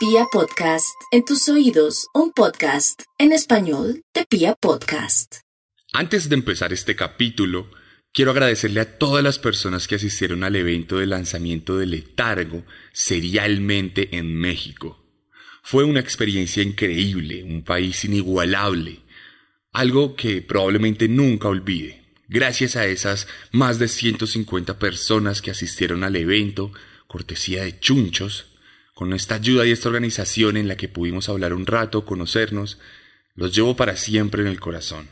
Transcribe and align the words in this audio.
Pia 0.00 0.24
Podcast, 0.32 0.98
en 1.10 1.26
tus 1.26 1.46
oídos, 1.50 2.06
un 2.14 2.32
podcast 2.32 3.02
en 3.18 3.32
español 3.32 4.02
de 4.14 4.24
Pia 4.24 4.54
Podcast. 4.54 5.40
Antes 5.92 6.30
de 6.30 6.36
empezar 6.36 6.72
este 6.72 6.96
capítulo, 6.96 7.70
quiero 8.10 8.30
agradecerle 8.30 8.80
a 8.80 8.96
todas 8.96 9.22
las 9.22 9.38
personas 9.38 9.86
que 9.86 9.96
asistieron 9.96 10.42
al 10.42 10.56
evento 10.56 10.96
de 10.96 11.06
lanzamiento 11.06 11.76
de 11.76 11.84
Letargo 11.84 12.64
serialmente 12.94 14.16
en 14.16 14.34
México. 14.34 15.04
Fue 15.62 15.84
una 15.84 16.00
experiencia 16.00 16.62
increíble, 16.62 17.44
un 17.44 17.62
país 17.62 18.02
inigualable, 18.06 19.00
algo 19.70 20.16
que 20.16 20.40
probablemente 20.40 21.08
nunca 21.08 21.48
olvide. 21.48 22.06
Gracias 22.26 22.74
a 22.74 22.86
esas 22.86 23.28
más 23.52 23.78
de 23.78 23.88
150 23.88 24.78
personas 24.78 25.42
que 25.42 25.50
asistieron 25.50 26.04
al 26.04 26.16
evento, 26.16 26.72
cortesía 27.06 27.64
de 27.64 27.78
chunchos, 27.78 28.49
con 29.00 29.14
esta 29.14 29.36
ayuda 29.36 29.64
y 29.64 29.70
esta 29.70 29.88
organización 29.88 30.58
en 30.58 30.68
la 30.68 30.76
que 30.76 30.86
pudimos 30.86 31.30
hablar 31.30 31.54
un 31.54 31.64
rato, 31.64 32.04
conocernos, 32.04 32.76
los 33.34 33.56
llevo 33.56 33.74
para 33.74 33.96
siempre 33.96 34.42
en 34.42 34.48
el 34.48 34.60
corazón. 34.60 35.08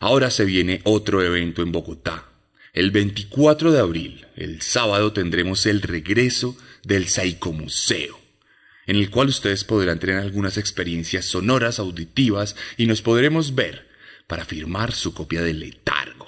Ahora 0.00 0.30
se 0.30 0.46
viene 0.46 0.80
otro 0.84 1.20
evento 1.20 1.60
en 1.60 1.72
Bogotá. 1.72 2.30
El 2.72 2.90
24 2.90 3.70
de 3.70 3.80
abril, 3.80 4.26
el 4.34 4.62
sábado, 4.62 5.12
tendremos 5.12 5.66
el 5.66 5.82
regreso 5.82 6.56
del 6.84 7.06
Museo 7.52 8.18
en 8.86 8.96
el 8.96 9.10
cual 9.10 9.28
ustedes 9.28 9.62
podrán 9.62 9.98
tener 9.98 10.16
algunas 10.16 10.56
experiencias 10.56 11.26
sonoras, 11.26 11.78
auditivas 11.78 12.56
y 12.78 12.86
nos 12.86 13.02
podremos 13.02 13.54
ver 13.54 13.90
para 14.26 14.46
firmar 14.46 14.92
su 14.92 15.12
copia 15.12 15.42
de 15.42 15.52
letargo. 15.52 16.21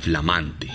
Flamante, 0.00 0.68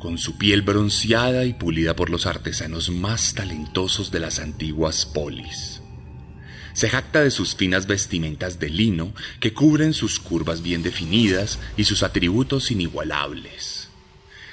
con 0.00 0.18
su 0.18 0.38
piel 0.38 0.62
bronceada 0.62 1.44
y 1.44 1.52
pulida 1.54 1.94
por 1.94 2.10
los 2.10 2.26
artesanos 2.26 2.90
más 2.90 3.34
talentosos 3.34 4.10
de 4.10 4.20
las 4.20 4.38
antiguas 4.38 5.06
polis. 5.06 5.82
Se 6.72 6.88
jacta 6.88 7.20
de 7.22 7.30
sus 7.30 7.54
finas 7.54 7.86
vestimentas 7.86 8.58
de 8.58 8.70
lino 8.70 9.12
que 9.38 9.52
cubren 9.52 9.92
sus 9.92 10.18
curvas 10.18 10.62
bien 10.62 10.82
definidas 10.82 11.58
y 11.76 11.84
sus 11.84 12.02
atributos 12.02 12.70
inigualables. 12.70 13.88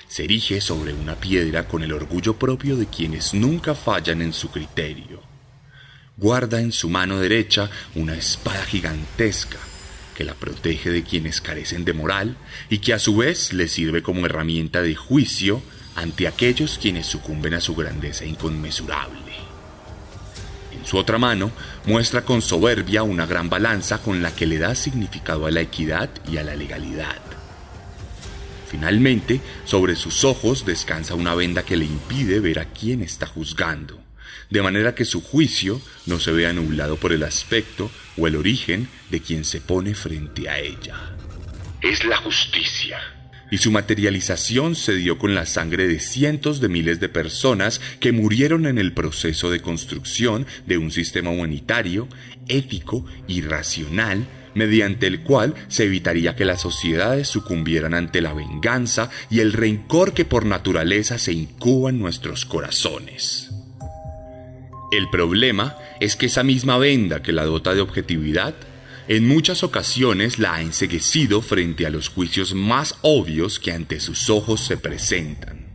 Se 0.08 0.23
erige 0.23 0.61
sobre 0.61 0.94
una 0.94 1.16
piedra 1.16 1.67
con 1.67 1.83
el 1.83 1.94
orgullo 1.94 2.38
propio 2.38 2.75
de 2.75 2.88
quienes 2.88 3.33
nunca 3.33 3.75
fallan 3.75 4.22
en 4.22 4.33
su 4.33 4.50
criterio. 4.50 5.22
Guarda 6.17 6.59
en 6.59 6.72
su 6.72 6.89
mano 6.89 7.20
derecha 7.20 7.70
una 7.95 8.16
espada 8.16 8.66
gigantesca 8.66 9.58
que 10.18 10.23
la 10.23 10.34
protege 10.34 10.90
de 10.90 11.04
quienes 11.04 11.42
carecen 11.42 11.86
de 11.86 11.94
moral 11.94 12.38
y 12.72 12.80
que 12.80 12.96
a 12.96 13.00
su 13.00 13.16
vez 13.16 13.54
le 13.54 13.68
sirve 13.68 14.02
como 14.02 14.26
herramienta 14.26 14.82
de 14.82 14.96
juicio 14.96 15.62
ante 15.96 16.28
aquellos 16.28 16.80
quienes 16.80 17.06
sucumben 17.06 17.54
a 17.54 17.62
su 17.62 17.76
grandeza 17.76 18.26
inconmensurable. 18.26 19.20
En 20.76 20.83
su 20.88 20.98
otra 20.98 21.20
mano 21.20 21.52
muestra 21.86 22.23
con 22.23 22.42
soberbia 22.42 23.04
una 23.04 23.27
gran 23.27 23.48
balanza 23.48 24.00
con 24.00 24.23
la 24.23 24.36
que 24.36 24.48
le 24.48 24.58
da 24.58 24.73
significado 24.73 25.45
a 25.45 25.52
la 25.52 25.61
equidad 25.61 26.10
y 26.27 26.38
a 26.38 26.44
la 26.44 26.56
legalidad. 26.56 27.22
Finalmente, 28.67 29.39
sobre 29.66 29.95
sus 29.95 30.23
ojos 30.23 30.66
descansa 30.66 31.14
una 31.14 31.36
venda 31.36 31.61
que 31.61 31.77
le 31.77 31.86
impide 31.86 32.39
ver 32.39 32.58
a 32.58 32.66
quién 32.66 33.04
está 33.04 33.27
juzgando 33.27 34.07
de 34.49 34.61
manera 34.61 34.95
que 34.95 35.05
su 35.05 35.21
juicio 35.21 35.81
no 36.05 36.19
se 36.19 36.31
vea 36.31 36.53
nublado 36.53 36.97
por 36.97 37.13
el 37.13 37.23
aspecto 37.23 37.91
o 38.17 38.27
el 38.27 38.35
origen 38.35 38.87
de 39.11 39.21
quien 39.21 39.43
se 39.43 39.61
pone 39.61 39.93
frente 39.93 40.49
a 40.49 40.59
ella. 40.59 41.15
Es 41.81 42.05
la 42.05 42.17
justicia. 42.17 42.99
Y 43.49 43.59
su 43.59 43.71
materialización 43.71 44.75
se 44.75 44.95
dio 44.95 45.17
con 45.17 45.33
la 45.33 45.45
sangre 45.45 45.87
de 45.87 45.99
cientos 45.99 46.59
de 46.59 46.67
miles 46.67 46.99
de 46.99 47.08
personas 47.08 47.80
que 47.99 48.11
murieron 48.11 48.65
en 48.65 48.77
el 48.77 48.93
proceso 48.93 49.49
de 49.49 49.61
construcción 49.61 50.45
de 50.65 50.77
un 50.77 50.91
sistema 50.91 51.29
humanitario, 51.29 52.09
ético 52.47 53.05
y 53.27 53.41
racional 53.41 54.27
mediante 54.58 55.05
el 55.08 55.21
cual 55.21 55.53
se 55.67 55.85
evitaría 55.85 56.35
que 56.35 56.43
las 56.43 56.61
sociedades 56.61 57.27
sucumbieran 57.27 57.93
ante 57.93 58.21
la 58.21 58.33
venganza 58.33 59.09
y 59.29 59.39
el 59.39 59.53
rencor 59.53 60.14
que 60.14 60.25
por 60.25 60.45
naturaleza 60.45 61.19
se 61.19 61.31
incuba 61.31 61.91
en 61.91 61.99
nuestros 61.99 62.45
corazones. 62.45 63.46
El 64.92 65.09
problema 65.09 65.75
es 65.99 66.15
que 66.15 66.27
esa 66.27 66.43
misma 66.43 66.77
venda 66.77 67.21
que 67.21 67.33
la 67.33 67.45
dota 67.45 67.73
de 67.73 67.81
objetividad 67.81 68.55
en 69.09 69.27
muchas 69.27 69.64
ocasiones 69.64 70.39
la 70.39 70.55
ha 70.55 70.61
enseguecido 70.61 71.42
frente 71.42 71.86
a 71.86 71.89
los 71.89 72.09
juicios 72.09 72.53
más 72.53 72.95
obvios 73.02 73.59
que 73.59 73.71
ante 73.71 73.99
sus 73.99 74.30
ojos 74.30 74.61
se 74.61 74.77
presentan. 74.77 75.67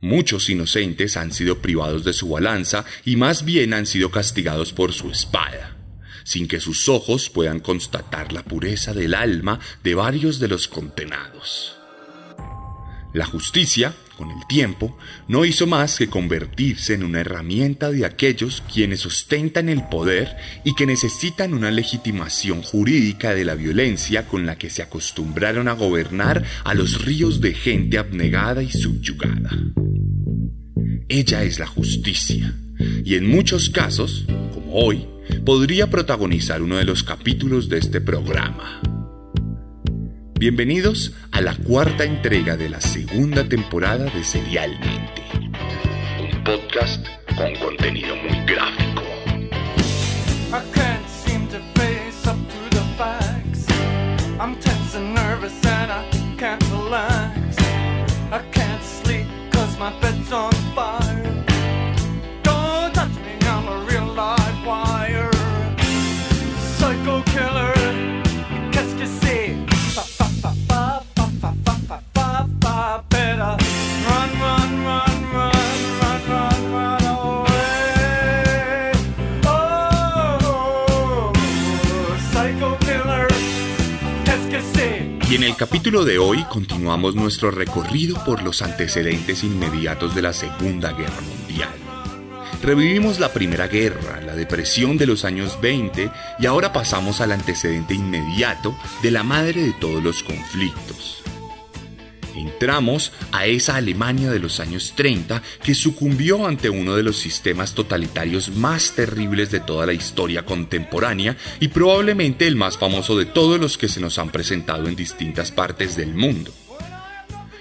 Muchos 0.00 0.48
inocentes 0.48 1.18
han 1.18 1.32
sido 1.32 1.58
privados 1.60 2.04
de 2.04 2.14
su 2.14 2.30
balanza 2.30 2.86
y 3.04 3.16
más 3.16 3.44
bien 3.44 3.74
han 3.74 3.86
sido 3.86 4.10
castigados 4.10 4.72
por 4.72 4.94
su 4.94 5.10
espada, 5.10 5.76
sin 6.24 6.48
que 6.48 6.60
sus 6.60 6.88
ojos 6.88 7.28
puedan 7.28 7.60
constatar 7.60 8.32
la 8.32 8.42
pureza 8.42 8.94
del 8.94 9.14
alma 9.14 9.60
de 9.82 9.94
varios 9.94 10.38
de 10.38 10.48
los 10.48 10.68
condenados. 10.68 11.76
La 13.12 13.26
justicia, 13.26 13.94
con 14.20 14.30
el 14.30 14.46
tiempo, 14.46 14.98
no 15.28 15.46
hizo 15.46 15.66
más 15.66 15.96
que 15.96 16.08
convertirse 16.08 16.92
en 16.92 17.04
una 17.04 17.22
herramienta 17.22 17.90
de 17.90 18.04
aquellos 18.04 18.62
quienes 18.70 19.06
ostentan 19.06 19.70
el 19.70 19.84
poder 19.84 20.36
y 20.62 20.74
que 20.74 20.84
necesitan 20.84 21.54
una 21.54 21.70
legitimación 21.70 22.60
jurídica 22.60 23.34
de 23.34 23.46
la 23.46 23.54
violencia 23.54 24.28
con 24.28 24.44
la 24.44 24.58
que 24.58 24.68
se 24.68 24.82
acostumbraron 24.82 25.68
a 25.68 25.72
gobernar 25.72 26.44
a 26.64 26.74
los 26.74 27.02
ríos 27.02 27.40
de 27.40 27.54
gente 27.54 27.96
abnegada 27.96 28.62
y 28.62 28.70
subyugada. 28.70 29.56
Ella 31.08 31.42
es 31.42 31.58
la 31.58 31.66
justicia, 31.66 32.54
y 33.02 33.14
en 33.14 33.26
muchos 33.26 33.70
casos, 33.70 34.26
como 34.52 34.74
hoy, 34.74 35.06
podría 35.46 35.88
protagonizar 35.88 36.60
uno 36.60 36.76
de 36.76 36.84
los 36.84 37.02
capítulos 37.02 37.70
de 37.70 37.78
este 37.78 38.02
programa. 38.02 38.99
Bienvenidos 40.40 41.12
a 41.32 41.42
la 41.42 41.54
cuarta 41.54 42.02
entrega 42.02 42.56
de 42.56 42.70
la 42.70 42.80
segunda 42.80 43.46
temporada 43.46 44.06
de 44.06 44.24
Serialmente, 44.24 45.22
un 46.18 46.42
podcast 46.42 47.06
con 47.36 47.54
contenido 47.56 48.16
muy 48.16 48.46
gráfico. 48.46 48.99
Capítulo 85.60 86.06
de 86.06 86.18
hoy 86.18 86.42
continuamos 86.44 87.14
nuestro 87.14 87.50
recorrido 87.50 88.24
por 88.24 88.42
los 88.42 88.62
antecedentes 88.62 89.44
inmediatos 89.44 90.14
de 90.14 90.22
la 90.22 90.32
Segunda 90.32 90.92
Guerra 90.92 91.20
Mundial. 91.20 91.68
Revivimos 92.62 93.20
la 93.20 93.30
Primera 93.34 93.68
Guerra, 93.68 94.22
la 94.22 94.34
depresión 94.34 94.96
de 94.96 95.04
los 95.04 95.26
años 95.26 95.60
20 95.60 96.10
y 96.38 96.46
ahora 96.46 96.72
pasamos 96.72 97.20
al 97.20 97.32
antecedente 97.32 97.92
inmediato 97.92 98.74
de 99.02 99.10
la 99.10 99.22
madre 99.22 99.60
de 99.60 99.72
todos 99.74 100.02
los 100.02 100.22
conflictos. 100.22 101.19
Entramos 102.40 103.12
a 103.32 103.46
esa 103.46 103.76
Alemania 103.76 104.30
de 104.30 104.38
los 104.38 104.60
años 104.60 104.94
30 104.96 105.42
que 105.62 105.74
sucumbió 105.74 106.46
ante 106.46 106.70
uno 106.70 106.96
de 106.96 107.02
los 107.02 107.18
sistemas 107.18 107.74
totalitarios 107.74 108.48
más 108.56 108.92
terribles 108.92 109.50
de 109.50 109.60
toda 109.60 109.84
la 109.84 109.92
historia 109.92 110.44
contemporánea 110.44 111.36
y 111.60 111.68
probablemente 111.68 112.46
el 112.46 112.56
más 112.56 112.78
famoso 112.78 113.18
de 113.18 113.26
todos 113.26 113.60
los 113.60 113.76
que 113.76 113.88
se 113.88 114.00
nos 114.00 114.18
han 114.18 114.30
presentado 114.30 114.88
en 114.88 114.96
distintas 114.96 115.52
partes 115.52 115.96
del 115.96 116.14
mundo. 116.14 116.52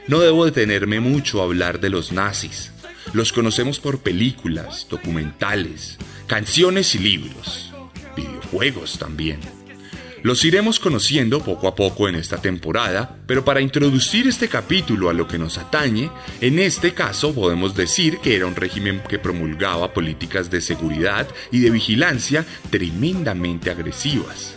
No 0.07 0.19
debo 0.19 0.45
detenerme 0.45 1.01
mucho 1.01 1.41
a 1.41 1.43
hablar 1.43 1.79
de 1.81 1.89
los 1.89 2.11
nazis. 2.11 2.71
Los 3.13 3.33
conocemos 3.33 3.79
por 3.79 3.99
películas, 3.99 4.87
documentales, 4.89 5.97
canciones 6.25 6.95
y 6.95 6.99
libros, 6.99 7.73
videojuegos 8.15 8.97
también. 8.97 9.58
Los 10.21 10.43
iremos 10.43 10.79
conociendo 10.79 11.41
poco 11.41 11.67
a 11.67 11.75
poco 11.75 12.09
en 12.09 12.15
esta 12.15 12.41
temporada, 12.41 13.17
pero 13.25 13.45
para 13.45 13.61
introducir 13.61 14.27
este 14.27 14.49
capítulo 14.49 15.09
a 15.09 15.13
lo 15.13 15.27
que 15.27 15.39
nos 15.39 15.57
atañe, 15.57 16.11
en 16.41 16.59
este 16.59 16.93
caso 16.93 17.33
podemos 17.33 17.73
decir 17.73 18.17
que 18.17 18.35
era 18.35 18.45
un 18.45 18.55
régimen 18.55 19.01
que 19.07 19.17
promulgaba 19.17 19.93
políticas 19.93 20.49
de 20.49 20.59
seguridad 20.59 21.27
y 21.51 21.59
de 21.59 21.69
vigilancia 21.69 22.45
tremendamente 22.69 23.71
agresivas. 23.71 24.55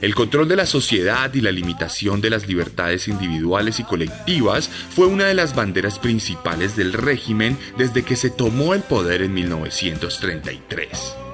El 0.00 0.14
control 0.14 0.46
de 0.46 0.54
la 0.54 0.66
sociedad 0.66 1.34
y 1.34 1.40
la 1.40 1.50
limitación 1.50 2.20
de 2.20 2.30
las 2.30 2.46
libertades 2.46 3.08
individuales 3.08 3.80
y 3.80 3.84
colectivas 3.84 4.68
fue 4.68 5.06
una 5.06 5.24
de 5.24 5.34
las 5.34 5.56
banderas 5.56 5.98
principales 5.98 6.76
del 6.76 6.92
régimen 6.92 7.58
desde 7.76 8.04
que 8.04 8.14
se 8.14 8.30
tomó 8.30 8.74
el 8.74 8.82
poder 8.82 9.22
en 9.22 9.34
1933. 9.34 11.27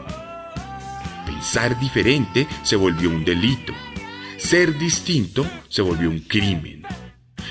Ser 1.44 1.78
diferente 1.78 2.48
se 2.62 2.74
volvió 2.74 3.10
un 3.10 3.24
delito. 3.24 3.74
Ser 4.38 4.76
distinto 4.78 5.46
se 5.68 5.82
volvió 5.82 6.08
un 6.08 6.20
crimen. 6.20 6.82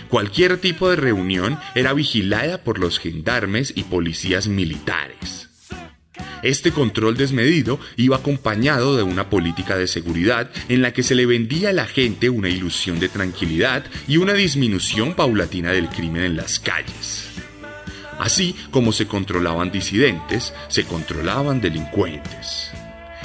Cualquier 0.09 0.57
tipo 0.57 0.89
de 0.89 0.95
reunión 0.95 1.59
era 1.75 1.93
vigilada 1.93 2.63
por 2.63 2.79
los 2.79 2.99
gendarmes 2.99 3.71
y 3.75 3.83
policías 3.83 4.47
militares. 4.47 5.49
Este 6.41 6.71
control 6.71 7.15
desmedido 7.15 7.79
iba 7.95 8.17
acompañado 8.17 8.97
de 8.97 9.03
una 9.03 9.29
política 9.29 9.77
de 9.77 9.87
seguridad 9.87 10.51
en 10.67 10.81
la 10.81 10.91
que 10.91 11.03
se 11.03 11.15
le 11.15 11.25
vendía 11.25 11.69
a 11.69 11.73
la 11.73 11.85
gente 11.85 12.29
una 12.29 12.49
ilusión 12.49 12.99
de 12.99 13.09
tranquilidad 13.09 13.85
y 14.07 14.17
una 14.17 14.33
disminución 14.33 15.13
paulatina 15.13 15.71
del 15.71 15.87
crimen 15.87 16.23
en 16.23 16.35
las 16.35 16.59
calles. 16.59 17.29
Así 18.19 18.55
como 18.71 18.91
se 18.91 19.07
controlaban 19.07 19.71
disidentes, 19.71 20.53
se 20.67 20.83
controlaban 20.83 21.61
delincuentes. 21.61 22.71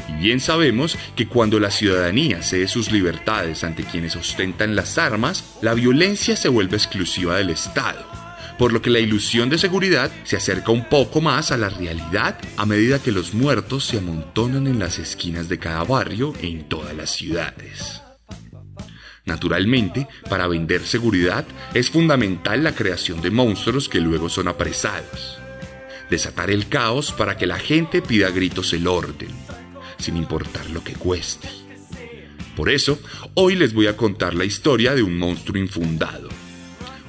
Y 0.08 0.12
bien 0.12 0.40
sabemos 0.40 0.96
que 1.14 1.28
cuando 1.28 1.60
la 1.60 1.70
ciudadanía 1.70 2.42
cede 2.42 2.66
sus 2.66 2.90
libertades 2.90 3.62
ante 3.62 3.84
quienes 3.84 4.16
ostentan 4.16 4.74
las 4.74 4.96
armas, 4.98 5.56
la 5.60 5.74
violencia 5.74 6.34
se 6.36 6.48
vuelve 6.48 6.76
exclusiva 6.76 7.36
del 7.36 7.50
Estado, 7.50 8.06
por 8.58 8.72
lo 8.72 8.80
que 8.80 8.90
la 8.90 9.00
ilusión 9.00 9.50
de 9.50 9.58
seguridad 9.58 10.10
se 10.24 10.36
acerca 10.36 10.72
un 10.72 10.88
poco 10.88 11.20
más 11.20 11.52
a 11.52 11.58
la 11.58 11.68
realidad 11.68 12.38
a 12.56 12.64
medida 12.64 13.02
que 13.02 13.12
los 13.12 13.34
muertos 13.34 13.84
se 13.84 13.98
amontonan 13.98 14.66
en 14.66 14.78
las 14.78 14.98
esquinas 14.98 15.48
de 15.48 15.58
cada 15.58 15.84
barrio 15.84 16.32
en 16.40 16.68
todas 16.68 16.96
las 16.96 17.10
ciudades. 17.10 18.00
Naturalmente, 19.26 20.08
para 20.30 20.48
vender 20.48 20.80
seguridad 20.86 21.44
es 21.74 21.90
fundamental 21.90 22.64
la 22.64 22.74
creación 22.74 23.20
de 23.20 23.30
monstruos 23.30 23.90
que 23.90 24.00
luego 24.00 24.30
son 24.30 24.48
apresados. 24.48 25.38
Desatar 26.08 26.50
el 26.50 26.66
caos 26.68 27.12
para 27.12 27.36
que 27.36 27.46
la 27.46 27.58
gente 27.58 28.00
pida 28.00 28.30
gritos 28.30 28.72
el 28.72 28.86
orden 28.86 29.28
sin 29.98 30.16
importar 30.16 30.68
lo 30.70 30.82
que 30.82 30.94
cueste. 30.94 31.48
Por 32.56 32.70
eso, 32.70 32.98
hoy 33.34 33.54
les 33.54 33.72
voy 33.72 33.86
a 33.86 33.96
contar 33.96 34.34
la 34.34 34.44
historia 34.44 34.94
de 34.94 35.02
un 35.02 35.16
monstruo 35.16 35.58
infundado. 35.58 36.28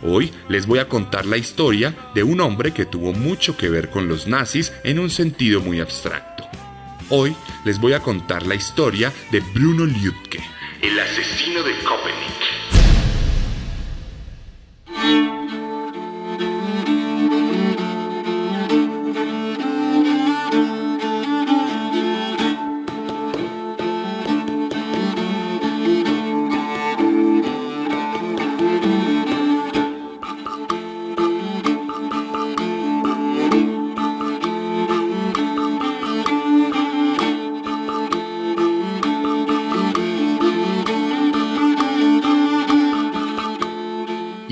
Hoy 0.04 0.32
les 0.48 0.66
voy 0.66 0.80
a 0.80 0.88
contar 0.88 1.26
la 1.26 1.38
historia 1.38 2.12
de 2.14 2.24
un 2.24 2.40
hombre 2.40 2.72
que 2.72 2.86
tuvo 2.86 3.14
mucho 3.14 3.58
que 3.58 3.70
ver 3.70 3.90
con 3.90 4.08
los 4.08 4.28
nazis 4.28 4.72
en 4.84 5.00
un 5.00 5.10
sentido 5.10 5.60
muy 5.60 5.80
abstracto. 5.80 6.46
Hoy 7.10 7.36
les 7.66 7.80
voy 7.80 7.94
a 7.94 8.00
contar 8.00 8.46
la 8.46 8.56
historia 8.56 9.12
de 9.32 9.40
Bruno 9.40 9.86
Lübke, 9.86 10.40
el 10.82 11.00
asesino 11.00 11.64
de 11.64 11.74
Copenhague. 11.84 12.39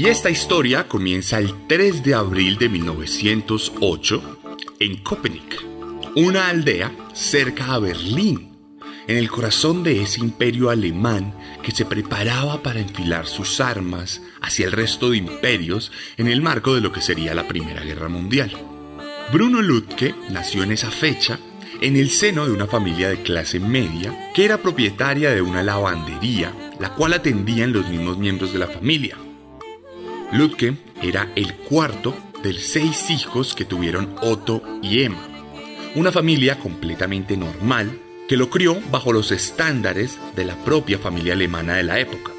Esta 0.10 0.30
historia 0.30 0.88
comienza 0.88 1.38
el 1.38 1.68
3 1.68 2.02
de 2.02 2.14
abril 2.14 2.58
de 2.58 2.70
1908 2.70 4.40
en 4.80 5.04
Copenhague, 5.04 5.60
una 6.16 6.48
aldea 6.48 6.94
cerca 7.14 7.74
a 7.74 7.80
Berlín, 7.80 8.56
en 9.06 9.18
el 9.18 9.30
corazón 9.30 9.84
de 9.84 10.02
ese 10.02 10.22
imperio 10.22 10.70
alemán 10.70 11.36
que 11.62 11.74
se 11.74 11.84
preparaba 11.84 12.64
para 12.64 12.80
enfilar 12.80 13.28
sus 13.28 13.60
armas 13.60 14.22
hacia 14.42 14.68
el 14.68 14.72
resto 14.72 15.10
de 15.10 15.18
imperios 15.18 15.92
en 16.16 16.28
el 16.30 16.42
marco 16.42 16.74
de 16.74 16.80
lo 16.80 16.94
que 16.94 17.02
sería 17.02 17.36
la 17.36 17.46
Primera 17.50 17.82
Guerra 17.82 18.08
Mundial. 18.08 18.58
Bruno 19.34 19.62
Lutke 19.62 20.16
nació 20.30 20.64
en 20.64 20.72
esa 20.72 20.90
fecha 20.90 21.38
en 21.82 21.98
el 21.98 22.12
seno 22.12 22.46
de 22.46 22.54
una 22.54 22.66
familia 22.66 23.10
de 23.10 23.24
clase 23.24 23.60
media 23.60 24.32
que 24.34 24.46
era 24.46 24.62
propietaria 24.62 25.32
de 25.32 25.42
una 25.42 25.64
lavandería, 25.64 26.54
la 26.80 26.94
cual 26.94 27.12
atendían 27.12 27.74
los 27.74 27.90
mismos 27.90 28.18
miembros 28.18 28.54
de 28.54 28.60
la 28.60 28.68
familia. 28.68 29.18
Ludke 30.32 30.76
era 31.02 31.32
el 31.36 31.54
cuarto 31.56 32.14
de 32.44 32.54
seis 32.54 33.10
hijos 33.10 33.56
que 33.56 33.64
tuvieron 33.64 34.14
Otto 34.22 34.62
y 34.82 35.04
Emma, 35.04 35.26
una 35.96 36.12
familia 36.12 36.60
completamente 36.60 37.38
normal 37.38 38.00
que 38.28 38.36
lo 38.36 38.50
crió 38.50 38.78
bajo 38.92 39.14
los 39.14 39.32
estándares 39.32 40.20
de 40.36 40.44
la 40.44 40.56
propia 40.66 41.00
familia 41.00 41.32
alemana 41.32 41.76
de 41.76 41.84
la 41.84 42.00
época. 42.00 42.34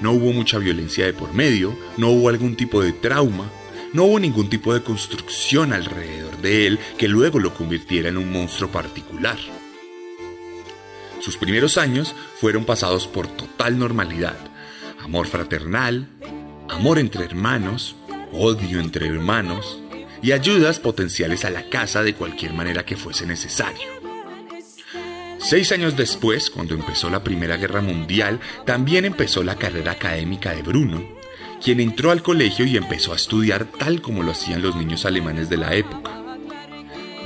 No 0.00 0.12
hubo 0.12 0.32
mucha 0.32 0.58
violencia 0.58 1.04
de 1.04 1.12
por 1.12 1.34
medio, 1.34 1.76
no 1.98 2.08
hubo 2.08 2.30
algún 2.30 2.56
tipo 2.56 2.82
de 2.82 2.92
trauma, 2.92 3.50
no 3.92 4.04
hubo 4.04 4.18
ningún 4.18 4.48
tipo 4.48 4.72
de 4.72 4.82
construcción 4.82 5.74
alrededor 5.74 6.38
de 6.38 6.66
él 6.66 6.78
que 6.96 7.06
luego 7.06 7.38
lo 7.38 7.52
convirtiera 7.52 8.08
en 8.08 8.16
un 8.16 8.32
monstruo 8.32 8.70
particular. 8.70 9.36
Sus 11.20 11.36
primeros 11.36 11.76
años 11.76 12.14
fueron 12.40 12.64
pasados 12.64 13.06
por 13.06 13.26
total 13.26 13.78
normalidad, 13.78 14.36
amor 15.02 15.26
fraternal, 15.26 16.08
amor 16.68 16.98
entre 16.98 17.24
hermanos, 17.24 17.96
odio 18.32 18.80
entre 18.80 19.06
hermanos 19.06 19.80
y 20.22 20.32
ayudas 20.32 20.80
potenciales 20.80 21.44
a 21.44 21.50
la 21.50 21.68
casa 21.68 22.02
de 22.02 22.14
cualquier 22.14 22.52
manera 22.52 22.84
que 22.84 22.96
fuese 22.96 23.26
necesario. 23.26 23.96
Seis 25.38 25.70
años 25.70 25.96
después, 25.96 26.50
cuando 26.50 26.74
empezó 26.74 27.08
la 27.08 27.22
Primera 27.22 27.56
Guerra 27.56 27.80
Mundial, 27.80 28.40
también 28.64 29.04
empezó 29.04 29.44
la 29.44 29.56
carrera 29.56 29.92
académica 29.92 30.52
de 30.54 30.62
Bruno, 30.62 31.04
quien 31.62 31.78
entró 31.78 32.10
al 32.10 32.22
colegio 32.22 32.64
y 32.66 32.76
empezó 32.76 33.12
a 33.12 33.16
estudiar 33.16 33.66
tal 33.66 34.02
como 34.02 34.22
lo 34.22 34.32
hacían 34.32 34.62
los 34.62 34.74
niños 34.74 35.06
alemanes 35.06 35.48
de 35.48 35.56
la 35.56 35.74
época. 35.74 36.10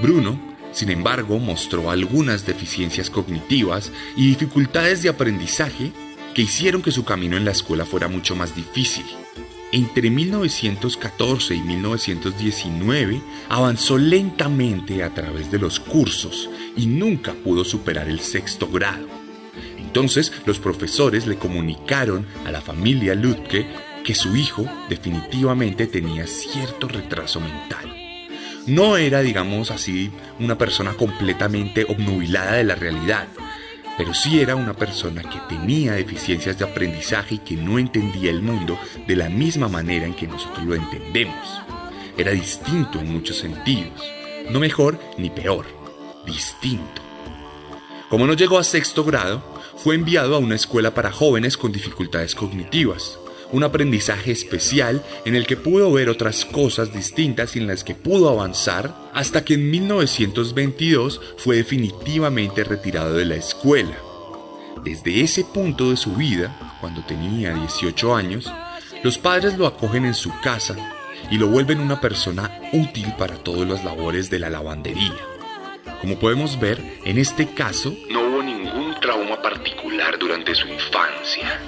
Bruno, 0.02 0.38
sin 0.72 0.90
embargo, 0.90 1.38
mostró 1.38 1.90
algunas 1.90 2.46
deficiencias 2.46 3.10
cognitivas 3.10 3.90
y 4.16 4.28
dificultades 4.28 5.02
de 5.02 5.08
aprendizaje 5.08 5.92
que 6.34 6.42
hicieron 6.42 6.82
que 6.82 6.92
su 6.92 7.04
camino 7.04 7.36
en 7.36 7.44
la 7.44 7.50
escuela 7.52 7.84
fuera 7.84 8.08
mucho 8.08 8.36
más 8.36 8.54
difícil. 8.54 9.04
Entre 9.72 10.10
1914 10.10 11.54
y 11.54 11.60
1919 11.60 13.20
avanzó 13.48 13.98
lentamente 13.98 15.04
a 15.04 15.14
través 15.14 15.52
de 15.52 15.60
los 15.60 15.78
cursos 15.78 16.50
y 16.76 16.86
nunca 16.86 17.34
pudo 17.34 17.64
superar 17.64 18.08
el 18.08 18.18
sexto 18.18 18.68
grado. 18.68 19.06
Entonces 19.78 20.32
los 20.44 20.58
profesores 20.58 21.28
le 21.28 21.36
comunicaron 21.36 22.26
a 22.44 22.50
la 22.50 22.60
familia 22.60 23.14
Lutke 23.14 23.66
que 24.04 24.14
su 24.14 24.34
hijo 24.36 24.66
definitivamente 24.88 25.86
tenía 25.86 26.26
cierto 26.26 26.88
retraso 26.88 27.40
mental. 27.40 27.94
No 28.66 28.96
era, 28.96 29.20
digamos 29.20 29.70
así, 29.70 30.10
una 30.40 30.58
persona 30.58 30.94
completamente 30.94 31.84
obnubilada 31.84 32.54
de 32.54 32.64
la 32.64 32.74
realidad, 32.74 33.28
pero 34.00 34.14
sí 34.14 34.40
era 34.40 34.56
una 34.56 34.72
persona 34.72 35.20
que 35.20 35.38
tenía 35.54 35.92
deficiencias 35.92 36.58
de 36.58 36.64
aprendizaje 36.64 37.34
y 37.34 37.38
que 37.40 37.54
no 37.54 37.78
entendía 37.78 38.30
el 38.30 38.40
mundo 38.40 38.80
de 39.06 39.14
la 39.14 39.28
misma 39.28 39.68
manera 39.68 40.06
en 40.06 40.14
que 40.14 40.26
nosotros 40.26 40.64
lo 40.64 40.74
entendemos. 40.74 41.60
Era 42.16 42.30
distinto 42.30 42.98
en 42.98 43.12
muchos 43.12 43.36
sentidos, 43.36 44.02
no 44.48 44.58
mejor 44.58 44.98
ni 45.18 45.28
peor, 45.28 45.66
distinto. 46.24 47.02
Como 48.08 48.26
no 48.26 48.32
llegó 48.32 48.58
a 48.58 48.64
sexto 48.64 49.04
grado, 49.04 49.44
fue 49.76 49.96
enviado 49.96 50.34
a 50.34 50.38
una 50.38 50.54
escuela 50.54 50.94
para 50.94 51.12
jóvenes 51.12 51.58
con 51.58 51.70
dificultades 51.70 52.34
cognitivas, 52.34 53.18
un 53.52 53.64
aprendizaje 53.64 54.32
especial 54.32 55.02
en 55.24 55.34
el 55.34 55.46
que 55.46 55.56
pudo 55.56 55.92
ver 55.92 56.08
otras 56.08 56.44
cosas 56.44 56.92
distintas 56.92 57.56
y 57.56 57.58
en 57.58 57.66
las 57.66 57.84
que 57.84 57.94
pudo 57.94 58.28
avanzar 58.28 58.94
hasta 59.12 59.44
que 59.44 59.54
en 59.54 59.70
1922 59.70 61.20
fue 61.36 61.56
definitivamente 61.56 62.64
retirado 62.64 63.14
de 63.14 63.24
la 63.24 63.36
escuela. 63.36 63.96
Desde 64.84 65.20
ese 65.20 65.44
punto 65.44 65.90
de 65.90 65.96
su 65.96 66.14
vida, 66.14 66.76
cuando 66.80 67.04
tenía 67.04 67.52
18 67.52 68.14
años, 68.14 68.50
los 69.02 69.18
padres 69.18 69.58
lo 69.58 69.66
acogen 69.66 70.04
en 70.04 70.14
su 70.14 70.32
casa 70.40 70.76
y 71.30 71.38
lo 71.38 71.48
vuelven 71.48 71.80
una 71.80 72.00
persona 72.00 72.60
útil 72.72 73.12
para 73.18 73.36
todas 73.36 73.68
las 73.68 73.84
labores 73.84 74.30
de 74.30 74.38
la 74.38 74.50
lavandería. 74.50 75.16
Como 76.00 76.18
podemos 76.18 76.58
ver, 76.58 76.82
en 77.04 77.18
este 77.18 77.46
caso 77.46 77.94
no 78.10 78.22
hubo 78.22 78.42
ningún 78.42 78.98
trauma 79.00 79.40
particular 79.42 80.18
durante 80.18 80.54
su 80.54 80.66
infancia. 80.66 81.60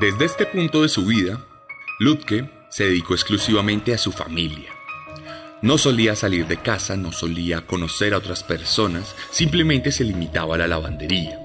Desde 0.00 0.26
este 0.26 0.46
punto 0.46 0.82
de 0.82 0.88
su 0.88 1.04
vida, 1.04 1.44
Lutke 1.98 2.48
se 2.70 2.84
dedicó 2.84 3.14
exclusivamente 3.14 3.92
a 3.92 3.98
su 3.98 4.12
familia. 4.12 4.70
No 5.60 5.76
solía 5.76 6.14
salir 6.14 6.46
de 6.46 6.58
casa, 6.58 6.96
no 6.96 7.10
solía 7.10 7.66
conocer 7.66 8.14
a 8.14 8.18
otras 8.18 8.44
personas, 8.44 9.16
simplemente 9.32 9.90
se 9.90 10.04
limitaba 10.04 10.54
a 10.54 10.58
la 10.58 10.68
lavandería. 10.68 11.42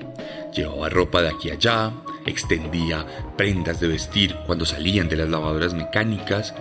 Llevaba 0.56 0.88
ropa 0.90 1.24
de 1.24 1.30
aquí 1.30 1.50
a 1.50 1.54
allá, 1.54 1.94
extendía 2.28 3.34
prendas 3.36 3.80
de 3.80 3.88
vestir 3.88 4.36
cuando 4.46 4.68
salían 4.68 5.10
de 5.10 5.16
las 5.16 5.30
lavadoras 5.30 5.74
mecánicas, 5.74 6.54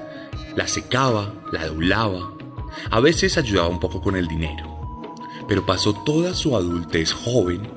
la 0.57 0.67
secaba, 0.69 1.35
la 1.53 1.67
doblaba, 1.67 2.33
a 2.91 3.01
veces 3.01 3.37
ayudaba 3.37 3.69
un 3.69 3.81
poco 3.81 4.01
con 4.01 4.17
el 4.17 4.29
dinero. 4.29 5.03
Pero 5.47 5.67
pasó 5.67 5.93
toda 5.93 6.33
su 6.33 6.57
adultez 6.57 7.13
joven 7.13 7.71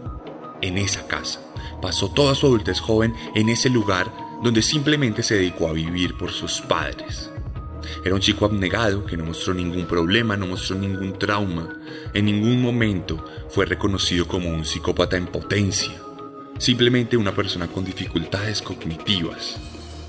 en 0.62 0.78
esa 0.78 1.06
casa. 1.06 1.45
Pasó 1.82 2.10
toda 2.10 2.36
su 2.36 2.48
adultez 2.48 2.80
joven 2.80 3.14
en 3.36 3.50
ese 3.50 3.70
lugar 3.70 4.12
donde 4.44 4.62
simplemente 4.62 5.24
se 5.24 5.36
dedicó 5.36 5.68
a 5.68 5.74
vivir 5.74 6.16
por 6.18 6.32
sus 6.32 6.62
padres. 6.62 7.32
Era 8.04 8.16
un 8.16 8.22
chico 8.22 8.46
abnegado 8.46 9.06
que 9.06 9.18
no 9.18 9.26
mostró 9.26 9.54
ningún 9.54 9.86
problema, 9.86 10.38
no 10.38 10.48
mostró 10.48 10.76
ningún 10.76 11.18
trauma. 11.18 11.70
En 12.14 12.26
ningún 12.26 12.62
momento 12.62 13.24
fue 13.50 13.66
reconocido 13.66 14.28
como 14.28 14.50
un 14.50 14.66
psicópata 14.66 15.18
en 15.18 15.28
potencia. 15.28 15.94
Simplemente 16.58 17.18
una 17.18 17.36
persona 17.36 17.68
con 17.68 17.84
dificultades 17.84 18.62
cognitivas. 18.62 19.58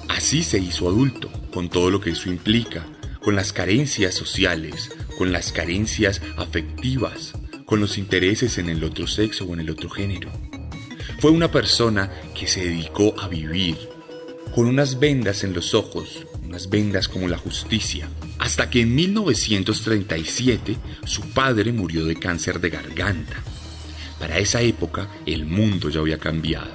Así 0.08 0.42
se 0.42 0.58
hizo 0.58 0.88
adulto, 0.88 1.30
con 1.52 1.68
todo 1.68 1.90
lo 1.90 2.00
que 2.00 2.10
eso 2.10 2.28
implica, 2.28 2.86
con 3.20 3.34
las 3.34 3.52
carencias 3.52 4.14
sociales, 4.14 4.90
con 5.18 5.32
las 5.32 5.52
carencias 5.52 6.22
afectivas, 6.36 7.32
con 7.64 7.80
los 7.80 7.98
intereses 7.98 8.58
en 8.58 8.68
el 8.68 8.84
otro 8.84 9.06
sexo 9.06 9.44
o 9.44 9.54
en 9.54 9.60
el 9.60 9.70
otro 9.70 9.90
género. 9.90 10.30
Fue 11.18 11.30
una 11.30 11.50
persona 11.50 12.10
que 12.38 12.46
se 12.46 12.60
dedicó 12.64 13.18
a 13.18 13.26
vivir, 13.26 13.76
con 14.54 14.66
unas 14.66 14.98
vendas 14.98 15.44
en 15.44 15.54
los 15.54 15.72
ojos, 15.72 16.26
unas 16.44 16.68
vendas 16.68 17.08
como 17.08 17.26
la 17.26 17.38
justicia, 17.38 18.08
hasta 18.38 18.68
que 18.68 18.82
en 18.82 18.94
1937 18.94 20.76
su 21.04 21.22
padre 21.30 21.72
murió 21.72 22.04
de 22.04 22.16
cáncer 22.16 22.60
de 22.60 22.68
garganta. 22.68 23.36
Para 24.18 24.38
esa 24.38 24.60
época 24.60 25.08
el 25.24 25.46
mundo 25.46 25.88
ya 25.88 26.00
había 26.00 26.18
cambiado. 26.18 26.70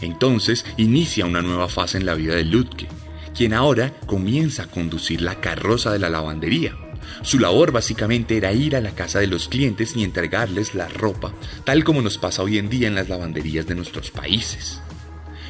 Entonces 0.00 0.64
inicia 0.78 1.26
una 1.26 1.42
nueva 1.42 1.68
fase 1.68 1.98
en 1.98 2.06
la 2.06 2.14
vida 2.14 2.34
de 2.34 2.44
Lutke, 2.44 2.88
quien 3.34 3.52
ahora 3.52 3.92
comienza 4.06 4.64
a 4.64 4.70
conducir 4.70 5.20
la 5.20 5.40
carroza 5.40 5.92
de 5.92 5.98
la 5.98 6.08
lavandería. 6.08 6.74
Su 7.22 7.38
labor 7.38 7.72
básicamente 7.72 8.36
era 8.36 8.52
ir 8.52 8.76
a 8.76 8.80
la 8.80 8.94
casa 8.94 9.20
de 9.20 9.26
los 9.26 9.48
clientes 9.48 9.96
y 9.96 10.04
entregarles 10.04 10.74
la 10.74 10.88
ropa, 10.88 11.32
tal 11.64 11.84
como 11.84 12.02
nos 12.02 12.18
pasa 12.18 12.42
hoy 12.42 12.58
en 12.58 12.68
día 12.68 12.88
en 12.88 12.94
las 12.94 13.08
lavanderías 13.08 13.66
de 13.66 13.74
nuestros 13.74 14.10
países. 14.10 14.80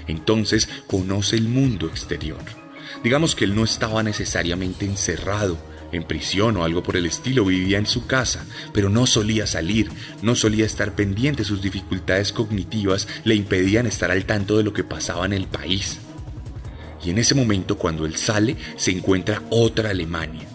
Entonces 0.06 0.68
conoce 0.86 1.36
el 1.36 1.48
mundo 1.48 1.86
exterior 1.86 2.64
Digamos 3.04 3.34
que 3.34 3.44
él 3.44 3.54
no 3.54 3.64
estaba 3.64 4.02
necesariamente 4.02 4.86
encerrado 4.86 5.58
en 5.92 6.04
prisión 6.04 6.56
o 6.56 6.64
algo 6.64 6.82
por 6.82 6.96
el 6.96 7.04
estilo, 7.04 7.44
vivía 7.44 7.76
en 7.76 7.86
su 7.86 8.06
casa, 8.06 8.46
pero 8.72 8.88
no 8.88 9.06
solía 9.06 9.46
salir, 9.46 9.90
no 10.22 10.34
solía 10.34 10.64
estar 10.64 10.94
pendiente, 10.94 11.44
sus 11.44 11.60
dificultades 11.60 12.32
cognitivas 12.32 13.06
le 13.24 13.34
impedían 13.34 13.86
estar 13.86 14.10
al 14.10 14.24
tanto 14.24 14.56
de 14.56 14.64
lo 14.64 14.72
que 14.72 14.84
pasaba 14.84 15.26
en 15.26 15.34
el 15.34 15.46
país. 15.46 15.98
Y 17.04 17.10
en 17.10 17.18
ese 17.18 17.34
momento, 17.34 17.76
cuando 17.76 18.06
él 18.06 18.16
sale, 18.16 18.56
se 18.76 18.90
encuentra 18.90 19.42
otra 19.50 19.90
Alemania, 19.90 20.48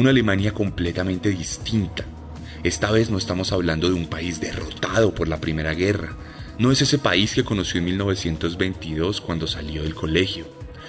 una 0.00 0.10
Alemania 0.10 0.54
completamente 0.54 1.28
distinta. 1.28 2.06
Esta 2.64 2.90
vez 2.90 3.10
no 3.10 3.18
estamos 3.18 3.52
hablando 3.52 3.86
de 3.86 3.94
un 3.94 4.06
país 4.06 4.40
derrotado 4.40 5.14
por 5.14 5.28
la 5.28 5.42
Primera 5.42 5.74
Guerra, 5.74 6.16
no 6.58 6.72
es 6.72 6.80
ese 6.80 6.98
país 6.98 7.34
que 7.34 7.44
conoció 7.44 7.78
en 7.78 7.84
1922 7.84 9.20
cuando 9.20 9.46
salió 9.46 9.82
del 9.82 9.94
colegio. 9.94 10.46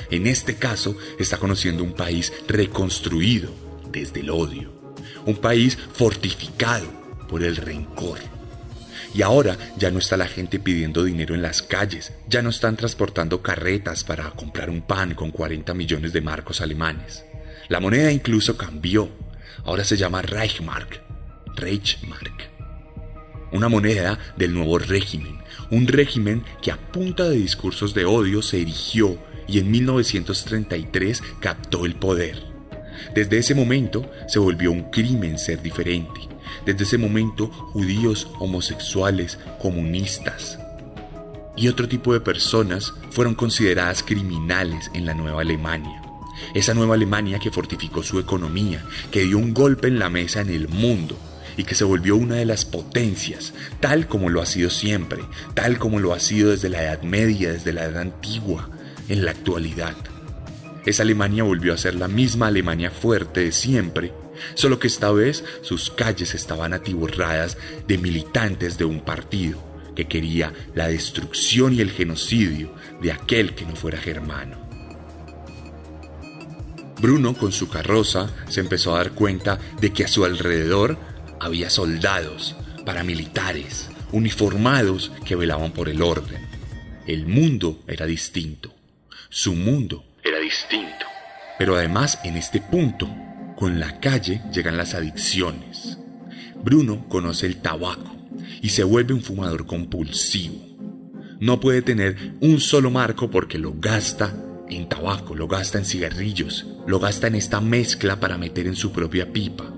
En 0.10 0.27
este 0.27 0.56
caso, 0.56 0.96
está 1.20 1.38
conociendo 1.38 1.84
un 1.84 1.94
país 1.94 2.32
reconstruido 2.48 3.51
desde 3.91 4.22
el 4.22 4.30
odio, 4.30 4.72
un 5.25 5.36
país 5.36 5.77
fortificado 5.94 6.88
por 7.27 7.44
el 7.44 7.58
rencor. 7.58 8.20
Y 9.13 9.24
ahora 9.24 9.58
ya 9.77 9.91
no 9.91 10.00
está 10.00 10.15
la 10.15 10.27
gente 10.27 10.58
pidiendo 10.58 11.03
dinero 11.03 11.36
en 11.36 11.41
las 11.41 11.62
calles, 11.62 12.13
ya 12.30 12.41
no 12.41 12.50
están 12.50 12.77
transportando 12.77 13.41
carretas 13.41 14.06
para 14.06 14.32
comprar 14.32 14.70
un 14.70 14.82
pan 14.82 15.15
con 15.15 15.32
40 15.32 15.74
millones 15.74 16.13
de 16.13 16.22
marcos 16.22 16.62
alemanes. 16.62 17.25
La 17.72 17.80
moneda 17.80 18.12
incluso 18.12 18.58
cambió, 18.58 19.08
ahora 19.63 19.86
se 19.86 19.96
llama 19.96 20.22
Reichmark, 20.22 21.01
Reichmark. 21.56 22.50
Una 23.54 23.70
moneda 23.70 24.20
del 24.36 24.54
nuevo 24.54 24.78
régimen, 24.78 25.38
un 25.70 25.88
régimen 25.88 26.44
que 26.62 26.72
a 26.74 26.92
punta 26.92 27.30
de 27.30 27.38
discursos 27.38 27.94
de 27.94 28.04
odio 28.04 28.42
se 28.42 28.60
erigió 28.60 29.18
y 29.48 29.60
en 29.60 29.72
1933 29.72 31.24
captó 31.40 31.86
el 31.86 31.96
poder. 31.96 32.44
Desde 33.16 33.38
ese 33.38 33.56
momento 33.56 34.12
se 34.28 34.40
volvió 34.40 34.70
un 34.70 34.92
crimen 34.92 35.40
ser 35.40 35.62
diferente. 35.62 36.28
Desde 36.66 36.84
ese 36.84 36.98
momento 36.98 37.48
judíos, 37.48 38.28
homosexuales, 38.40 39.40
comunistas 39.62 40.60
y 41.56 41.70
otro 41.70 41.88
tipo 41.88 42.12
de 42.12 42.20
personas 42.20 42.94
fueron 43.12 43.34
consideradas 43.34 44.04
criminales 44.04 44.92
en 44.94 45.06
la 45.06 45.13
Nueva 45.13 45.40
Alemania. 45.40 46.11
Esa 46.54 46.74
Nueva 46.74 46.96
Alemania 46.96 47.40
que 47.40 47.52
fortificó 47.52 48.04
su 48.04 48.20
economía, 48.20 48.84
que 49.12 49.22
dio 49.22 49.38
un 49.38 49.54
golpe 49.54 49.88
en 49.88 50.00
la 50.00 50.10
mesa 50.10 50.42
en 50.42 50.50
el 50.50 50.68
mundo 50.68 51.18
y 51.58 51.64
que 51.64 51.76
se 51.76 51.84
volvió 51.84 52.16
una 52.16 52.36
de 52.36 52.46
las 52.46 52.66
potencias, 52.66 53.54
tal 53.80 54.08
como 54.08 54.30
lo 54.30 54.42
ha 54.42 54.46
sido 54.46 54.70
siempre, 54.70 55.24
tal 55.54 55.78
como 55.78 56.00
lo 56.00 56.14
ha 56.14 56.20
sido 56.20 56.52
desde 56.52 56.70
la 56.70 56.84
Edad 56.84 57.02
Media, 57.02 57.52
desde 57.52 57.74
la 57.74 57.86
Edad 57.86 58.02
Antigua, 58.02 58.70
en 59.10 59.26
la 59.26 59.32
actualidad. 59.32 59.96
Esa 60.86 61.04
Alemania 61.04 61.44
volvió 61.44 61.74
a 61.74 61.78
ser 61.78 61.96
la 61.96 62.08
misma 62.08 62.48
Alemania 62.48 62.90
fuerte 62.90 63.42
de 63.42 63.52
siempre, 63.52 64.14
solo 64.56 64.80
que 64.80 64.88
esta 64.88 65.12
vez 65.12 65.44
sus 65.62 65.92
calles 65.92 66.34
estaban 66.34 66.74
atiborradas 66.74 67.58
de 67.88 67.98
militantes 67.98 68.78
de 68.78 68.86
un 68.86 69.02
partido 69.02 69.64
que 69.96 70.08
quería 70.08 70.54
la 70.74 70.88
destrucción 70.88 71.74
y 71.74 71.82
el 71.82 71.92
genocidio 71.92 72.74
de 73.02 73.12
aquel 73.12 73.54
que 73.54 73.66
no 73.66 73.76
fuera 73.76 73.98
germano. 73.98 74.61
Bruno 77.01 77.34
con 77.34 77.51
su 77.51 77.67
carroza 77.67 78.29
se 78.48 78.60
empezó 78.60 78.93
a 78.93 79.00
dar 79.00 79.13
cuenta 79.13 79.58
de 79.79 79.91
que 79.91 80.03
a 80.03 80.08
su 80.08 80.24
alrededor 80.24 81.00
había 81.39 81.72
soldados, 81.72 82.55
paramilitares, 82.86 83.89
uniformados 84.12 85.12
que 85.25 85.36
velaban 85.36 85.72
por 85.72 85.89
el 85.89 86.03
orden. 86.03 86.48
El 87.08 87.25
mundo 87.25 87.79
era 87.88 88.05
distinto. 88.05 88.72
Su 89.29 89.55
mundo 89.55 90.05
era 90.24 90.38
distinto. 90.38 91.08
Pero 91.58 91.75
además 91.75 92.20
en 92.24 92.38
este 92.38 92.62
punto, 92.62 93.10
con 93.55 93.79
la 93.79 94.00
calle 94.00 94.43
llegan 94.53 94.77
las 94.77 94.93
adicciones. 94.93 95.98
Bruno 96.63 97.08
conoce 97.10 97.48
el 97.48 97.62
tabaco 97.62 98.15
y 98.62 98.70
se 98.70 98.84
vuelve 98.84 99.15
un 99.15 99.24
fumador 99.24 99.65
compulsivo. 99.65 100.67
No 101.39 101.60
puede 101.60 101.81
tener 101.81 102.36
un 102.41 102.60
solo 102.60 102.91
marco 102.91 103.31
porque 103.31 103.58
lo 103.58 103.74
gasta 103.75 104.36
en 104.72 104.90
tabaco, 104.90 105.36
lo 105.36 105.48
gasta 105.48 105.78
en 105.78 105.86
cigarrillos, 105.86 106.66
lo 106.88 107.00
gasta 107.00 107.28
en 107.28 107.36
esta 107.36 107.62
mezcla 107.62 108.20
para 108.20 108.38
meter 108.38 108.68
en 108.68 108.75
su 108.75 108.92
propia 108.92 109.32
pipa. 109.32 109.72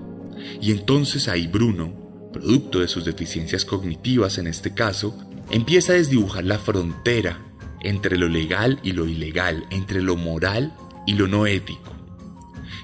Y 0.60 0.72
entonces 0.72 1.28
ahí 1.28 1.46
Bruno, 1.46 2.30
producto 2.32 2.80
de 2.80 2.88
sus 2.88 3.04
deficiencias 3.04 3.64
cognitivas 3.64 4.38
en 4.38 4.46
este 4.46 4.74
caso, 4.74 5.16
empieza 5.50 5.92
a 5.92 5.96
desdibujar 5.96 6.44
la 6.44 6.58
frontera 6.58 7.40
entre 7.82 8.16
lo 8.16 8.28
legal 8.28 8.80
y 8.82 8.92
lo 8.92 9.06
ilegal, 9.06 9.66
entre 9.70 10.00
lo 10.02 10.16
moral 10.16 10.74
y 11.06 11.14
lo 11.14 11.28
no 11.28 11.46
ético. 11.46 11.92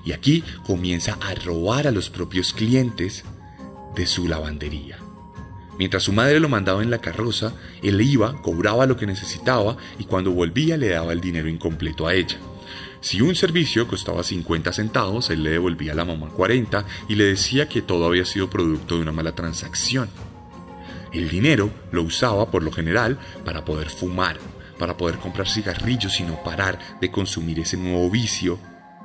Y 0.04 0.12
aquí 0.12 0.44
comienza 0.64 1.18
a 1.20 1.34
robar 1.34 1.86
a 1.86 1.90
los 1.90 2.10
propios 2.10 2.52
clientes 2.52 3.24
de 3.94 4.06
su 4.06 4.28
lavandería. 4.28 4.98
Mientras 5.80 6.02
su 6.02 6.12
madre 6.12 6.40
lo 6.40 6.50
mandaba 6.50 6.82
en 6.82 6.90
la 6.90 6.98
carroza, 6.98 7.54
él 7.82 8.02
iba, 8.02 8.42
cobraba 8.42 8.84
lo 8.84 8.98
que 8.98 9.06
necesitaba 9.06 9.78
y 9.98 10.04
cuando 10.04 10.30
volvía 10.30 10.76
le 10.76 10.90
daba 10.90 11.14
el 11.14 11.22
dinero 11.22 11.48
incompleto 11.48 12.06
a 12.06 12.12
ella. 12.12 12.36
Si 13.00 13.22
un 13.22 13.34
servicio 13.34 13.88
costaba 13.88 14.22
50 14.22 14.74
centavos, 14.74 15.30
él 15.30 15.42
le 15.42 15.52
devolvía 15.52 15.92
a 15.92 15.94
la 15.94 16.04
mamá 16.04 16.28
40 16.28 16.84
y 17.08 17.14
le 17.14 17.24
decía 17.24 17.66
que 17.66 17.80
todo 17.80 18.04
había 18.04 18.26
sido 18.26 18.50
producto 18.50 18.96
de 18.96 19.00
una 19.00 19.12
mala 19.12 19.34
transacción. 19.34 20.10
El 21.14 21.30
dinero 21.30 21.70
lo 21.92 22.02
usaba 22.02 22.50
por 22.50 22.62
lo 22.62 22.72
general 22.72 23.18
para 23.46 23.64
poder 23.64 23.88
fumar, 23.88 24.36
para 24.78 24.98
poder 24.98 25.16
comprar 25.16 25.48
cigarrillos 25.48 26.20
y 26.20 26.24
no 26.24 26.42
parar 26.42 26.78
de 27.00 27.10
consumir 27.10 27.58
ese 27.58 27.78
nuevo 27.78 28.10
vicio 28.10 28.58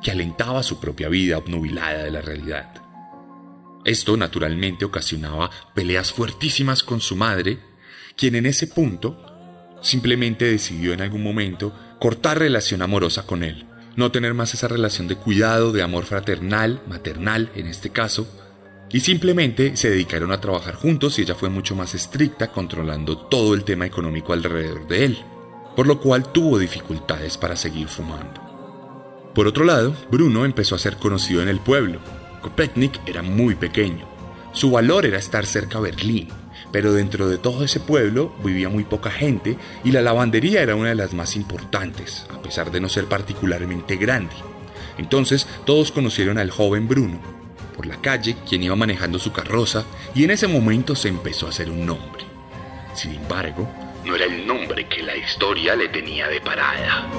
que 0.04 0.12
alentaba 0.12 0.62
su 0.62 0.78
propia 0.82 1.08
vida 1.08 1.38
obnubilada 1.38 2.04
de 2.04 2.12
la 2.12 2.20
realidad. 2.20 2.85
Esto 3.86 4.18
naturalmente 4.18 4.84
ocasionaba 4.84 5.50
peleas 5.74 6.12
fuertísimas 6.12 6.84
con 6.84 7.00
su 7.00 7.16
madre, 7.16 7.60
quien 8.18 8.36
en 8.36 8.46
ese 8.46 8.68
punto 8.68 9.78
simplemente 9.82 10.46
decidió 10.46 10.92
en 10.92 11.02
algún 11.02 11.24
momento 11.24 11.74
cortar 12.00 12.40
relación 12.40 12.82
amorosa 12.82 13.26
con 13.26 13.44
él 13.44 13.66
no 13.96 14.12
tener 14.12 14.34
más 14.34 14.54
esa 14.54 14.68
relación 14.68 15.08
de 15.08 15.16
cuidado, 15.16 15.72
de 15.72 15.82
amor 15.82 16.06
fraternal, 16.06 16.82
maternal 16.88 17.52
en 17.56 17.68
este 17.68 17.90
caso, 17.90 18.28
y 18.92 19.00
simplemente 19.00 19.76
se 19.78 19.90
dedicaron 19.90 20.32
a 20.32 20.40
trabajar 20.40 20.76
juntos 20.76 21.18
y 21.18 21.24
ella 21.24 21.36
fue 21.36 21.50
mucho 21.50 21.76
más 21.76 21.96
estricta 21.96 22.52
controlando 22.52 23.18
todo 23.18 23.54
el 23.54 23.64
tema 23.64 23.86
económico 23.86 24.34
alrededor 24.34 24.88
de 24.88 25.06
él, 25.06 25.18
por 25.76 25.88
lo 25.88 26.00
cual 26.00 26.32
tuvo 26.32 26.60
dificultades 26.60 27.38
para 27.38 27.56
seguir 27.56 27.88
fumando. 27.88 28.42
Por 29.34 29.48
otro 29.48 29.66
lado, 29.66 29.96
Bruno 30.12 30.46
empezó 30.46 30.76
a 30.76 30.80
ser 30.80 30.98
conocido 30.98 31.42
en 31.42 31.50
el 31.50 31.60
pueblo. 31.60 32.00
Era 33.06 33.22
muy 33.22 33.56
pequeño. 33.56 34.08
Su 34.52 34.72
valor 34.72 35.06
era 35.06 35.18
estar 35.18 35.46
cerca 35.46 35.78
a 35.78 35.82
Berlín, 35.82 36.30
pero 36.72 36.94
dentro 36.94 37.28
de 37.28 37.38
todo 37.38 37.64
ese 37.64 37.80
pueblo 37.80 38.34
vivía 38.44 38.70
muy 38.70 38.84
poca 38.84 39.10
gente 39.10 39.58
y 39.84 39.92
la 39.92 40.02
lavandería 40.02 40.62
era 40.62 40.76
una 40.76 40.90
de 40.90 40.96
las 40.96 41.14
más 41.14 41.36
importantes, 41.36 42.26
a 42.34 42.42
pesar 42.42 42.72
de 42.72 42.80
no 42.80 42.90
ser 42.90 43.06
particularmente 43.06 43.98
grande. 43.98 44.36
Entonces 44.98 45.48
todos 45.66 45.92
conocieron 45.92 46.38
al 46.38 46.52
joven 46.52 46.88
Bruno 46.88 47.20
por 47.76 47.86
la 47.86 47.98
calle, 47.98 48.38
quien 48.48 48.64
iba 48.64 48.76
manejando 48.76 49.20
su 49.20 49.34
carroza, 49.34 49.86
y 50.14 50.24
en 50.24 50.32
ese 50.32 50.48
momento 50.48 50.96
se 50.96 51.10
empezó 51.10 51.48
a 51.48 51.50
hacer 51.50 51.70
un 51.70 51.86
nombre. 51.86 52.24
Sin 52.94 53.14
embargo, 53.16 53.70
no 54.06 54.16
era 54.16 54.26
el 54.26 54.48
nombre 54.48 54.88
que 54.88 55.04
la 55.04 55.18
historia 55.18 55.76
le 55.76 55.90
tenía 55.90 56.28
de 56.30 56.40
parada. 56.40 57.10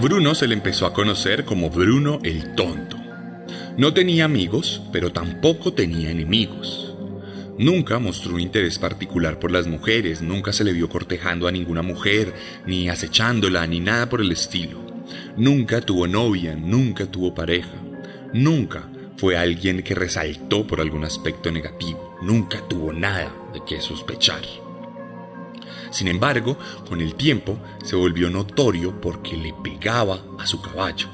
Bruno 0.00 0.36
se 0.36 0.46
le 0.46 0.54
empezó 0.54 0.86
a 0.86 0.94
conocer 0.94 1.44
como 1.44 1.70
Bruno 1.70 2.20
el 2.22 2.54
Tonto. 2.54 2.96
No 3.76 3.92
tenía 3.92 4.26
amigos, 4.26 4.80
pero 4.92 5.10
tampoco 5.10 5.72
tenía 5.72 6.12
enemigos. 6.12 6.94
Nunca 7.58 7.98
mostró 7.98 8.34
un 8.34 8.40
interés 8.40 8.78
particular 8.78 9.40
por 9.40 9.50
las 9.50 9.66
mujeres, 9.66 10.22
nunca 10.22 10.52
se 10.52 10.62
le 10.62 10.72
vio 10.72 10.88
cortejando 10.88 11.48
a 11.48 11.52
ninguna 11.52 11.82
mujer, 11.82 12.32
ni 12.64 12.88
acechándola, 12.88 13.66
ni 13.66 13.80
nada 13.80 14.08
por 14.08 14.20
el 14.20 14.30
estilo. 14.30 14.78
Nunca 15.36 15.80
tuvo 15.80 16.06
novia, 16.06 16.54
nunca 16.54 17.06
tuvo 17.06 17.34
pareja. 17.34 17.74
Nunca 18.32 18.88
fue 19.16 19.36
alguien 19.36 19.82
que 19.82 19.96
resaltó 19.96 20.64
por 20.64 20.80
algún 20.80 21.04
aspecto 21.04 21.50
negativo. 21.50 22.16
Nunca 22.22 22.60
tuvo 22.68 22.92
nada 22.92 23.34
de 23.52 23.60
qué 23.66 23.80
sospechar. 23.80 24.42
Sin 25.90 26.08
embargo, 26.08 26.58
con 26.88 27.00
el 27.00 27.14
tiempo 27.14 27.58
se 27.84 27.96
volvió 27.96 28.30
notorio 28.30 29.00
porque 29.00 29.36
le 29.36 29.54
pegaba 29.62 30.22
a 30.38 30.46
su 30.46 30.60
caballo. 30.60 31.08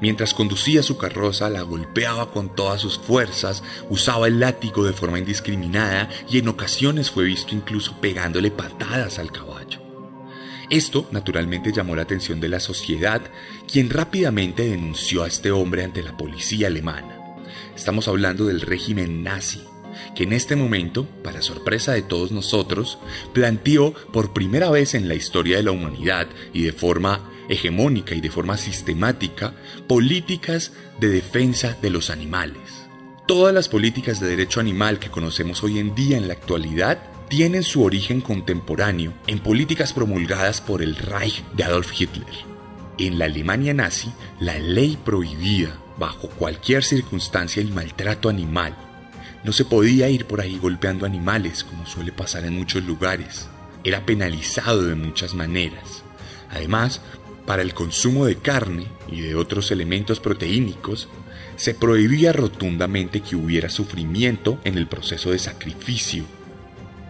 Mientras 0.00 0.34
conducía 0.34 0.82
su 0.82 0.98
carroza, 0.98 1.48
la 1.48 1.62
golpeaba 1.62 2.30
con 2.30 2.54
todas 2.54 2.80
sus 2.80 2.98
fuerzas, 2.98 3.62
usaba 3.88 4.26
el 4.26 4.40
látigo 4.40 4.84
de 4.84 4.92
forma 4.92 5.18
indiscriminada 5.18 6.08
y 6.28 6.38
en 6.38 6.48
ocasiones 6.48 7.10
fue 7.10 7.24
visto 7.24 7.54
incluso 7.54 7.98
pegándole 8.00 8.50
patadas 8.50 9.18
al 9.18 9.32
caballo. 9.32 9.80
Esto 10.68 11.06
naturalmente 11.12 11.72
llamó 11.72 11.94
la 11.94 12.02
atención 12.02 12.40
de 12.40 12.48
la 12.48 12.60
sociedad, 12.60 13.22
quien 13.70 13.88
rápidamente 13.88 14.68
denunció 14.68 15.22
a 15.22 15.28
este 15.28 15.52
hombre 15.52 15.84
ante 15.84 16.02
la 16.02 16.16
policía 16.16 16.66
alemana. 16.66 17.44
Estamos 17.74 18.08
hablando 18.08 18.46
del 18.46 18.60
régimen 18.60 19.22
nazi, 19.22 19.62
que 20.14 20.24
en 20.24 20.32
este 20.32 20.56
momento, 20.56 21.06
para 21.22 21.42
sorpresa 21.42 21.92
de 21.92 22.02
todos 22.02 22.32
nosotros, 22.32 22.98
planteó 23.32 23.92
por 24.12 24.32
primera 24.32 24.70
vez 24.70 24.94
en 24.94 25.08
la 25.08 25.14
historia 25.14 25.56
de 25.56 25.62
la 25.62 25.72
humanidad 25.72 26.28
y 26.52 26.62
de 26.62 26.72
forma 26.72 27.30
hegemónica 27.48 28.14
y 28.14 28.20
de 28.20 28.30
forma 28.30 28.56
sistemática 28.56 29.54
políticas 29.86 30.72
de 31.00 31.08
defensa 31.08 31.76
de 31.80 31.90
los 31.90 32.10
animales. 32.10 32.86
Todas 33.26 33.52
las 33.52 33.68
políticas 33.68 34.20
de 34.20 34.28
derecho 34.28 34.60
animal 34.60 34.98
que 34.98 35.10
conocemos 35.10 35.62
hoy 35.64 35.78
en 35.78 35.94
día 35.94 36.16
en 36.16 36.28
la 36.28 36.34
actualidad 36.34 36.98
tienen 37.28 37.64
su 37.64 37.82
origen 37.82 38.20
contemporáneo 38.20 39.12
en 39.26 39.40
políticas 39.40 39.92
promulgadas 39.92 40.60
por 40.60 40.80
el 40.80 40.94
Reich 40.94 41.44
de 41.54 41.64
Adolf 41.64 41.92
Hitler. 42.00 42.34
En 42.98 43.18
la 43.18 43.24
Alemania 43.24 43.74
nazi, 43.74 44.12
la 44.38 44.58
ley 44.58 44.96
prohibía 45.04 45.76
bajo 45.98 46.28
cualquier 46.28 46.84
circunstancia 46.84 47.60
el 47.60 47.72
maltrato 47.72 48.28
animal 48.28 48.76
no 49.46 49.52
se 49.52 49.64
podía 49.64 50.08
ir 50.08 50.24
por 50.24 50.40
ahí 50.40 50.58
golpeando 50.58 51.06
animales 51.06 51.62
como 51.62 51.86
suele 51.86 52.10
pasar 52.10 52.44
en 52.44 52.54
muchos 52.54 52.82
lugares. 52.82 53.48
Era 53.84 54.04
penalizado 54.04 54.82
de 54.82 54.96
muchas 54.96 55.34
maneras. 55.34 56.02
Además, 56.50 57.00
para 57.46 57.62
el 57.62 57.72
consumo 57.72 58.26
de 58.26 58.34
carne 58.34 58.88
y 59.08 59.20
de 59.20 59.36
otros 59.36 59.70
elementos 59.70 60.18
proteínicos, 60.18 61.08
se 61.54 61.74
prohibía 61.74 62.32
rotundamente 62.32 63.20
que 63.20 63.36
hubiera 63.36 63.68
sufrimiento 63.68 64.58
en 64.64 64.78
el 64.78 64.88
proceso 64.88 65.30
de 65.30 65.38
sacrificio, 65.38 66.24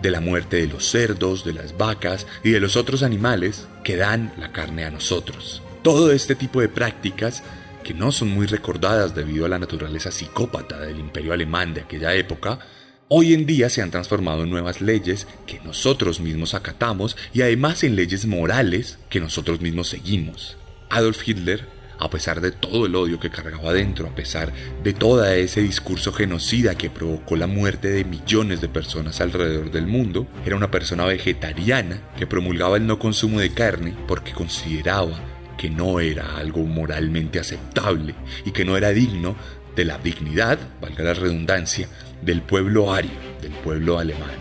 de 0.03 0.11
la 0.11 0.20
muerte 0.20 0.59
de 0.59 0.66
los 0.66 0.85
cerdos, 0.85 1.42
de 1.42 1.55
las 1.55 1.79
vacas 1.79 2.27
y 2.44 2.51
de 2.51 2.61
los 2.61 2.77
otros 2.77 3.03
animales 3.03 3.66
que 3.83 3.96
dan 3.96 4.35
la 4.37 4.53
carne 4.53 4.85
a 4.85 4.90
nosotros. 4.90 5.62
Todo 5.81 6.12
este 6.12 6.35
tipo 6.35 6.61
de 6.61 6.68
prácticas 6.68 7.42
que 7.87 7.94
no 7.94 8.11
son 8.11 8.31
muy 8.31 8.49
recordadas 8.49 9.14
debido 9.14 9.46
a 9.46 9.49
la 9.49 9.61
naturaleza 9.61 10.11
psicópata 10.11 10.81
del 10.81 10.99
imperio 10.99 11.33
alemán 11.33 11.72
de 11.72 11.83
aquella 11.83 12.16
época, 12.16 12.59
hoy 13.07 13.33
en 13.33 13.46
día 13.46 13.70
se 13.70 13.81
han 13.81 13.92
transformado 13.92 14.42
en 14.42 14.51
nuevas 14.51 14.81
leyes 14.81 15.29
que 15.46 15.61
nosotros 15.61 16.18
mismos 16.18 16.55
acatamos 16.55 17.16
y 17.33 17.42
además 17.42 17.85
en 17.85 17.94
leyes 17.94 18.27
morales 18.27 18.99
que 19.09 19.20
nosotros 19.20 19.61
mismos 19.61 19.88
seguimos. 19.88 20.57
Adolf 20.90 21.29
Hitler, 21.29 21.64
a 22.01 22.11
pesar 22.11 22.40
de 22.40 22.51
todo 22.51 22.87
el 22.87 22.96
odio 22.96 23.20
que 23.20 23.31
cargaba 23.31 23.72
dentro, 23.72 24.09
a 24.09 24.14
pesar 24.16 24.53
de 24.83 24.92
todo 24.92 25.25
ese 25.25 25.61
discurso 25.61 26.12
genocida 26.12 26.75
que 26.75 26.90
provocó 26.90 27.37
la 27.37 27.46
muerte 27.46 27.87
de 27.87 28.05
millones 28.05 28.61
de 28.61 28.68
personas 28.68 29.20
alrededor 29.20 29.70
del 29.70 29.87
mundo, 29.87 30.27
era 30.44 30.57
una 30.57 30.72
persona 30.72 31.05
vegetariana 31.05 32.01
que 32.18 32.27
promulgaba 32.27 32.79
el 32.79 32.87
no 32.88 32.99
consumo 32.99 33.38
de 33.38 33.55
carne 33.55 33.94
porque 34.09 34.33
consideraba 34.33 35.36
que 35.56 35.70
no 35.70 36.00
era 36.00 36.36
algo 36.36 36.64
moralmente 36.64 37.38
aceptable 37.38 38.14
y 38.44 38.50
que 38.50 38.64
no 38.64 38.76
era 38.76 38.90
digno 38.90 39.36
de 39.74 39.84
la 39.84 39.98
dignidad, 39.98 40.58
valga 40.80 41.04
la 41.04 41.14
redundancia, 41.14 41.88
del 42.22 42.42
pueblo 42.42 42.92
ario, 42.92 43.10
del 43.42 43.52
pueblo 43.52 43.98
alemán. 43.98 44.36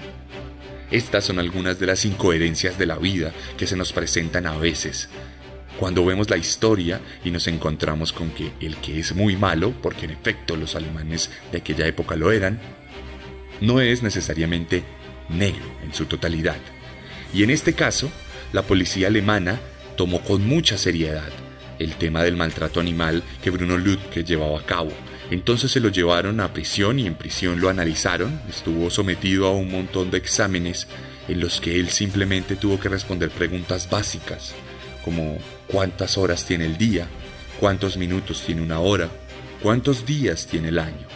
Estas 0.91 1.25
son 1.25 1.39
algunas 1.39 1.80
de 1.80 1.88
las 1.88 2.06
incoherencias 2.06 2.78
de 2.78 2.86
la 2.86 2.97
vida 2.97 3.34
que 3.58 3.67
se 3.67 3.75
nos 3.75 3.91
presentan 3.91 4.45
a 4.45 4.58
veces 4.58 5.10
cuando 5.80 6.06
vemos 6.06 6.30
la 6.30 6.38
historia 6.38 7.01
y 7.23 7.32
nos 7.32 7.47
encontramos 7.47 8.13
con 8.13 8.30
que 8.30 8.54
el 8.62 8.78
que 8.78 8.99
es 8.99 9.13
muy 9.13 9.36
malo, 9.36 9.73
porque 9.82 10.06
en 10.06 10.12
efecto 10.12 10.56
los 10.56 10.75
alemanes 10.75 11.30
de 11.51 11.58
aquella 11.58 11.86
época 11.86 12.15
lo 12.15 12.32
eran, 12.32 12.60
no 13.62 13.82
es 13.82 14.01
necesariamente 14.01 14.84
negro 15.30 15.65
en 15.84 15.93
su 15.93 16.06
totalidad. 16.06 16.58
Y 17.34 17.43
en 17.43 17.49
este 17.49 17.73
caso, 17.73 18.10
la 18.54 18.62
policía 18.62 19.08
alemana 19.08 19.60
tomó 19.96 20.22
con 20.22 20.46
mucha 20.46 20.78
seriedad 20.78 21.30
el 21.80 21.96
tema 21.96 22.24
del 22.24 22.36
maltrato 22.36 22.80
animal 22.80 23.24
que 23.44 23.50
Bruno 23.50 23.78
Lutke 23.78 24.24
llevaba 24.24 24.60
a 24.60 24.66
cabo. 24.66 24.92
Entonces 25.32 25.72
se 25.72 25.80
lo 25.80 25.90
llevaron 25.90 26.40
a 26.40 26.54
prisión 26.54 27.00
y 27.00 27.08
en 27.08 27.16
prisión 27.16 27.60
lo 27.60 27.70
analizaron, 27.70 28.40
estuvo 28.48 28.90
sometido 28.90 29.48
a 29.48 29.52
un 29.52 29.72
montón 29.72 30.12
de 30.12 30.18
exámenes 30.18 30.88
en 31.28 31.40
los 31.40 31.60
que 31.60 31.80
él 31.80 31.90
simplemente 31.90 32.56
tuvo 32.56 32.80
que 32.80 32.90
responder 32.90 33.32
preguntas 33.32 33.90
básicas, 33.90 34.54
como 35.04 35.40
cuántas 35.68 36.18
horas 36.18 36.46
tiene 36.46 36.66
el 36.66 36.78
día, 36.78 37.08
cuántos 37.60 37.98
minutos 37.98 38.44
tiene 38.46 38.62
una 38.62 38.80
hora, 38.80 39.10
cuántos 39.64 40.06
días 40.06 40.46
tiene 40.46 40.70
el 40.70 40.80
año. 40.80 41.08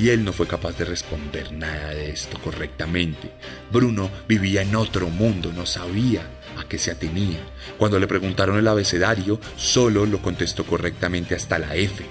Y 0.00 0.10
él 0.10 0.24
no 0.24 0.32
fue 0.32 0.46
capaz 0.46 0.76
de 0.76 0.84
responder 0.84 1.52
nada 1.52 1.90
de 1.90 2.10
esto 2.10 2.38
correctamente. 2.40 3.32
Bruno 3.72 4.10
vivía 4.28 4.62
en 4.62 4.74
otro 4.76 5.08
mundo, 5.08 5.52
no 5.52 5.66
sabía 5.66 6.37
a 6.58 6.68
qué 6.68 6.78
se 6.78 6.90
atenía. 6.90 7.38
Cuando 7.78 7.98
le 7.98 8.06
preguntaron 8.06 8.58
el 8.58 8.68
abecedario, 8.68 9.40
solo 9.56 10.06
lo 10.06 10.20
contestó 10.20 10.64
correctamente 10.64 11.34
hasta 11.34 11.58
la 11.58 11.74
F. 11.76 12.04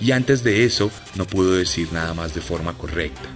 y 0.00 0.12
antes 0.12 0.42
de 0.42 0.64
eso 0.64 0.90
no 1.14 1.26
pudo 1.26 1.52
decir 1.52 1.92
nada 1.92 2.14
más 2.14 2.34
de 2.34 2.40
forma 2.40 2.72
correcta. 2.74 3.28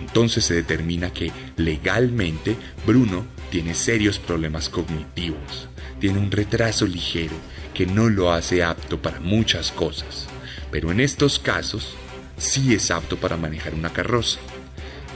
Entonces 0.00 0.44
se 0.44 0.54
determina 0.54 1.12
que 1.12 1.32
legalmente 1.56 2.56
Bruno 2.86 3.24
tiene 3.50 3.74
serios 3.74 4.18
problemas 4.18 4.68
cognitivos, 4.68 5.68
tiene 6.00 6.18
un 6.18 6.30
retraso 6.30 6.86
ligero 6.86 7.34
que 7.72 7.86
no 7.86 8.08
lo 8.08 8.32
hace 8.32 8.62
apto 8.62 9.00
para 9.00 9.20
muchas 9.20 9.72
cosas, 9.72 10.26
pero 10.70 10.92
en 10.92 11.00
estos 11.00 11.38
casos 11.38 11.96
sí 12.36 12.74
es 12.74 12.90
apto 12.90 13.16
para 13.16 13.36
manejar 13.36 13.74
una 13.74 13.92
carroza. 13.92 14.38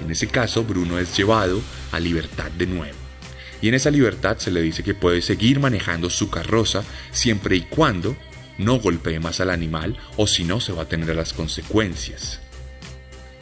En 0.05 0.11
ese 0.11 0.29
caso, 0.29 0.65
Bruno 0.65 0.99
es 0.99 1.17
llevado 1.17 1.61
a 1.93 2.01
libertad 2.01 2.51
de 2.53 2.67
nuevo. 2.67 3.08
Y 3.61 3.69
en 3.69 3.75
esa 3.75 3.91
libertad 3.91 4.39
se 4.39 4.51
le 4.51 4.63
dice 4.63 4.83
que 4.83 4.95
puede 4.95 5.23
seguir 5.23 5.61
manejando 5.61 6.11
su 6.11 6.31
carroza 6.31 6.85
siempre 7.11 7.57
y 7.57 7.63
cuando 7.63 8.17
no 8.59 8.79
golpee 8.79 9.21
más 9.21 9.41
al 9.41 9.51
animal 9.51 9.97
o 10.17 10.27
si 10.27 10.45
no 10.45 10.61
se 10.61 10.73
va 10.73 10.83
a 10.83 10.89
tener 10.89 11.15
las 11.15 11.33
consecuencias. 11.33 12.41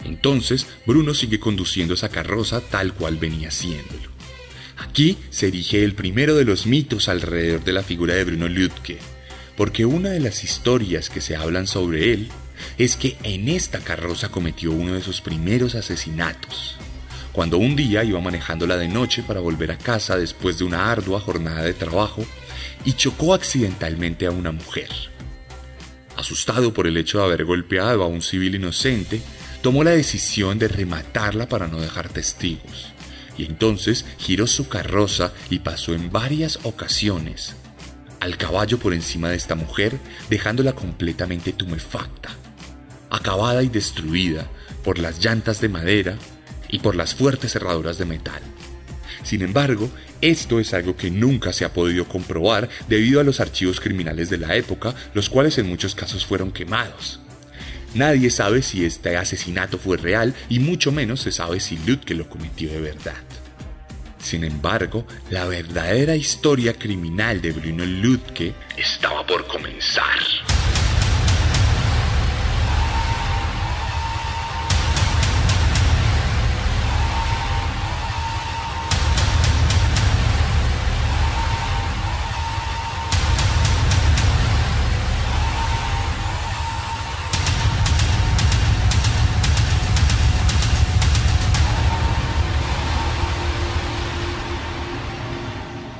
Entonces, 0.04 0.66
Bruno 0.86 1.14
sigue 1.14 1.40
conduciendo 1.40 1.94
esa 1.94 2.10
carroza 2.10 2.60
tal 2.60 2.94
cual 2.94 3.16
venía 3.16 3.48
haciéndolo. 3.48 4.10
Aquí 4.78 5.18
se 5.30 5.48
erige 5.48 5.82
el 5.82 5.94
primero 5.94 6.36
de 6.36 6.44
los 6.44 6.66
mitos 6.66 7.08
alrededor 7.08 7.64
de 7.64 7.72
la 7.72 7.82
figura 7.82 8.14
de 8.14 8.24
Bruno 8.24 8.48
Lütke, 8.48 8.98
porque 9.56 9.86
una 9.86 10.10
de 10.10 10.20
las 10.20 10.44
historias 10.44 11.08
que 11.08 11.20
se 11.20 11.34
hablan 11.34 11.66
sobre 11.66 12.12
él 12.12 12.28
es 12.78 12.96
que 12.96 13.16
en 13.22 13.48
esta 13.48 13.80
carroza 13.80 14.28
cometió 14.28 14.72
uno 14.72 14.94
de 14.94 15.02
sus 15.02 15.20
primeros 15.20 15.74
asesinatos, 15.74 16.76
cuando 17.36 17.58
un 17.58 17.76
día 17.76 18.02
iba 18.02 18.18
manejándola 18.18 18.78
de 18.78 18.88
noche 18.88 19.22
para 19.22 19.40
volver 19.40 19.70
a 19.70 19.76
casa 19.76 20.16
después 20.16 20.56
de 20.56 20.64
una 20.64 20.90
ardua 20.90 21.20
jornada 21.20 21.64
de 21.64 21.74
trabajo 21.74 22.24
y 22.86 22.94
chocó 22.94 23.34
accidentalmente 23.34 24.24
a 24.24 24.30
una 24.30 24.52
mujer. 24.52 24.88
Asustado 26.16 26.72
por 26.72 26.86
el 26.86 26.96
hecho 26.96 27.18
de 27.18 27.24
haber 27.24 27.44
golpeado 27.44 28.02
a 28.02 28.06
un 28.06 28.22
civil 28.22 28.54
inocente, 28.54 29.20
tomó 29.60 29.84
la 29.84 29.90
decisión 29.90 30.58
de 30.58 30.68
rematarla 30.68 31.46
para 31.46 31.68
no 31.68 31.78
dejar 31.78 32.08
testigos, 32.08 32.94
y 33.36 33.44
entonces 33.44 34.06
giró 34.16 34.46
su 34.46 34.66
carroza 34.68 35.34
y 35.50 35.58
pasó 35.58 35.92
en 35.92 36.10
varias 36.10 36.60
ocasiones 36.62 37.54
al 38.18 38.38
caballo 38.38 38.78
por 38.78 38.94
encima 38.94 39.28
de 39.28 39.36
esta 39.36 39.56
mujer, 39.56 39.98
dejándola 40.30 40.72
completamente 40.72 41.52
tumefacta 41.52 42.30
acabada 43.10 43.62
y 43.62 43.68
destruida 43.68 44.46
por 44.82 44.98
las 44.98 45.22
llantas 45.24 45.60
de 45.60 45.68
madera 45.68 46.16
y 46.68 46.78
por 46.80 46.96
las 46.96 47.14
fuertes 47.14 47.52
cerraduras 47.52 47.98
de 47.98 48.04
metal. 48.04 48.42
Sin 49.22 49.42
embargo, 49.42 49.90
esto 50.20 50.60
es 50.60 50.72
algo 50.72 50.96
que 50.96 51.10
nunca 51.10 51.52
se 51.52 51.64
ha 51.64 51.72
podido 51.72 52.06
comprobar 52.06 52.68
debido 52.88 53.20
a 53.20 53.24
los 53.24 53.40
archivos 53.40 53.80
criminales 53.80 54.30
de 54.30 54.38
la 54.38 54.54
época, 54.54 54.94
los 55.14 55.28
cuales 55.28 55.58
en 55.58 55.68
muchos 55.68 55.94
casos 55.94 56.24
fueron 56.24 56.52
quemados. 56.52 57.20
Nadie 57.94 58.30
sabe 58.30 58.62
si 58.62 58.84
este 58.84 59.16
asesinato 59.16 59.78
fue 59.78 59.96
real 59.96 60.34
y 60.48 60.58
mucho 60.58 60.92
menos 60.92 61.20
se 61.20 61.32
sabe 61.32 61.60
si 61.60 61.78
Lutke 61.78 62.14
lo 62.14 62.28
cometió 62.28 62.70
de 62.70 62.80
verdad. 62.80 63.14
Sin 64.18 64.44
embargo, 64.44 65.06
la 65.30 65.46
verdadera 65.46 66.16
historia 66.16 66.74
criminal 66.74 67.40
de 67.40 67.52
Bruno 67.52 67.84
Lutke 67.84 68.54
estaba 68.76 69.26
por 69.26 69.46
comenzar. 69.46 70.18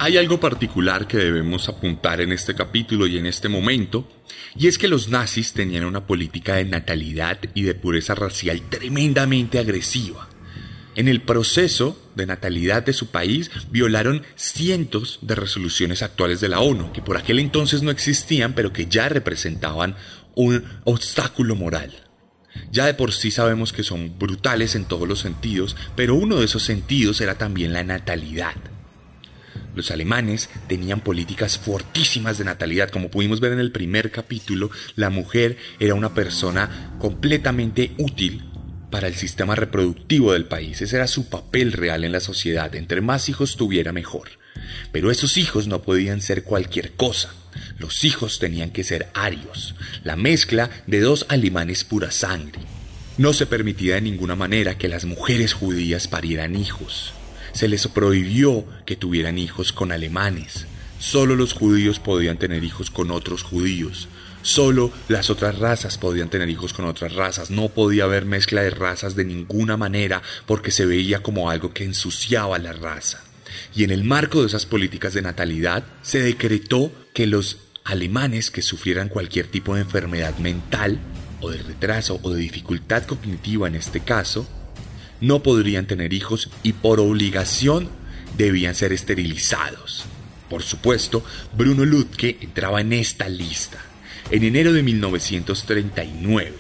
Hay 0.06 0.18
algo 0.18 0.38
particular 0.38 1.08
que 1.08 1.16
debemos 1.16 1.68
apuntar 1.68 2.20
en 2.20 2.30
este 2.30 2.54
capítulo 2.54 3.08
y 3.08 3.18
en 3.18 3.26
este 3.26 3.48
momento, 3.48 4.08
y 4.54 4.68
es 4.68 4.78
que 4.78 4.86
los 4.86 5.08
nazis 5.08 5.52
tenían 5.52 5.84
una 5.84 6.06
política 6.06 6.54
de 6.54 6.64
natalidad 6.64 7.40
y 7.54 7.62
de 7.62 7.74
pureza 7.74 8.14
racial 8.14 8.62
tremendamente 8.68 9.58
agresiva. 9.58 10.28
En 10.94 11.08
el 11.08 11.22
proceso 11.22 12.00
de 12.14 12.24
natalidad 12.24 12.84
de 12.84 12.92
su 12.92 13.08
país 13.08 13.50
violaron 13.72 14.22
cientos 14.36 15.18
de 15.22 15.34
resoluciones 15.34 16.02
actuales 16.02 16.40
de 16.40 16.50
la 16.50 16.60
ONU, 16.60 16.92
que 16.92 17.02
por 17.02 17.16
aquel 17.16 17.40
entonces 17.40 17.82
no 17.82 17.90
existían, 17.90 18.52
pero 18.52 18.72
que 18.72 18.86
ya 18.86 19.08
representaban 19.08 19.96
un 20.36 20.62
obstáculo 20.84 21.56
moral. 21.56 21.92
Ya 22.70 22.86
de 22.86 22.94
por 22.94 23.12
sí 23.12 23.32
sabemos 23.32 23.72
que 23.72 23.82
son 23.82 24.16
brutales 24.20 24.76
en 24.76 24.84
todos 24.84 25.08
los 25.08 25.18
sentidos, 25.18 25.76
pero 25.96 26.14
uno 26.14 26.36
de 26.36 26.44
esos 26.44 26.62
sentidos 26.62 27.20
era 27.20 27.38
también 27.38 27.72
la 27.72 27.82
natalidad. 27.82 28.54
Los 29.76 29.90
alemanes 29.90 30.48
tenían 30.68 31.00
políticas 31.00 31.58
fortísimas 31.58 32.38
de 32.38 32.44
natalidad. 32.44 32.88
Como 32.88 33.10
pudimos 33.10 33.40
ver 33.40 33.52
en 33.52 33.60
el 33.60 33.70
primer 33.70 34.10
capítulo, 34.10 34.70
la 34.96 35.10
mujer 35.10 35.58
era 35.78 35.94
una 35.94 36.14
persona 36.14 36.96
completamente 36.98 37.92
útil 37.98 38.42
para 38.90 39.06
el 39.06 39.14
sistema 39.14 39.54
reproductivo 39.54 40.32
del 40.32 40.46
país. 40.46 40.80
Ese 40.80 40.96
era 40.96 41.06
su 41.06 41.28
papel 41.28 41.72
real 41.72 42.04
en 42.04 42.12
la 42.12 42.20
sociedad. 42.20 42.74
Entre 42.74 43.02
más 43.02 43.28
hijos 43.28 43.56
tuviera, 43.56 43.92
mejor. 43.92 44.30
Pero 44.92 45.10
esos 45.10 45.36
hijos 45.36 45.66
no 45.66 45.82
podían 45.82 46.22
ser 46.22 46.42
cualquier 46.42 46.92
cosa. 46.92 47.34
Los 47.78 48.04
hijos 48.04 48.38
tenían 48.38 48.70
que 48.70 48.84
ser 48.84 49.08
arios, 49.12 49.74
la 50.04 50.16
mezcla 50.16 50.70
de 50.86 51.00
dos 51.00 51.26
alemanes 51.28 51.84
pura 51.84 52.10
sangre. 52.10 52.60
No 53.18 53.32
se 53.34 53.46
permitía 53.46 53.96
de 53.96 54.02
ninguna 54.02 54.36
manera 54.36 54.78
que 54.78 54.88
las 54.88 55.04
mujeres 55.04 55.52
judías 55.52 56.08
parieran 56.08 56.56
hijos. 56.56 57.12
Se 57.56 57.68
les 57.68 57.88
prohibió 57.88 58.66
que 58.84 58.96
tuvieran 58.96 59.38
hijos 59.38 59.72
con 59.72 59.90
alemanes. 59.90 60.66
Solo 60.98 61.36
los 61.36 61.54
judíos 61.54 62.00
podían 62.00 62.36
tener 62.36 62.62
hijos 62.64 62.90
con 62.90 63.10
otros 63.10 63.42
judíos. 63.42 64.08
Solo 64.42 64.92
las 65.08 65.30
otras 65.30 65.58
razas 65.58 65.96
podían 65.96 66.28
tener 66.28 66.50
hijos 66.50 66.74
con 66.74 66.84
otras 66.84 67.14
razas. 67.14 67.50
No 67.50 67.70
podía 67.70 68.04
haber 68.04 68.26
mezcla 68.26 68.60
de 68.60 68.68
razas 68.68 69.16
de 69.16 69.24
ninguna 69.24 69.78
manera 69.78 70.20
porque 70.44 70.70
se 70.70 70.84
veía 70.84 71.22
como 71.22 71.48
algo 71.48 71.72
que 71.72 71.84
ensuciaba 71.84 72.58
la 72.58 72.74
raza. 72.74 73.24
Y 73.74 73.84
en 73.84 73.90
el 73.90 74.04
marco 74.04 74.42
de 74.42 74.48
esas 74.48 74.66
políticas 74.66 75.14
de 75.14 75.22
natalidad 75.22 75.82
se 76.02 76.20
decretó 76.20 76.92
que 77.14 77.26
los 77.26 77.56
alemanes 77.84 78.50
que 78.50 78.60
sufrieran 78.60 79.08
cualquier 79.08 79.46
tipo 79.46 79.76
de 79.76 79.80
enfermedad 79.80 80.36
mental 80.40 80.98
o 81.40 81.48
de 81.48 81.62
retraso 81.62 82.20
o 82.22 82.34
de 82.34 82.40
dificultad 82.40 83.04
cognitiva 83.04 83.66
en 83.66 83.76
este 83.76 84.00
caso, 84.00 84.46
no 85.20 85.42
podrían 85.42 85.86
tener 85.86 86.12
hijos 86.12 86.50
y 86.62 86.72
por 86.74 87.00
obligación 87.00 87.88
debían 88.36 88.74
ser 88.74 88.92
esterilizados. 88.92 90.04
Por 90.48 90.62
supuesto, 90.62 91.24
Bruno 91.56 91.84
Lutke 91.84 92.38
entraba 92.40 92.80
en 92.80 92.92
esta 92.92 93.28
lista 93.28 93.78
en 94.30 94.42
enero 94.42 94.72
de 94.72 94.82
1939. 94.82 96.52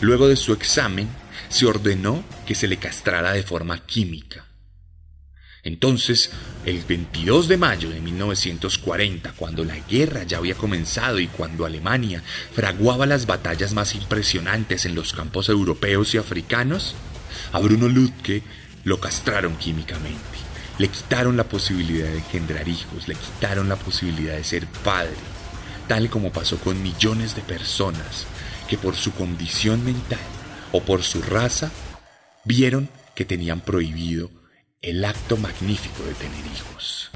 Luego 0.00 0.28
de 0.28 0.36
su 0.36 0.52
examen, 0.52 1.08
se 1.48 1.66
ordenó 1.66 2.24
que 2.46 2.54
se 2.54 2.66
le 2.66 2.76
castrara 2.78 3.32
de 3.32 3.42
forma 3.42 3.84
química. 3.86 4.46
Entonces, 5.62 6.30
el 6.64 6.80
22 6.82 7.48
de 7.48 7.56
mayo 7.56 7.90
de 7.90 8.00
1940, 8.00 9.32
cuando 9.32 9.64
la 9.64 9.78
guerra 9.80 10.22
ya 10.22 10.38
había 10.38 10.54
comenzado 10.54 11.18
y 11.18 11.26
cuando 11.26 11.66
Alemania 11.66 12.22
fraguaba 12.52 13.04
las 13.04 13.26
batallas 13.26 13.72
más 13.72 13.94
impresionantes 13.94 14.86
en 14.86 14.94
los 14.94 15.12
campos 15.12 15.48
europeos 15.48 16.14
y 16.14 16.18
africanos, 16.18 16.94
a 17.52 17.58
Bruno 17.60 17.88
Lutke 17.88 18.42
lo 18.84 19.00
castraron 19.00 19.56
químicamente. 19.56 20.20
Le 20.78 20.88
quitaron 20.88 21.36
la 21.36 21.44
posibilidad 21.44 22.08
de 22.08 22.18
engendrar 22.18 22.68
hijos, 22.68 23.08
le 23.08 23.14
quitaron 23.14 23.68
la 23.68 23.76
posibilidad 23.76 24.36
de 24.36 24.44
ser 24.44 24.66
padre, 24.66 25.16
tal 25.88 26.10
como 26.10 26.32
pasó 26.32 26.58
con 26.58 26.82
millones 26.82 27.34
de 27.34 27.42
personas 27.42 28.26
que 28.68 28.76
por 28.76 28.94
su 28.94 29.12
condición 29.12 29.84
mental 29.84 30.18
o 30.72 30.82
por 30.82 31.02
su 31.02 31.22
raza 31.22 31.70
vieron 32.44 32.88
que 33.14 33.24
tenían 33.24 33.60
prohibido 33.60 34.30
el 34.82 35.04
acto 35.04 35.36
magnífico 35.36 36.02
de 36.04 36.14
tener 36.14 36.46
hijos. 36.54 37.10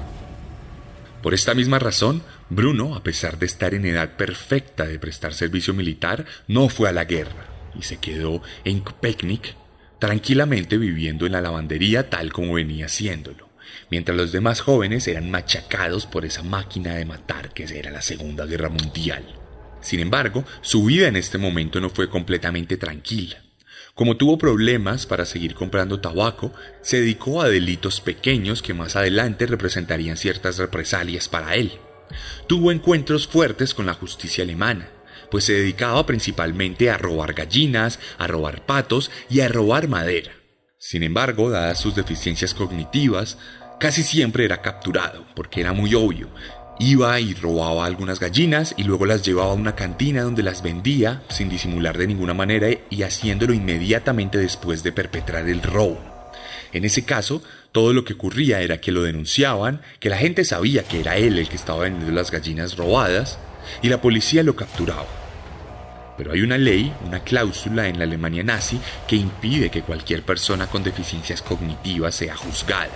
Por 1.21 1.35
esta 1.35 1.53
misma 1.53 1.77
razón, 1.77 2.23
Bruno, 2.49 2.95
a 2.95 3.03
pesar 3.03 3.37
de 3.37 3.45
estar 3.45 3.75
en 3.75 3.85
edad 3.85 4.17
perfecta 4.17 4.87
de 4.87 4.97
prestar 4.97 5.33
servicio 5.33 5.73
militar, 5.73 6.25
no 6.47 6.67
fue 6.67 6.89
a 6.89 6.91
la 6.91 7.05
guerra 7.05 7.45
y 7.79 7.83
se 7.83 7.97
quedó 7.97 8.41
en 8.65 8.81
Peknik 8.81 9.55
tranquilamente 10.01 10.79
viviendo 10.79 11.27
en 11.27 11.33
la 11.33 11.41
lavandería 11.41 12.09
tal 12.09 12.33
como 12.33 12.55
venía 12.55 12.87
haciéndolo, 12.87 13.49
mientras 13.91 14.17
los 14.17 14.31
demás 14.31 14.59
jóvenes 14.59 15.07
eran 15.07 15.29
machacados 15.29 16.07
por 16.07 16.25
esa 16.25 16.41
máquina 16.41 16.95
de 16.95 17.05
matar 17.05 17.53
que 17.53 17.65
era 17.65 17.91
la 17.91 18.01
Segunda 18.01 18.47
Guerra 18.47 18.69
Mundial. 18.69 19.23
Sin 19.79 19.99
embargo, 19.99 20.43
su 20.61 20.85
vida 20.85 21.07
en 21.07 21.17
este 21.17 21.37
momento 21.37 21.79
no 21.79 21.91
fue 21.91 22.09
completamente 22.09 22.77
tranquila. 22.77 23.43
Como 23.93 24.17
tuvo 24.17 24.39
problemas 24.39 25.05
para 25.05 25.23
seguir 25.23 25.53
comprando 25.53 25.99
tabaco, 25.99 26.51
se 26.81 26.99
dedicó 26.99 27.43
a 27.43 27.49
delitos 27.49 28.01
pequeños 28.01 28.63
que 28.63 28.73
más 28.73 28.95
adelante 28.95 29.45
representarían 29.45 30.17
ciertas 30.17 30.57
represalias 30.57 31.29
para 31.29 31.53
él. 31.53 31.73
Tuvo 32.47 32.71
encuentros 32.71 33.27
fuertes 33.27 33.75
con 33.75 33.85
la 33.85 33.93
justicia 33.93 34.43
alemana, 34.43 34.89
pues 35.31 35.45
se 35.45 35.53
dedicaba 35.53 36.05
principalmente 36.05 36.91
a 36.91 36.97
robar 36.97 37.33
gallinas, 37.33 37.99
a 38.19 38.27
robar 38.27 38.65
patos 38.65 39.09
y 39.29 39.39
a 39.39 39.47
robar 39.47 39.87
madera. 39.87 40.33
Sin 40.77 41.03
embargo, 41.03 41.49
dadas 41.49 41.79
sus 41.79 41.95
deficiencias 41.95 42.53
cognitivas, 42.53 43.37
casi 43.79 44.03
siempre 44.03 44.45
era 44.45 44.61
capturado, 44.61 45.25
porque 45.35 45.61
era 45.61 45.73
muy 45.73 45.95
obvio. 45.95 46.27
Iba 46.79 47.19
y 47.19 47.35
robaba 47.35 47.85
algunas 47.85 48.19
gallinas 48.19 48.73
y 48.75 48.83
luego 48.83 49.05
las 49.05 49.23
llevaba 49.23 49.51
a 49.51 49.55
una 49.55 49.75
cantina 49.75 50.23
donde 50.23 50.41
las 50.41 50.63
vendía 50.63 51.21
sin 51.29 51.49
disimular 51.49 51.97
de 51.97 52.07
ninguna 52.07 52.33
manera 52.33 52.67
y 52.89 53.03
haciéndolo 53.03 53.53
inmediatamente 53.53 54.39
después 54.39 54.81
de 54.81 54.91
perpetrar 54.91 55.47
el 55.47 55.61
robo. 55.61 56.01
En 56.73 56.83
ese 56.83 57.05
caso, 57.05 57.43
todo 57.71 57.93
lo 57.93 58.03
que 58.03 58.13
ocurría 58.13 58.61
era 58.61 58.81
que 58.81 58.91
lo 58.91 59.03
denunciaban, 59.03 59.81
que 59.99 60.09
la 60.09 60.17
gente 60.17 60.43
sabía 60.43 60.83
que 60.83 61.01
era 61.01 61.17
él 61.17 61.37
el 61.37 61.47
que 61.47 61.55
estaba 61.55 61.83
vendiendo 61.83 62.11
las 62.11 62.31
gallinas 62.31 62.75
robadas 62.75 63.37
y 63.81 63.89
la 63.89 64.01
policía 64.01 64.41
lo 64.41 64.55
capturaba. 64.55 65.20
Pero 66.21 66.33
hay 66.33 66.41
una 66.41 66.59
ley, 66.59 66.93
una 67.03 67.23
cláusula 67.23 67.87
en 67.87 67.97
la 67.97 68.03
Alemania 68.03 68.43
nazi 68.43 68.79
que 69.07 69.15
impide 69.15 69.71
que 69.71 69.81
cualquier 69.81 70.21
persona 70.21 70.67
con 70.67 70.83
deficiencias 70.83 71.41
cognitivas 71.41 72.13
sea 72.13 72.35
juzgada. 72.35 72.91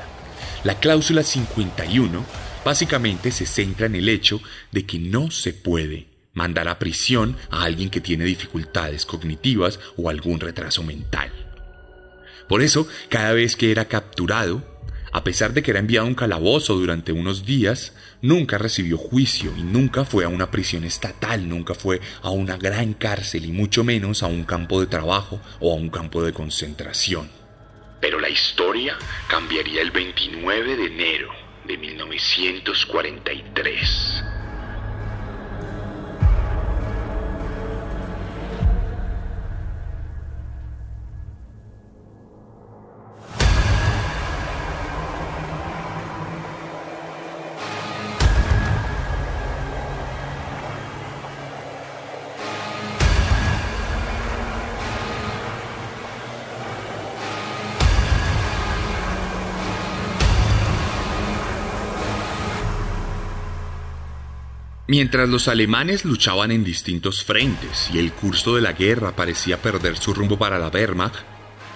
La 0.64 0.80
cláusula 0.80 1.24
51 1.24 2.24
básicamente 2.64 3.32
se 3.32 3.48
centra 3.48 3.88
en 3.88 3.96
el 3.96 4.10
hecho 4.10 4.42
de 4.72 4.86
que 4.86 5.00
no 5.00 5.32
se 5.32 5.54
puede 5.54 6.06
mandar 6.36 6.68
a 6.68 6.78
prisión 6.78 7.36
a 7.50 7.64
alguien 7.64 7.90
que 7.90 8.00
tiene 8.00 8.26
dificultades 8.26 9.08
cognitivas 9.08 9.80
o 9.98 10.12
algún 10.12 10.40
retraso 10.40 10.84
mental. 10.84 11.32
Por 12.48 12.62
eso, 12.62 12.88
cada 13.10 13.34
vez 13.34 13.56
que 13.56 13.72
era 13.72 13.86
capturado, 13.86 14.64
a 15.12 15.24
pesar 15.24 15.54
de 15.54 15.64
que 15.64 15.72
era 15.72 15.80
enviado 15.80 16.06
a 16.06 16.10
un 16.10 16.14
calabozo 16.14 16.76
durante 16.76 17.12
unos 17.12 17.44
días, 17.44 17.94
nunca 18.26 18.58
recibió 18.58 18.98
juicio 18.98 19.54
y 19.58 19.64
nunca 19.64 20.04
fue 20.04 20.26
a 20.26 20.30
una 20.30 20.52
prisión 20.52 20.84
estatal, 20.84 21.48
nunca 21.48 21.76
fue 21.76 22.02
a 22.22 22.32
una 22.32 22.58
gran 22.58 22.94
cárcel 22.94 23.46
y 23.46 23.52
mucho 23.52 23.84
menos 23.84 24.24
a 24.24 24.28
un 24.28 24.44
campo 24.44 24.82
de 24.82 24.88
trabajo 24.88 25.40
o 25.60 25.72
a 25.72 25.76
un 25.76 25.90
campo 25.90 26.24
de 26.24 26.34
concentración. 26.34 27.30
Pero 28.02 28.20
la 28.20 28.30
historia 28.30 28.98
cambiaría 29.28 29.82
el 29.82 29.92
29 29.92 30.76
de 30.76 30.86
enero 30.86 31.30
de 31.66 31.78
1943. 31.78 34.35
Mientras 64.88 65.28
los 65.28 65.48
alemanes 65.48 66.06
luchaban 66.06 66.52
en 66.52 66.64
distintos 66.64 67.24
frentes 67.24 67.90
y 67.92 67.98
el 67.98 68.12
curso 68.12 68.56
de 68.56 68.62
la 68.62 68.74
guerra 68.74 69.16
parecía 69.16 69.60
perder 69.60 69.98
su 69.98 70.14
rumbo 70.14 70.38
para 70.38 70.60
la 70.60 70.68
Wehrmacht, 70.68 71.16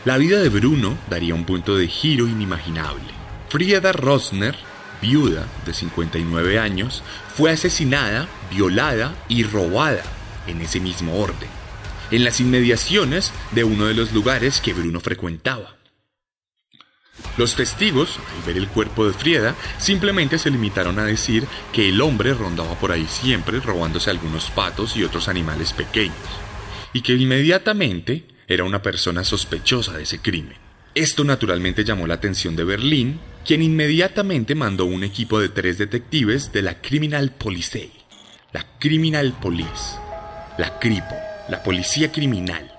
la 0.05 0.17
vida 0.17 0.39
de 0.39 0.49
Bruno 0.49 0.95
daría 1.09 1.33
un 1.33 1.43
punto 1.43 1.75
de 1.75 1.87
giro 1.87 2.27
inimaginable. 2.27 3.11
Frieda 3.49 3.93
Rosner, 3.93 4.55
viuda 5.01 5.47
de 5.65 5.73
59 5.73 6.59
años, 6.59 7.01
fue 7.35 7.49
asesinada, 7.49 8.27
violada 8.51 9.15
y 9.27 9.41
robada 9.41 10.03
en 10.45 10.61
ese 10.61 10.79
mismo 10.79 11.19
orden, 11.19 11.49
en 12.11 12.23
las 12.23 12.39
inmediaciones 12.39 13.33
de 13.53 13.63
uno 13.63 13.85
de 13.85 13.95
los 13.95 14.13
lugares 14.13 14.61
que 14.61 14.73
Bruno 14.73 14.99
frecuentaba. 14.99 15.78
Los 17.37 17.55
testigos, 17.55 18.19
al 18.35 18.45
ver 18.45 18.57
el 18.57 18.67
cuerpo 18.67 19.07
de 19.07 19.13
Frieda, 19.13 19.55
simplemente 19.77 20.37
se 20.37 20.51
limitaron 20.51 20.99
a 20.99 21.05
decir 21.05 21.45
que 21.71 21.89
el 21.89 22.01
hombre 22.01 22.33
rondaba 22.33 22.75
por 22.75 22.91
ahí 22.91 23.07
siempre 23.07 23.59
robándose 23.59 24.09
algunos 24.09 24.49
patos 24.49 24.97
y 24.97 25.03
otros 25.03 25.29
animales 25.29 25.73
pequeños, 25.73 26.15
y 26.91 27.01
que 27.01 27.13
inmediatamente 27.13 28.25
era 28.47 28.63
una 28.63 28.81
persona 28.81 29.23
sospechosa 29.23 29.93
de 29.93 30.03
ese 30.03 30.19
crimen. 30.19 30.57
Esto 30.95 31.23
naturalmente 31.23 31.83
llamó 31.83 32.07
la 32.07 32.15
atención 32.15 32.55
de 32.55 32.63
Berlín, 32.63 33.19
quien 33.45 33.61
inmediatamente 33.61 34.55
mandó 34.55 34.85
un 34.85 35.03
equipo 35.03 35.39
de 35.39 35.49
tres 35.49 35.77
detectives 35.77 36.51
de 36.51 36.61
la 36.61 36.81
Criminal 36.81 37.31
Police, 37.31 37.91
la 38.51 38.65
Criminal 38.79 39.33
Police, 39.39 39.97
la 40.57 40.79
CRIPO, 40.79 41.15
la 41.49 41.63
Policía 41.63 42.11
Criminal. 42.11 42.69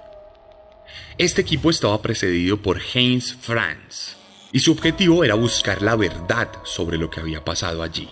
Este 1.16 1.40
equipo 1.40 1.70
estaba 1.70 2.02
precedido 2.02 2.60
por 2.60 2.80
Heinz 2.94 3.36
Franz, 3.40 4.16
y 4.52 4.60
su 4.60 4.72
objetivo 4.72 5.24
era 5.24 5.34
buscar 5.34 5.82
la 5.82 5.96
verdad 5.96 6.50
sobre 6.64 6.98
lo 6.98 7.10
que 7.10 7.20
había 7.20 7.44
pasado 7.44 7.82
allí. 7.82 8.08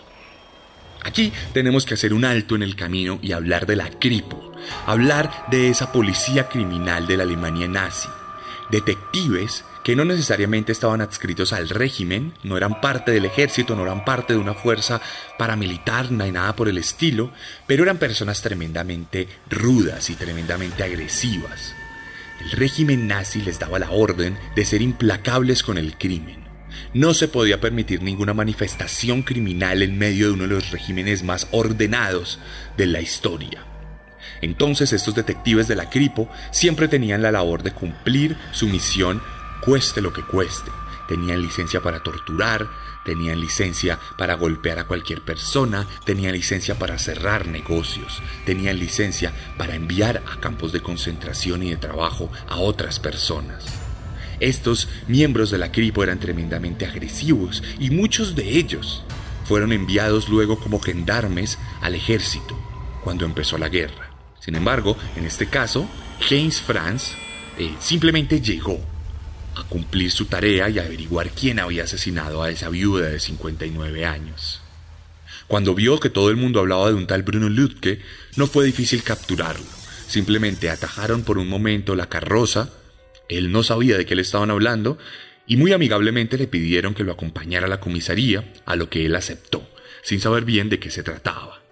Aquí 1.02 1.32
tenemos 1.52 1.86
que 1.86 1.94
hacer 1.94 2.12
un 2.12 2.24
alto 2.24 2.56
en 2.56 2.62
el 2.62 2.76
camino 2.76 3.18
y 3.22 3.32
hablar 3.32 3.66
de 3.66 3.76
la 3.76 3.88
Kripo, 3.90 4.52
hablar 4.86 5.46
de 5.50 5.68
esa 5.68 5.92
policía 5.92 6.48
criminal 6.48 7.06
de 7.06 7.16
la 7.16 7.22
Alemania 7.22 7.68
nazi, 7.68 8.08
detectives 8.70 9.64
que 9.84 9.96
no 9.96 10.04
necesariamente 10.04 10.72
estaban 10.72 11.00
adscritos 11.00 11.54
al 11.54 11.70
régimen, 11.70 12.34
no 12.42 12.58
eran 12.58 12.80
parte 12.80 13.10
del 13.10 13.24
ejército, 13.24 13.74
no 13.74 13.84
eran 13.84 14.04
parte 14.04 14.34
de 14.34 14.38
una 14.38 14.52
fuerza 14.52 15.00
paramilitar 15.38 16.10
ni 16.10 16.30
nada 16.30 16.54
por 16.54 16.68
el 16.68 16.76
estilo, 16.76 17.30
pero 17.66 17.84
eran 17.84 17.96
personas 17.96 18.42
tremendamente 18.42 19.28
rudas 19.48 20.10
y 20.10 20.14
tremendamente 20.14 20.82
agresivas. 20.82 21.77
El 22.40 22.50
régimen 22.52 23.08
nazi 23.08 23.42
les 23.42 23.58
daba 23.58 23.78
la 23.78 23.90
orden 23.90 24.38
de 24.54 24.64
ser 24.64 24.82
implacables 24.82 25.62
con 25.62 25.76
el 25.76 25.96
crimen. 25.98 26.44
No 26.94 27.12
se 27.14 27.28
podía 27.28 27.60
permitir 27.60 28.02
ninguna 28.02 28.34
manifestación 28.34 29.22
criminal 29.22 29.82
en 29.82 29.98
medio 29.98 30.26
de 30.26 30.32
uno 30.32 30.42
de 30.44 30.50
los 30.50 30.70
regímenes 30.70 31.22
más 31.22 31.48
ordenados 31.50 32.38
de 32.76 32.86
la 32.86 33.00
historia. 33.00 33.64
Entonces 34.40 34.92
estos 34.92 35.14
detectives 35.14 35.66
de 35.68 35.76
la 35.76 35.90
Cripo 35.90 36.30
siempre 36.52 36.88
tenían 36.88 37.22
la 37.22 37.32
labor 37.32 37.62
de 37.62 37.72
cumplir 37.72 38.36
su 38.52 38.68
misión 38.68 39.20
cueste 39.60 40.00
lo 40.00 40.12
que 40.12 40.22
cueste. 40.22 40.70
Tenían 41.08 41.42
licencia 41.42 41.80
para 41.80 42.02
torturar, 42.02 42.68
Tenían 43.08 43.40
licencia 43.40 43.98
para 44.18 44.34
golpear 44.34 44.78
a 44.78 44.84
cualquier 44.84 45.22
persona, 45.22 45.86
tenían 46.04 46.34
licencia 46.34 46.78
para 46.78 46.98
cerrar 46.98 47.48
negocios, 47.48 48.22
tenían 48.44 48.78
licencia 48.78 49.32
para 49.56 49.74
enviar 49.74 50.22
a 50.30 50.38
campos 50.40 50.72
de 50.72 50.82
concentración 50.82 51.62
y 51.62 51.70
de 51.70 51.78
trabajo 51.78 52.30
a 52.46 52.58
otras 52.58 53.00
personas. 53.00 53.64
Estos 54.40 54.90
miembros 55.06 55.50
de 55.50 55.56
la 55.56 55.72
CRIPO 55.72 56.02
eran 56.02 56.20
tremendamente 56.20 56.84
agresivos 56.84 57.62
y 57.78 57.88
muchos 57.88 58.34
de 58.34 58.58
ellos 58.58 59.02
fueron 59.46 59.72
enviados 59.72 60.28
luego 60.28 60.60
como 60.60 60.78
gendarmes 60.78 61.58
al 61.80 61.94
ejército 61.94 62.60
cuando 63.02 63.24
empezó 63.24 63.56
la 63.56 63.70
guerra. 63.70 64.10
Sin 64.38 64.54
embargo, 64.54 64.98
en 65.16 65.24
este 65.24 65.46
caso, 65.46 65.88
Heinz 66.28 66.60
Franz 66.60 67.14
eh, 67.56 67.74
simplemente 67.80 68.42
llegó 68.42 68.78
a 69.58 69.68
cumplir 69.68 70.10
su 70.10 70.26
tarea 70.26 70.68
y 70.68 70.78
averiguar 70.78 71.30
quién 71.30 71.58
había 71.58 71.84
asesinado 71.84 72.42
a 72.42 72.50
esa 72.50 72.68
viuda 72.68 73.08
de 73.08 73.20
59 73.20 74.04
años. 74.04 74.62
Cuando 75.46 75.74
vio 75.74 75.98
que 75.98 76.10
todo 76.10 76.30
el 76.30 76.36
mundo 76.36 76.60
hablaba 76.60 76.88
de 76.88 76.94
un 76.94 77.06
tal 77.06 77.22
Bruno 77.22 77.48
Lutke, 77.48 78.00
no 78.36 78.46
fue 78.46 78.66
difícil 78.66 79.02
capturarlo. 79.02 79.66
Simplemente 80.06 80.70
atajaron 80.70 81.22
por 81.22 81.38
un 81.38 81.48
momento 81.48 81.94
la 81.94 82.08
carroza, 82.08 82.70
él 83.28 83.50
no 83.52 83.62
sabía 83.62 83.96
de 83.96 84.06
qué 84.06 84.14
le 84.14 84.22
estaban 84.22 84.50
hablando, 84.50 84.98
y 85.46 85.56
muy 85.56 85.72
amigablemente 85.72 86.36
le 86.36 86.46
pidieron 86.46 86.94
que 86.94 87.04
lo 87.04 87.12
acompañara 87.12 87.66
a 87.66 87.70
la 87.70 87.80
comisaría, 87.80 88.52
a 88.66 88.76
lo 88.76 88.90
que 88.90 89.06
él 89.06 89.16
aceptó, 89.16 89.68
sin 90.02 90.20
saber 90.20 90.44
bien 90.44 90.68
de 90.68 90.78
qué 90.78 90.90
se 90.90 91.02
trataba. 91.02 91.62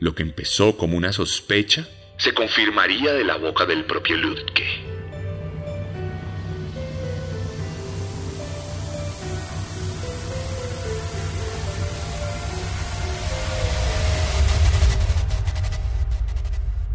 Lo 0.00 0.14
que 0.14 0.22
empezó 0.22 0.76
como 0.76 0.96
una 0.96 1.12
sospecha 1.12 1.88
se 2.18 2.32
confirmaría 2.34 3.12
de 3.12 3.24
la 3.24 3.36
boca 3.36 3.64
del 3.64 3.84
propio 3.84 4.16
Lutke. 4.16 4.97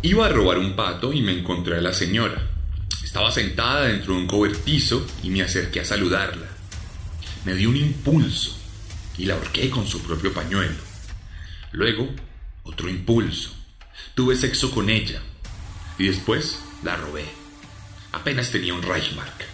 Iba 0.06 0.26
a 0.26 0.30
robar 0.30 0.58
un 0.58 0.76
pato 0.76 1.14
y 1.14 1.22
me 1.22 1.32
encontré 1.32 1.78
a 1.78 1.82
la 1.82 1.94
señora. 1.94 2.46
Estaba 3.02 3.32
sentada 3.32 3.86
dentro 3.86 4.14
de 4.14 4.20
un 4.20 4.28
cobertizo 4.28 5.08
y 5.24 5.30
me 5.30 5.42
acerqué 5.42 5.80
a 5.80 5.86
saludarla. 5.86 6.46
Me 7.46 7.56
dio 7.56 7.70
un 7.70 7.78
impulso 7.78 8.54
y 9.18 9.24
la 9.24 9.36
ahorqué 9.36 9.70
con 9.70 9.88
su 9.88 10.04
propio 10.04 10.34
pañuelo. 10.34 10.76
Luego, 11.72 12.10
otro 12.64 12.90
impulso. 12.90 13.56
Tuve 14.14 14.36
sexo 14.36 14.72
con 14.72 14.90
ella 14.90 15.22
y 15.98 16.10
después 16.10 16.60
la 16.84 16.98
robé. 16.98 17.24
Apenas 18.12 18.52
tenía 18.52 18.74
un 18.74 18.82
Reichmark. 18.82 19.53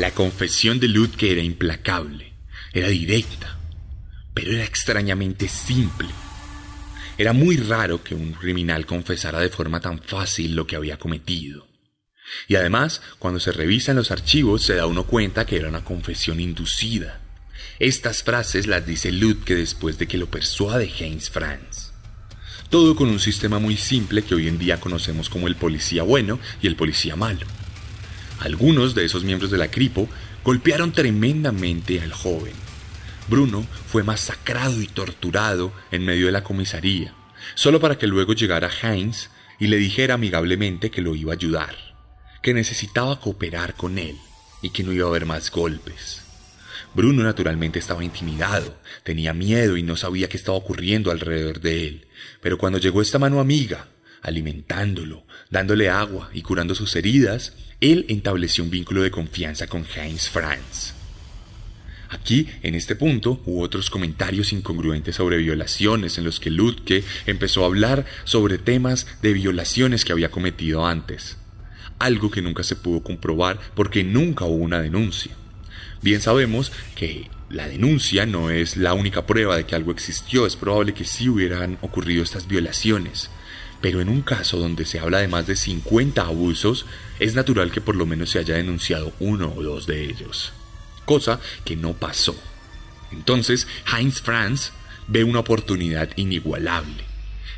La 0.00 0.12
confesión 0.12 0.80
de 0.80 0.88
Ludke 0.88 1.30
era 1.30 1.42
implacable, 1.42 2.32
era 2.72 2.88
directa, 2.88 3.58
pero 4.32 4.50
era 4.50 4.64
extrañamente 4.64 5.46
simple. 5.46 6.08
Era 7.18 7.34
muy 7.34 7.58
raro 7.58 8.02
que 8.02 8.14
un 8.14 8.32
criminal 8.32 8.86
confesara 8.86 9.40
de 9.40 9.50
forma 9.50 9.78
tan 9.78 10.00
fácil 10.00 10.56
lo 10.56 10.66
que 10.66 10.76
había 10.76 10.98
cometido. 10.98 11.68
Y 12.48 12.54
además, 12.56 13.02
cuando 13.18 13.40
se 13.40 13.52
revisan 13.52 13.96
los 13.96 14.10
archivos, 14.10 14.62
se 14.62 14.74
da 14.74 14.86
uno 14.86 15.04
cuenta 15.04 15.44
que 15.44 15.58
era 15.58 15.68
una 15.68 15.84
confesión 15.84 16.40
inducida. 16.40 17.20
Estas 17.78 18.22
frases 18.22 18.66
las 18.66 18.86
dice 18.86 19.12
Ludke 19.12 19.54
después 19.54 19.98
de 19.98 20.08
que 20.08 20.16
lo 20.16 20.30
persuade 20.30 20.90
Heinz 20.98 21.28
Franz. 21.28 21.92
Todo 22.70 22.96
con 22.96 23.10
un 23.10 23.20
sistema 23.20 23.58
muy 23.58 23.76
simple 23.76 24.22
que 24.22 24.34
hoy 24.34 24.48
en 24.48 24.58
día 24.58 24.80
conocemos 24.80 25.28
como 25.28 25.46
el 25.46 25.56
policía 25.56 26.04
bueno 26.04 26.40
y 26.62 26.68
el 26.68 26.76
policía 26.76 27.16
malo. 27.16 27.46
Algunos 28.40 28.94
de 28.94 29.04
esos 29.04 29.22
miembros 29.22 29.50
de 29.50 29.58
la 29.58 29.70
Cripo 29.70 30.08
golpearon 30.42 30.92
tremendamente 30.92 32.00
al 32.00 32.12
joven. 32.12 32.54
Bruno 33.28 33.66
fue 33.86 34.02
masacrado 34.02 34.80
y 34.80 34.86
torturado 34.86 35.72
en 35.90 36.04
medio 36.06 36.26
de 36.26 36.32
la 36.32 36.42
comisaría, 36.42 37.14
solo 37.54 37.80
para 37.80 37.98
que 37.98 38.06
luego 38.06 38.32
llegara 38.32 38.70
Heinz 38.82 39.28
y 39.58 39.66
le 39.66 39.76
dijera 39.76 40.14
amigablemente 40.14 40.90
que 40.90 41.02
lo 41.02 41.14
iba 41.14 41.32
a 41.32 41.36
ayudar, 41.36 41.76
que 42.42 42.54
necesitaba 42.54 43.20
cooperar 43.20 43.74
con 43.74 43.98
él 43.98 44.16
y 44.62 44.70
que 44.70 44.82
no 44.82 44.92
iba 44.92 45.04
a 45.06 45.10
haber 45.10 45.26
más 45.26 45.50
golpes. 45.50 46.22
Bruno 46.94 47.22
naturalmente 47.22 47.78
estaba 47.78 48.02
intimidado, 48.02 48.74
tenía 49.04 49.34
miedo 49.34 49.76
y 49.76 49.82
no 49.82 49.96
sabía 49.96 50.28
qué 50.28 50.38
estaba 50.38 50.56
ocurriendo 50.56 51.10
alrededor 51.10 51.60
de 51.60 51.86
él, 51.86 52.06
pero 52.40 52.56
cuando 52.56 52.78
llegó 52.78 53.02
esta 53.02 53.18
mano 53.18 53.38
amiga, 53.38 53.86
alimentándolo, 54.22 55.24
dándole 55.50 55.88
agua 55.88 56.30
y 56.32 56.42
curando 56.42 56.74
sus 56.74 56.96
heridas, 56.96 57.52
él 57.80 58.04
estableció 58.08 58.62
un 58.62 58.70
vínculo 58.70 59.02
de 59.02 59.10
confianza 59.10 59.66
con 59.66 59.86
Heinz 59.96 60.28
Franz. 60.28 60.94
Aquí, 62.10 62.48
en 62.62 62.74
este 62.74 62.96
punto, 62.96 63.40
hubo 63.46 63.62
otros 63.62 63.88
comentarios 63.88 64.52
incongruentes 64.52 65.16
sobre 65.16 65.38
violaciones 65.38 66.18
en 66.18 66.24
los 66.24 66.40
que 66.40 66.50
Ludke 66.50 67.04
empezó 67.26 67.62
a 67.62 67.66
hablar 67.66 68.04
sobre 68.24 68.58
temas 68.58 69.06
de 69.22 69.32
violaciones 69.32 70.04
que 70.04 70.12
había 70.12 70.30
cometido 70.30 70.86
antes, 70.86 71.38
algo 71.98 72.30
que 72.30 72.42
nunca 72.42 72.64
se 72.64 72.76
pudo 72.76 73.02
comprobar 73.02 73.60
porque 73.74 74.02
nunca 74.02 74.44
hubo 74.44 74.56
una 74.56 74.80
denuncia. 74.80 75.32
Bien 76.02 76.20
sabemos 76.20 76.72
que 76.96 77.30
la 77.48 77.68
denuncia 77.68 78.26
no 78.26 78.50
es 78.50 78.76
la 78.76 78.92
única 78.94 79.24
prueba 79.24 79.56
de 79.56 79.66
que 79.66 79.76
algo 79.76 79.92
existió, 79.92 80.46
es 80.46 80.56
probable 80.56 80.94
que 80.94 81.04
sí 81.04 81.28
hubieran 81.28 81.78
ocurrido 81.80 82.24
estas 82.24 82.48
violaciones, 82.48 83.30
pero 83.80 84.00
en 84.00 84.08
un 84.08 84.22
caso 84.22 84.58
donde 84.58 84.84
se 84.84 84.98
habla 84.98 85.18
de 85.18 85.28
más 85.28 85.46
de 85.46 85.56
50 85.56 86.22
abusos, 86.22 86.86
es 87.20 87.34
natural 87.34 87.70
que 87.70 87.80
por 87.80 87.94
lo 87.94 88.06
menos 88.06 88.30
se 88.30 88.38
haya 88.38 88.56
denunciado 88.56 89.12
uno 89.20 89.52
o 89.54 89.62
dos 89.62 89.86
de 89.86 90.04
ellos. 90.04 90.52
Cosa 91.04 91.38
que 91.64 91.76
no 91.76 91.92
pasó. 91.92 92.34
Entonces, 93.12 93.66
Heinz 93.92 94.22
Franz 94.22 94.72
ve 95.06 95.22
una 95.22 95.40
oportunidad 95.40 96.10
inigualable. 96.16 97.04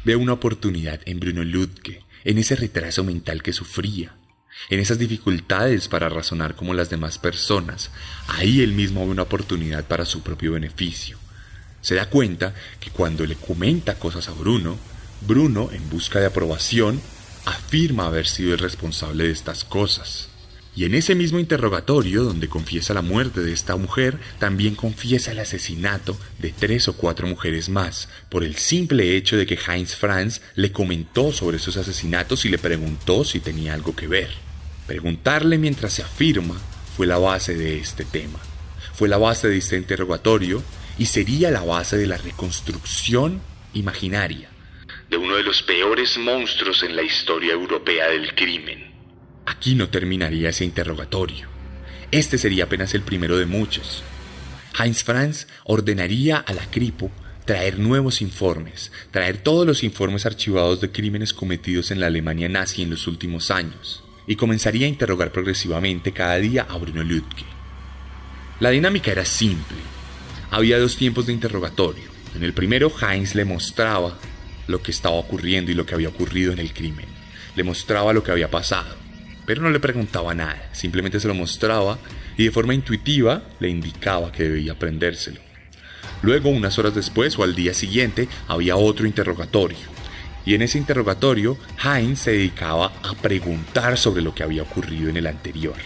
Ve 0.05 0.16
una 0.16 0.33
oportunidad 0.33 1.01
en 1.05 1.20
Bruno 1.20 1.44
Ludke, 1.44 2.05
en 2.25 2.38
ese 2.38 2.57
retraso 2.57 3.05
mental 3.05 3.42
que 3.42 3.53
sufría, 3.53 4.16
en 4.68 4.81
esas 4.81 4.98
dificultades 4.98 5.87
para 5.87 6.09
razonar 6.09 6.57
como 6.57 6.75
las 6.75 6.90
demás 6.90 7.18
personas. 7.18 7.90
Ahí 8.27 8.62
él 8.62 8.72
mismo 8.72 9.05
ve 9.05 9.12
una 9.12 9.22
oportunidad 9.22 9.85
para 9.87 10.05
su 10.05 10.22
propio 10.22 10.53
beneficio. 10.53 11.18
Se 11.83 11.94
da 11.94 12.09
cuenta 12.09 12.55
que 12.81 12.90
cuando 12.90 13.25
le 13.27 13.37
comenta 13.37 13.94
cosas 13.94 14.29
a 14.29 14.33
Bruno, 14.33 14.77
Bruno, 15.20 15.70
en 15.72 15.88
busca 15.88 16.18
de 16.18 16.27
aprobación, 16.27 17.01
afirma 17.44 18.07
haber 18.07 18.26
sido 18.26 18.52
el 18.52 18.59
responsable 18.59 19.24
de 19.24 19.31
estas 19.31 19.64
cosas. 19.64 20.28
Y 20.74 20.87
en 20.87 20.94
ese 20.94 21.14
mismo 21.14 21.38
interrogatorio, 21.38 22.24
donde 22.24 22.48
confiesa 22.48 22.94
la 22.94 23.02
muerte 23.02 23.42
de 23.42 23.52
esta 23.52 23.76
mujer, 23.76 24.18
también 24.38 24.74
confiesa 24.74 25.33
el 25.33 25.40
asesinato 25.40 26.16
de 26.38 26.50
tres 26.50 26.88
o 26.88 26.94
cuatro 26.94 27.26
mujeres 27.26 27.68
más, 27.68 28.09
por 28.31 28.42
el 28.42 28.57
simple 28.57 29.14
hecho 29.16 29.37
de 29.37 29.44
que 29.44 29.59
Heinz 29.66 29.94
Franz 29.94 30.40
le 30.55 30.72
comentó 30.72 31.31
sobre 31.31 31.59
esos 31.59 31.76
asesinatos 31.76 32.46
y 32.46 32.48
le 32.48 32.57
preguntó 32.57 33.22
si 33.24 33.40
tenía 33.40 33.74
algo 33.74 33.94
que 33.94 34.09
ver. 34.09 34.31
Preguntarle 34.87 35.59
mientras 35.59 35.92
se 35.92 36.02
afirma 36.02 36.59
fue 36.96 37.07
la 37.07 37.18
base 37.18 37.55
de 37.55 37.78
este 37.78 38.07
tema, 38.07 38.38
fue 38.94 39.09
la 39.09 39.18
base 39.18 39.48
de 39.48 39.59
este 39.59 39.76
interrogatorio 39.76 40.62
y 40.96 41.07
sería 41.07 41.50
la 41.50 41.62
base 41.62 41.98
de 41.98 42.07
la 42.07 42.16
reconstrucción 42.16 43.42
imaginaria 43.74 44.51
de 45.12 45.18
uno 45.18 45.37
de 45.37 45.42
los 45.42 45.62
peores 45.62 46.16
monstruos 46.16 46.83
en 46.83 46.96
la 46.96 47.03
historia 47.03 47.53
europea 47.53 48.09
del 48.09 48.35
crimen. 48.35 48.90
Aquí 49.44 49.75
no 49.75 49.90
terminaría 49.90 50.48
ese 50.48 50.64
interrogatorio. 50.64 51.48
Este 52.11 52.38
sería 52.38 52.64
apenas 52.64 52.94
el 52.94 53.03
primero 53.03 53.37
de 53.37 53.44
muchos. 53.44 54.03
Heinz 54.79 55.05
Franz 55.05 55.48
ordenaría 55.64 56.38
a 56.38 56.55
la 56.55 56.64
Cripo 56.70 57.11
traer 57.44 57.79
nuevos 57.79 58.22
informes, 58.22 58.90
traer 59.11 59.37
todos 59.37 59.66
los 59.66 59.85
informes 59.85 60.25
archivados 60.25 60.81
de 60.81 60.90
crímenes 60.90 61.35
cometidos 61.35 61.90
en 61.90 62.01
la 62.01 62.07
Alemania 62.07 62.48
nazi 62.48 62.81
en 62.81 62.88
los 62.88 63.07
últimos 63.07 63.51
años, 63.51 64.03
y 64.27 64.37
comenzaría 64.37 64.87
a 64.87 64.90
interrogar 64.90 65.31
progresivamente 65.31 66.12
cada 66.12 66.37
día 66.37 66.66
a 66.70 66.79
Bruno 66.79 67.03
Lütke. 67.03 67.44
La 68.61 68.70
dinámica 68.70 69.12
era 69.12 69.27
simple. 69.27 69.77
Había 70.51 70.79
dos 70.79 70.96
tiempos 70.96 71.27
de 71.27 71.35
interrogatorio. 71.35 72.11
En 72.35 72.44
el 72.44 72.55
primero, 72.55 72.90
Heinz 72.98 73.35
le 73.35 73.44
mostraba 73.44 74.18
lo 74.66 74.83
que 74.83 74.90
estaba 74.90 75.16
ocurriendo 75.16 75.70
y 75.70 75.75
lo 75.75 75.87
que 75.87 75.94
había 75.94 76.09
ocurrido 76.09 76.53
en 76.53 76.59
el 76.59 76.72
crimen. 76.72 77.07
Le 77.57 77.64
mostraba 77.64 78.12
lo 78.12 78.22
que 78.22 78.31
había 78.31 78.51
pasado, 78.51 78.96
pero 79.46 79.62
no 79.62 79.70
le 79.70 79.81
preguntaba 79.81 80.35
nada, 80.35 80.70
simplemente 80.72 81.20
se 81.20 81.29
lo 81.29 81.35
mostraba 81.35 81.98
y 82.37 82.44
de 82.44 82.51
forma 82.51 82.75
intuitiva 82.75 83.42
le 83.61 83.68
indicaba 83.68 84.33
que 84.33 84.44
debía 84.44 84.72
aprendérselo. 84.72 85.40
Luego, 86.22 86.51
unas 86.51 86.79
horas 86.79 86.94
después 86.94 87.37
o 87.38 87.42
al 87.42 87.55
día 87.55 87.75
siguiente, 87.75 88.29
había 88.46 88.77
otro 88.77 89.07
interrogatorio. 89.07 89.92
Y 90.44 90.55
en 90.55 90.62
ese 90.62 90.79
interrogatorio, 90.79 91.57
Heinz 91.85 92.20
se 92.20 92.33
dedicaba 92.33 92.92
a 93.03 93.14
preguntar 93.14 93.98
sobre 93.98 94.22
lo 94.22 94.35
que 94.35 94.42
había 94.42 94.62
ocurrido 94.62 95.09
en 95.11 95.16
el 95.16 95.27
anterior. 95.27 95.77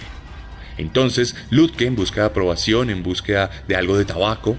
Entonces, 0.78 1.34
Lutke, 1.50 1.86
en 1.86 1.96
busca 1.96 2.22
de 2.22 2.26
aprobación, 2.28 2.90
en 2.90 3.02
búsqueda 3.02 3.50
de 3.66 3.76
algo 3.76 3.96
de 3.96 4.04
tabaco, 4.04 4.56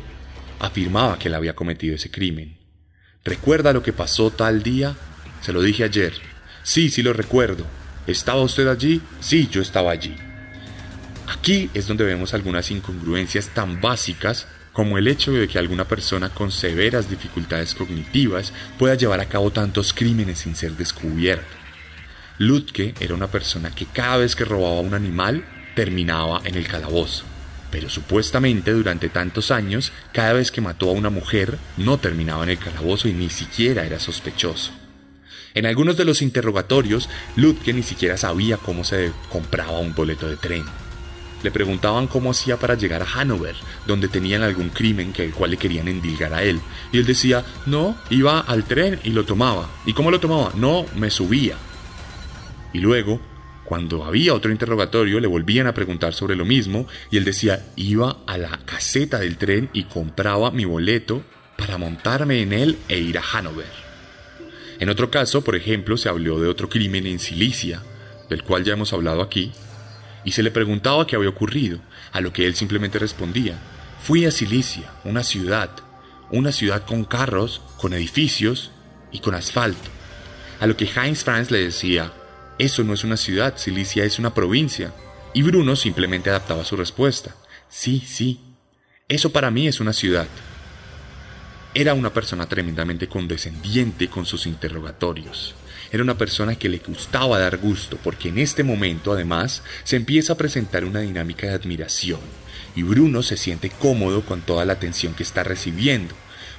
afirmaba 0.59 1.19
que 1.19 1.27
él 1.27 1.35
había 1.35 1.55
cometido 1.55 1.95
ese 1.95 2.09
crimen. 2.09 2.56
¿Recuerda 3.27 3.73
lo 3.73 3.83
que 3.83 3.91
pasó 3.91 4.31
tal 4.31 4.63
día? 4.63 4.95
Se 5.41 5.51
lo 5.51 5.61
dije 5.61 5.83
ayer. 5.83 6.13
Sí, 6.63 6.89
sí 6.89 7.03
lo 7.03 7.11
recuerdo. 7.11 7.65
¿Estaba 8.07 8.41
usted 8.41 8.69
allí? 8.69 9.01
Sí, 9.19 9.49
yo 9.51 9.61
estaba 9.61 9.91
allí. 9.91 10.15
Aquí 11.27 11.69
es 11.73 11.87
donde 11.87 12.05
vemos 12.05 12.33
algunas 12.33 12.71
incongruencias 12.71 13.49
tan 13.49 13.81
básicas 13.81 14.47
como 14.71 14.97
el 14.97 15.09
hecho 15.09 15.33
de 15.33 15.45
que 15.49 15.59
alguna 15.59 15.83
persona 15.83 16.29
con 16.29 16.53
severas 16.53 17.09
dificultades 17.09 17.75
cognitivas 17.75 18.53
pueda 18.79 18.95
llevar 18.95 19.19
a 19.19 19.27
cabo 19.27 19.51
tantos 19.51 19.91
crímenes 19.91 20.39
sin 20.39 20.55
ser 20.55 20.71
descubierto. 20.77 21.53
Lutke 22.37 22.93
era 22.97 23.13
una 23.13 23.27
persona 23.27 23.75
que 23.75 23.87
cada 23.87 24.15
vez 24.15 24.37
que 24.37 24.45
robaba 24.45 24.79
un 24.79 24.93
animal 24.93 25.43
terminaba 25.75 26.39
en 26.45 26.55
el 26.55 26.65
calabozo 26.65 27.25
pero 27.71 27.89
supuestamente 27.89 28.71
durante 28.71 29.09
tantos 29.09 29.51
años, 29.51 29.91
cada 30.13 30.33
vez 30.33 30.51
que 30.51 30.61
mató 30.61 30.89
a 30.89 30.93
una 30.93 31.09
mujer, 31.09 31.57
no 31.77 31.97
terminaba 31.97 32.43
en 32.43 32.51
el 32.51 32.59
calabozo 32.59 33.07
y 33.07 33.13
ni 33.13 33.29
siquiera 33.29 33.85
era 33.85 33.99
sospechoso. 33.99 34.71
En 35.53 35.65
algunos 35.65 35.97
de 35.97 36.05
los 36.05 36.21
interrogatorios, 36.21 37.09
Lutke 37.35 37.73
ni 37.73 37.83
siquiera 37.83 38.15
sabía 38.15 38.57
cómo 38.57 38.83
se 38.83 39.11
compraba 39.29 39.79
un 39.79 39.95
boleto 39.95 40.27
de 40.27 40.37
tren. 40.37 40.63
Le 41.43 41.51
preguntaban 41.51 42.07
cómo 42.07 42.31
hacía 42.31 42.57
para 42.57 42.75
llegar 42.75 43.01
a 43.01 43.19
Hanover, 43.19 43.55
donde 43.85 44.07
tenían 44.07 44.43
algún 44.43 44.69
crimen 44.69 45.13
que 45.13 45.23
el 45.23 45.33
cual 45.33 45.51
le 45.51 45.57
querían 45.57 45.87
endilgar 45.87 46.33
a 46.33 46.43
él. 46.43 46.59
Y 46.91 46.97
él 46.97 47.05
decía, 47.05 47.43
no, 47.65 47.95
iba 48.09 48.39
al 48.39 48.65
tren 48.65 48.99
y 49.03 49.11
lo 49.11 49.25
tomaba. 49.25 49.69
¿Y 49.85 49.93
cómo 49.93 50.11
lo 50.11 50.19
tomaba? 50.19 50.51
No, 50.55 50.85
me 50.95 51.09
subía. 51.09 51.55
Y 52.73 52.79
luego 52.79 53.19
cuando 53.67 54.05
había 54.05 54.33
otro 54.33 54.49
interrogatorio 54.49 55.19
le 55.19 55.27
volvían 55.27 55.67
a 55.67 55.73
preguntar 55.73 56.13
sobre 56.13 56.37
lo 56.37 56.45
mismo 56.45 56.87
y 57.11 57.17
él 57.17 57.25
decía, 57.25 57.65
iba 57.75 58.19
a 58.25 58.37
la 58.37 58.61
caseta 58.63 59.19
del 59.19 59.35
tren 59.35 59.69
y 59.73 59.83
compraba 59.83 60.51
mi 60.51 60.63
boleto 60.63 61.21
para 61.57 61.77
montarme 61.77 62.41
en 62.41 62.53
él 62.53 62.77
e 62.87 62.97
ir 62.97 63.17
a 63.17 63.23
Hanover. 63.33 63.67
En 64.79 64.87
otro 64.87 65.11
caso, 65.11 65.43
por 65.43 65.57
ejemplo, 65.57 65.97
se 65.97 66.07
habló 66.07 66.39
de 66.39 66.47
otro 66.47 66.69
crimen 66.69 67.05
en 67.07 67.19
Silicia, 67.19 67.83
del 68.29 68.41
cual 68.41 68.63
ya 68.63 68.71
hemos 68.71 68.93
hablado 68.93 69.21
aquí, 69.21 69.51
y 70.23 70.31
se 70.31 70.43
le 70.43 70.51
preguntaba 70.51 71.05
qué 71.05 71.17
había 71.17 71.27
ocurrido, 71.27 71.79
a 72.13 72.21
lo 72.21 72.31
que 72.31 72.45
él 72.47 72.55
simplemente 72.55 72.99
respondía, 72.99 73.59
fui 74.01 74.23
a 74.23 74.31
Silicia, 74.31 74.93
una 75.03 75.23
ciudad, 75.23 75.71
una 76.31 76.53
ciudad 76.53 76.85
con 76.85 77.03
carros, 77.03 77.61
con 77.77 77.93
edificios 77.93 78.71
y 79.11 79.19
con 79.19 79.35
asfalto. 79.35 79.89
A 80.61 80.67
lo 80.67 80.77
que 80.77 80.85
Heinz 80.85 81.25
Franz 81.25 81.51
le 81.51 81.59
decía, 81.59 82.13
eso 82.59 82.83
no 82.83 82.93
es 82.93 83.03
una 83.03 83.17
ciudad, 83.17 83.57
Cilicia 83.57 84.03
es 84.03 84.19
una 84.19 84.33
provincia. 84.33 84.93
Y 85.33 85.43
Bruno 85.43 85.75
simplemente 85.75 86.29
adaptaba 86.29 86.63
su 86.65 86.75
respuesta. 86.75 87.35
Sí, 87.69 88.03
sí, 88.05 88.39
eso 89.07 89.31
para 89.31 89.51
mí 89.51 89.67
es 89.67 89.79
una 89.79 89.93
ciudad. 89.93 90.27
Era 91.73 91.93
una 91.93 92.11
persona 92.11 92.47
tremendamente 92.47 93.07
condescendiente 93.07 94.09
con 94.09 94.25
sus 94.25 94.47
interrogatorios. 94.47 95.55
Era 95.91 96.03
una 96.03 96.17
persona 96.17 96.55
que 96.55 96.67
le 96.67 96.79
gustaba 96.79 97.39
dar 97.39 97.57
gusto, 97.57 97.97
porque 98.03 98.29
en 98.29 98.39
este 98.39 98.63
momento 98.63 99.13
además 99.13 99.63
se 99.83 99.95
empieza 99.95 100.33
a 100.33 100.37
presentar 100.37 100.83
una 100.83 101.01
dinámica 101.01 101.47
de 101.47 101.53
admiración, 101.53 102.19
y 102.75 102.83
Bruno 102.83 103.23
se 103.23 103.37
siente 103.37 103.69
cómodo 103.69 104.23
con 104.25 104.41
toda 104.41 104.65
la 104.65 104.73
atención 104.73 105.13
que 105.13 105.23
está 105.23 105.43
recibiendo. 105.43 106.15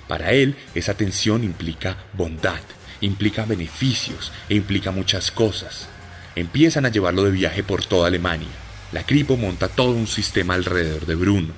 Para 0.06 0.32
él, 0.32 0.56
esa 0.74 0.92
atención 0.92 1.44
implica 1.44 1.98
bondad, 2.14 2.60
implica 3.00 3.44
beneficios 3.44 4.32
e 4.48 4.54
implica 4.54 4.90
muchas 4.90 5.30
cosas. 5.30 5.88
Empiezan 6.34 6.86
a 6.86 6.90
llevarlo 6.90 7.24
de 7.24 7.30
viaje 7.30 7.62
por 7.62 7.84
toda 7.84 8.06
Alemania. 8.08 8.48
La 8.92 9.04
Cripo 9.04 9.36
monta 9.36 9.68
todo 9.68 9.90
un 9.90 10.06
sistema 10.06 10.54
alrededor 10.54 11.06
de 11.06 11.14
Bruno. 11.14 11.52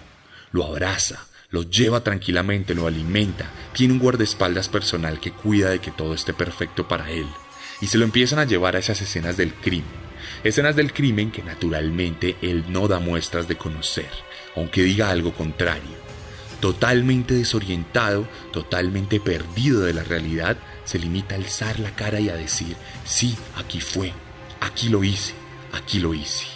Lo 0.53 0.65
abraza, 0.65 1.27
lo 1.51 1.63
lleva 1.63 2.03
tranquilamente, 2.03 2.75
lo 2.75 2.87
alimenta, 2.87 3.51
tiene 3.73 3.95
un 3.95 3.99
guardaespaldas 3.99 4.69
personal 4.69 5.21
que 5.21 5.33
cuida 5.33 5.71
de 5.71 5.81
que 5.81 5.91
todo 5.91 6.15
esté 6.15 6.33
perfecto 6.33 6.89
para 6.89 7.11
él. 7.11 7.27
Y 7.81 7.87
se 7.87 7.99
lo 7.99 8.05
empiezan 8.05 8.39
a 8.39 8.45
llevar 8.45 8.77
a 8.77 8.79
esas 8.79 9.01
escenas 9.01 9.37
del 9.37 9.55
crimen. 9.55 10.11
Escenas 10.45 10.77
del 10.77 10.93
crimen 10.93 11.31
que 11.31 11.43
naturalmente 11.43 12.37
él 12.41 12.65
no 12.69 12.89
da 12.89 12.99
muestras 12.99 13.49
de 13.49 13.57
conocer, 13.57 14.11
aunque 14.57 14.83
diga 14.83 15.11
algo 15.11 15.33
contrario. 15.35 15.99
Totalmente 16.61 17.35
desorientado, 17.35 18.29
totalmente 18.53 19.19
perdido 19.19 19.81
de 19.81 19.95
la 19.95 20.05
realidad, 20.05 20.57
se 20.91 20.99
limita 20.99 21.37
a 21.37 21.39
alzar 21.39 21.79
la 21.79 21.95
cara 21.95 22.19
y 22.19 22.31
a 22.31 22.35
decir, 22.35 22.77
sí, 23.05 23.37
aquí 23.55 23.81
fue, 23.81 24.13
aquí 24.61 24.89
lo 24.89 25.05
hice, 25.05 25.35
aquí 25.71 26.01
lo 26.01 26.15
hice. 26.15 26.47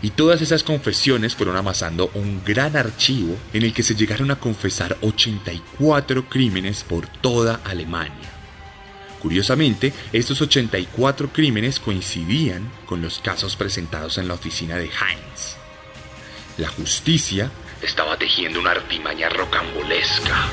Y 0.00 0.10
todas 0.10 0.40
esas 0.40 0.62
confesiones 0.62 1.34
fueron 1.36 1.58
amasando 1.58 2.10
un 2.14 2.42
gran 2.42 2.74
archivo 2.74 3.36
en 3.52 3.64
el 3.64 3.74
que 3.74 3.82
se 3.82 3.94
llegaron 3.94 4.30
a 4.30 4.36
confesar 4.36 4.96
84 5.02 6.26
crímenes 6.26 6.84
por 6.84 7.06
toda 7.06 7.60
Alemania. 7.64 8.30
Curiosamente, 9.20 9.92
estos 10.10 10.40
84 10.40 11.28
crímenes 11.30 11.78
coincidían 11.78 12.72
con 12.86 13.02
los 13.02 13.18
casos 13.18 13.56
presentados 13.56 14.16
en 14.16 14.26
la 14.26 14.34
oficina 14.34 14.76
de 14.76 14.84
Heinz. 14.84 15.56
La 16.56 16.68
justicia 16.68 17.50
estaba 17.82 18.16
tejiendo 18.16 18.58
una 18.58 18.70
artimaña 18.70 19.28
rocambolesca. 19.28 20.48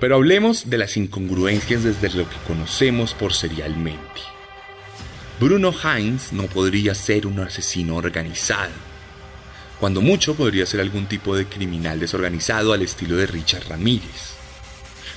Pero 0.00 0.14
hablemos 0.14 0.70
de 0.70 0.78
las 0.78 0.96
incongruencias 0.96 1.82
desde 1.82 2.10
lo 2.10 2.28
que 2.28 2.36
conocemos 2.46 3.14
por 3.14 3.32
serialmente. 3.32 4.20
Bruno 5.40 5.72
Heinz 5.72 6.32
no 6.32 6.44
podría 6.44 6.94
ser 6.94 7.26
un 7.26 7.40
asesino 7.40 7.96
organizado. 7.96 8.72
Cuando 9.80 10.00
mucho 10.00 10.34
podría 10.34 10.66
ser 10.66 10.80
algún 10.80 11.06
tipo 11.06 11.36
de 11.36 11.46
criminal 11.46 12.00
desorganizado 12.00 12.72
al 12.72 12.82
estilo 12.82 13.16
de 13.16 13.26
Richard 13.26 13.68
Ramírez. 13.68 14.34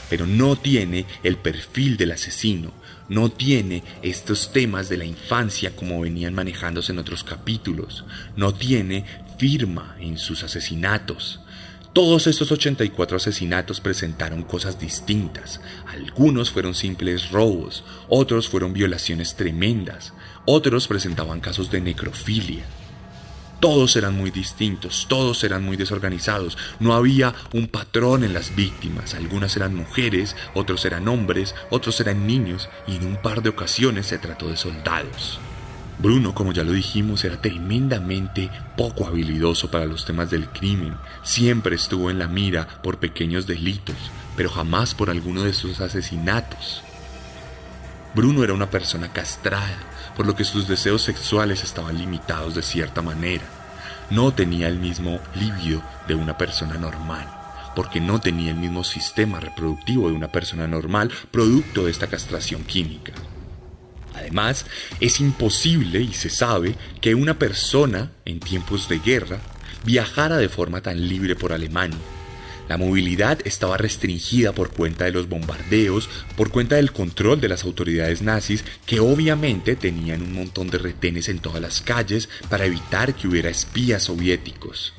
Pero 0.10 0.28
no 0.28 0.56
tiene 0.56 1.06
el 1.24 1.38
perfil 1.38 1.98
del 1.98 2.12
asesino, 2.12 2.72
no 3.12 3.30
tiene 3.30 3.84
estos 4.02 4.54
temas 4.54 4.88
de 4.90 4.98
la 4.98 5.06
infancia 5.06 5.76
como 5.76 6.00
venían 6.02 6.34
manejándose 6.34 6.92
en 6.92 7.00
otros 7.00 7.24
capítulos, 7.24 8.06
no 8.36 8.54
tiene 8.54 9.06
firma 9.38 9.98
en 10.00 10.18
sus 10.18 10.44
asesinatos, 10.44 11.41
todos 11.94 12.28
estos 12.28 12.52
84 12.52 13.18
asesinatos 13.18 13.82
presentaron 13.82 14.44
cosas 14.44 14.80
distintas. 14.80 15.60
Algunos 15.88 16.50
fueron 16.50 16.74
simples 16.74 17.32
robos, 17.32 17.84
otros 18.08 18.48
fueron 18.48 18.72
violaciones 18.72 19.36
tremendas, 19.36 20.14
otros 20.46 20.88
presentaban 20.88 21.42
casos 21.42 21.70
de 21.70 21.82
necrofilia. 21.82 22.64
Todos 23.60 23.96
eran 23.96 24.16
muy 24.16 24.32
distintos, 24.32 25.06
todos 25.08 25.44
eran 25.44 25.64
muy 25.64 25.78
desorganizados, 25.78 26.58
no 26.80 26.96
había 26.96 27.36
un 27.54 27.68
patrón 27.68 28.24
en 28.24 28.34
las 28.34 28.56
víctimas, 28.56 29.14
algunas 29.14 29.56
eran 29.56 29.76
mujeres, 29.76 30.36
otros 30.56 30.84
eran 30.86 31.08
hombres, 31.08 31.54
otros 31.70 32.00
eran 32.00 32.26
niños 32.26 32.70
y 32.88 32.96
en 32.96 33.06
un 33.06 33.22
par 33.22 33.44
de 33.44 33.50
ocasiones 33.50 34.08
se 34.08 34.18
trató 34.18 34.48
de 34.48 34.58
soldados. 34.58 35.40
Bruno, 36.02 36.34
como 36.34 36.52
ya 36.52 36.64
lo 36.64 36.72
dijimos, 36.72 37.24
era 37.26 37.40
tremendamente 37.40 38.50
poco 38.76 39.06
habilidoso 39.06 39.70
para 39.70 39.86
los 39.86 40.04
temas 40.04 40.32
del 40.32 40.50
crimen. 40.50 40.96
Siempre 41.22 41.76
estuvo 41.76 42.10
en 42.10 42.18
la 42.18 42.28
mira 42.28 42.68
por 42.82 42.98
pequeños 42.98 43.46
delitos, 43.46 43.96
pero 44.36 44.50
jamás 44.50 44.96
por 44.96 45.12
alguno 45.12 45.44
de 45.44 45.54
sus 45.54 45.80
asesinatos. 45.80 46.82
Bruno 48.16 48.44
era 48.44 48.54
una 48.54 48.72
persona 48.72 49.14
castrada, 49.14 49.78
por 50.18 50.26
lo 50.26 50.36
que 50.36 50.44
sus 50.44 50.68
deseos 50.68 51.04
sexuales 51.04 51.64
estaban 51.64 52.00
limitados 52.00 52.56
de 52.56 52.64
cierta 52.64 53.04
manera. 53.04 53.44
No 54.10 54.34
tenía 54.34 54.70
el 54.70 54.80
mismo 54.80 55.20
libido 55.36 55.84
de 56.08 56.16
una 56.16 56.36
persona 56.36 56.80
normal, 56.80 57.28
porque 57.76 58.02
no 58.02 58.20
tenía 58.20 58.50
el 58.50 58.58
mismo 58.58 58.84
sistema 58.84 59.40
reproductivo 59.40 60.10
de 60.10 60.16
una 60.16 60.30
persona 60.30 60.68
normal 60.68 61.12
producto 61.30 61.86
de 61.86 61.92
esta 61.92 62.08
castración 62.08 62.64
química. 62.64 63.14
Además, 64.22 64.66
es 65.00 65.20
imposible 65.20 66.00
y 66.02 66.14
se 66.14 66.30
sabe 66.30 66.76
que 67.02 67.16
una 67.16 67.38
persona 67.38 68.12
en 68.24 68.40
tiempos 68.40 68.88
de 68.88 69.00
guerra 69.00 69.42
viajara 69.84 70.38
de 70.38 70.48
forma 70.48 70.82
tan 70.82 71.08
libre 71.08 71.36
por 71.36 71.54
Alemania. 71.54 71.98
La 72.70 72.78
movilidad 72.78 73.40
estaba 73.44 73.76
restringida 73.76 74.54
por 74.54 74.72
cuenta 74.72 75.06
de 75.06 75.12
los 75.12 75.28
bombardeos, 75.28 76.08
por 76.38 76.52
cuenta 76.52 76.78
del 76.78 76.94
control 76.94 77.42
de 77.42 77.50
las 77.50 77.64
autoridades 77.66 78.22
nazis, 78.22 78.64
que 78.86 79.00
obviamente 79.02 79.76
tenían 79.76 80.22
un 80.22 80.34
montón 80.34 80.70
de 80.70 80.78
retenes 80.78 81.28
en 81.28 81.40
todas 81.40 81.62
las 81.62 81.82
calles 81.82 82.30
para 82.50 82.66
evitar 82.66 83.14
que 83.16 83.28
hubiera 83.28 83.50
espías 83.50 84.04
soviéticos. 84.04 84.94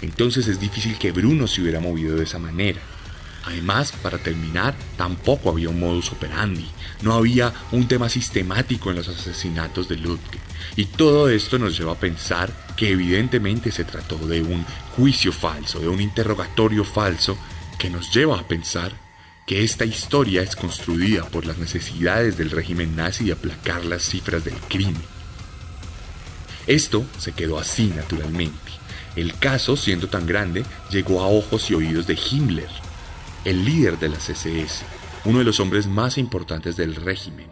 Entonces 0.00 0.48
es 0.48 0.60
difícil 0.60 0.96
que 0.96 1.12
Bruno 1.12 1.46
se 1.46 1.60
hubiera 1.60 1.80
movido 1.80 2.16
de 2.16 2.24
esa 2.24 2.38
manera. 2.38 2.80
Además, 3.50 3.92
para 4.00 4.18
terminar, 4.18 4.76
tampoco 4.96 5.50
había 5.50 5.70
un 5.70 5.80
modus 5.80 6.12
operandi, 6.12 6.66
no 7.02 7.14
había 7.14 7.52
un 7.72 7.88
tema 7.88 8.08
sistemático 8.08 8.90
en 8.90 8.96
los 8.96 9.08
asesinatos 9.08 9.88
de 9.88 9.96
Ludwig. 9.96 10.38
Y 10.76 10.84
todo 10.84 11.28
esto 11.28 11.58
nos 11.58 11.76
lleva 11.76 11.92
a 11.92 11.98
pensar 11.98 12.52
que 12.76 12.90
evidentemente 12.90 13.72
se 13.72 13.84
trató 13.84 14.18
de 14.18 14.40
un 14.40 14.64
juicio 14.94 15.32
falso, 15.32 15.80
de 15.80 15.88
un 15.88 16.00
interrogatorio 16.00 16.84
falso, 16.84 17.36
que 17.76 17.90
nos 17.90 18.12
lleva 18.12 18.38
a 18.38 18.46
pensar 18.46 18.92
que 19.46 19.64
esta 19.64 19.84
historia 19.84 20.42
es 20.42 20.54
construida 20.54 21.24
por 21.24 21.44
las 21.44 21.58
necesidades 21.58 22.38
del 22.38 22.52
régimen 22.52 22.94
nazi 22.94 23.24
de 23.24 23.32
aplacar 23.32 23.84
las 23.84 24.04
cifras 24.04 24.44
del 24.44 24.54
crimen. 24.68 25.02
Esto 26.68 27.04
se 27.18 27.32
quedó 27.32 27.58
así 27.58 27.92
naturalmente. 27.96 28.70
El 29.16 29.36
caso, 29.38 29.76
siendo 29.76 30.06
tan 30.06 30.24
grande, 30.24 30.64
llegó 30.88 31.20
a 31.20 31.26
ojos 31.26 31.68
y 31.68 31.74
oídos 31.74 32.06
de 32.06 32.14
Himmler, 32.14 32.70
el 33.44 33.64
líder 33.64 33.98
de 33.98 34.10
las 34.10 34.28
SS, 34.28 34.84
uno 35.24 35.38
de 35.38 35.44
los 35.44 35.60
hombres 35.60 35.86
más 35.86 36.18
importantes 36.18 36.76
del 36.76 36.94
régimen. 36.94 37.48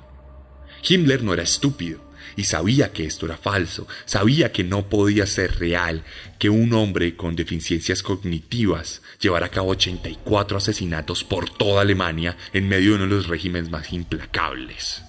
Himmler 0.87 1.23
no 1.23 1.33
era 1.33 1.43
estúpido 1.43 2.01
y 2.37 2.45
sabía 2.45 2.93
que 2.93 3.07
esto 3.07 3.27
era 3.27 3.37
falso, 3.37 3.89
sabía 4.05 4.53
que 4.53 4.65
no 4.65 4.89
podía 4.89 5.27
ser 5.27 5.59
real 5.59 6.05
que 6.39 6.51
un 6.51 6.73
hombre 6.75 7.17
con 7.17 7.37
deficiencias 7.37 8.03
cognitivas 8.03 9.03
llevara 9.19 9.47
a 9.47 9.51
cabo 9.51 9.71
84 9.71 10.59
asesinatos 10.59 11.25
por 11.25 11.49
toda 11.49 11.81
Alemania 11.81 12.37
en 12.53 12.69
medio 12.69 12.91
de 12.91 12.97
uno 12.97 13.05
de 13.05 13.15
los 13.17 13.29
regímenes 13.29 13.71
más 13.71 13.93
implacables. 13.93 15.03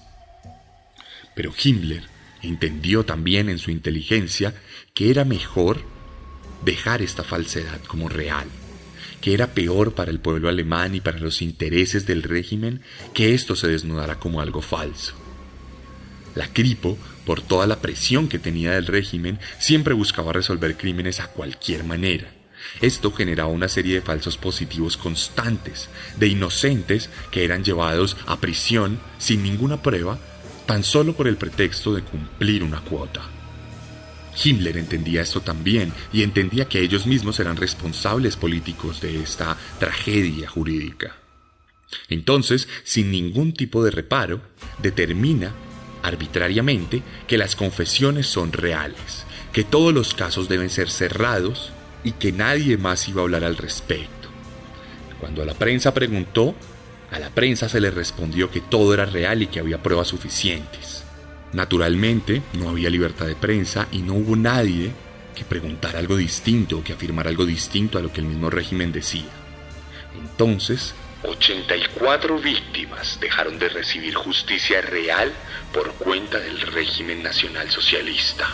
Pero 1.36 1.52
Himmler 1.62 2.04
entendió 2.42 3.04
también 3.04 3.50
en 3.50 3.58
su 3.58 3.70
inteligencia 3.70 4.54
que 4.94 5.10
era 5.10 5.24
mejor 5.24 5.82
dejar 6.64 7.02
esta 7.02 7.22
falsedad 7.22 7.80
como 7.84 8.08
real 8.08 8.48
que 9.20 9.34
era 9.34 9.48
peor 9.48 9.94
para 9.94 10.10
el 10.10 10.20
pueblo 10.20 10.48
alemán 10.48 10.94
y 10.94 11.00
para 11.00 11.18
los 11.18 11.42
intereses 11.42 12.06
del 12.06 12.22
régimen 12.22 12.82
que 13.14 13.34
esto 13.34 13.56
se 13.56 13.68
desnudara 13.68 14.16
como 14.18 14.40
algo 14.40 14.62
falso. 14.62 15.14
La 16.34 16.52
Cripo, 16.52 16.96
por 17.26 17.42
toda 17.42 17.66
la 17.66 17.80
presión 17.80 18.28
que 18.28 18.38
tenía 18.38 18.72
del 18.72 18.86
régimen, 18.86 19.38
siempre 19.58 19.94
buscaba 19.94 20.32
resolver 20.32 20.76
crímenes 20.76 21.20
a 21.20 21.26
cualquier 21.28 21.84
manera. 21.84 22.32
Esto 22.80 23.10
generaba 23.12 23.50
una 23.50 23.68
serie 23.68 23.94
de 23.94 24.02
falsos 24.02 24.36
positivos 24.36 24.96
constantes, 24.96 25.88
de 26.18 26.28
inocentes 26.28 27.10
que 27.30 27.44
eran 27.44 27.64
llevados 27.64 28.16
a 28.26 28.38
prisión 28.38 29.00
sin 29.18 29.42
ninguna 29.42 29.82
prueba, 29.82 30.18
tan 30.66 30.84
solo 30.84 31.14
por 31.14 31.26
el 31.26 31.36
pretexto 31.36 31.94
de 31.94 32.02
cumplir 32.02 32.62
una 32.62 32.80
cuota. 32.80 33.39
Himmler 34.42 34.76
entendía 34.78 35.22
esto 35.22 35.40
también 35.40 35.92
y 36.12 36.22
entendía 36.22 36.68
que 36.68 36.80
ellos 36.80 37.06
mismos 37.06 37.40
eran 37.40 37.56
responsables 37.56 38.36
políticos 38.36 39.00
de 39.00 39.22
esta 39.22 39.56
tragedia 39.78 40.48
jurídica. 40.48 41.16
Entonces, 42.08 42.68
sin 42.84 43.10
ningún 43.10 43.52
tipo 43.52 43.82
de 43.84 43.90
reparo, 43.90 44.40
determina 44.78 45.52
arbitrariamente 46.02 47.02
que 47.26 47.38
las 47.38 47.56
confesiones 47.56 48.26
son 48.26 48.52
reales, 48.52 49.24
que 49.52 49.64
todos 49.64 49.92
los 49.92 50.14
casos 50.14 50.48
deben 50.48 50.70
ser 50.70 50.90
cerrados 50.90 51.72
y 52.04 52.12
que 52.12 52.32
nadie 52.32 52.76
más 52.76 53.08
iba 53.08 53.20
a 53.20 53.24
hablar 53.24 53.44
al 53.44 53.56
respecto. 53.56 54.28
Cuando 55.18 55.44
la 55.44 55.54
prensa 55.54 55.92
preguntó, 55.92 56.54
a 57.10 57.18
la 57.18 57.30
prensa 57.30 57.68
se 57.68 57.80
le 57.80 57.90
respondió 57.90 58.50
que 58.50 58.60
todo 58.60 58.94
era 58.94 59.04
real 59.04 59.42
y 59.42 59.48
que 59.48 59.60
había 59.60 59.82
pruebas 59.82 60.08
suficientes. 60.08 60.99
Naturalmente, 61.52 62.42
no 62.54 62.68
había 62.68 62.90
libertad 62.90 63.26
de 63.26 63.34
prensa 63.34 63.88
y 63.90 63.98
no 63.98 64.14
hubo 64.14 64.36
nadie 64.36 64.92
que 65.34 65.44
preguntara 65.44 65.98
algo 65.98 66.16
distinto 66.16 66.78
o 66.78 66.84
que 66.84 66.92
afirmara 66.92 67.30
algo 67.30 67.46
distinto 67.46 67.98
a 67.98 68.02
lo 68.02 68.12
que 68.12 68.20
el 68.20 68.26
mismo 68.26 68.50
régimen 68.50 68.92
decía. 68.92 69.30
Entonces, 70.20 70.94
84 71.22 72.38
víctimas 72.38 73.18
dejaron 73.20 73.58
de 73.58 73.68
recibir 73.68 74.14
justicia 74.14 74.80
real 74.80 75.32
por 75.72 75.92
cuenta 75.94 76.38
del 76.38 76.60
régimen 76.60 77.22
nacional 77.22 77.70
socialista. 77.70 78.48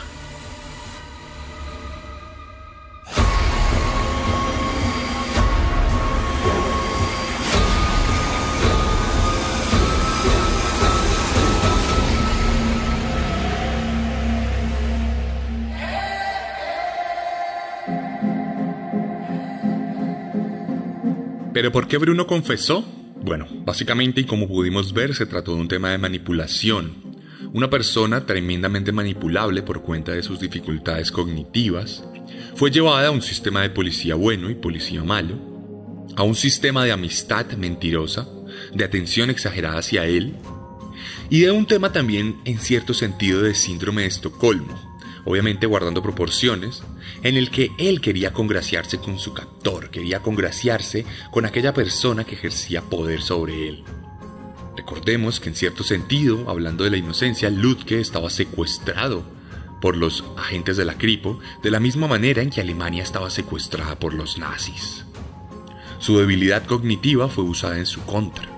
¿Pero 21.57 21.73
por 21.73 21.89
qué 21.89 21.97
Bruno 21.97 22.27
confesó? 22.27 22.85
Bueno, 23.23 23.47
básicamente 23.65 24.21
y 24.21 24.25
como 24.25 24.47
pudimos 24.47 24.93
ver 24.93 25.15
se 25.15 25.25
trató 25.25 25.55
de 25.55 25.63
un 25.63 25.69
tema 25.69 25.89
de 25.91 25.97
manipulación. 25.97 27.17
Una 27.55 27.71
persona 27.71 28.27
tremendamente 28.27 28.93
manipulable 28.93 29.63
por 29.63 29.81
cuenta 29.81 30.13
de 30.13 30.23
sus 30.23 30.39
dificultades 30.39 31.11
cognitivas 31.11 32.05
fue 32.57 32.71
llevada 32.71 33.09
a 33.09 33.11
un 33.11 33.23
sistema 33.23 33.63
de 33.63 33.71
policía 33.71 34.17
bueno 34.17 34.51
y 34.51 34.55
policía 34.55 35.03
malo, 35.03 35.39
a 36.15 36.25
un 36.25 36.35
sistema 36.35 36.85
de 36.85 36.93
amistad 36.93 37.51
mentirosa, 37.53 38.29
de 38.75 38.85
atención 38.85 39.31
exagerada 39.31 39.79
hacia 39.79 40.05
él, 40.05 40.35
y 41.31 41.41
de 41.41 41.53
un 41.53 41.67
tema 41.67 41.91
también 41.91 42.37
en 42.45 42.59
cierto 42.59 42.93
sentido 42.93 43.41
de 43.41 43.55
síndrome 43.55 44.03
de 44.03 44.09
Estocolmo, 44.09 44.96
obviamente 45.27 45.67
guardando 45.67 46.03
proporciones, 46.03 46.83
en 47.23 47.37
el 47.37 47.51
que 47.51 47.73
él 47.79 48.01
quería 48.01 48.33
congraciarse 48.33 48.99
con 48.99 49.19
su 49.19 49.35
captor, 49.35 49.91
quería 49.91 50.23
congraciarse 50.23 51.05
con 51.31 51.45
aquella 51.45 51.75
persona 51.75 52.25
que 52.25 52.37
ejercía 52.37 52.81
poder 52.81 53.21
sobre 53.21 53.69
él. 53.69 53.85
Recordemos 54.77 55.41
que 55.41 55.49
en 55.49 55.57
cierto 55.57 55.83
sentido, 55.83 56.49
hablando 56.49 56.85
de 56.85 56.91
la 56.91 56.97
inocencia, 56.97 57.51
Ludke 57.51 58.01
estaba 58.01 58.31
secuestrado 58.31 59.25
por 59.81 59.97
los 59.97 60.25
agentes 60.37 60.77
de 60.77 60.85
la 60.85 60.97
Kripo, 60.97 61.41
de 61.63 61.71
la 61.71 61.81
misma 61.81 62.07
manera 62.07 62.41
en 62.41 62.51
que 62.51 62.61
Alemania 62.61 63.03
estaba 63.03 63.29
secuestrada 63.29 63.99
por 63.99 64.15
los 64.15 64.39
nazis. 64.39 65.05
Su 65.99 66.19
debilidad 66.19 66.65
cognitiva 66.65 67.29
fue 67.29 67.45
usada 67.45 67.79
en 67.79 67.87
su 67.87 68.03
contra. 68.03 68.49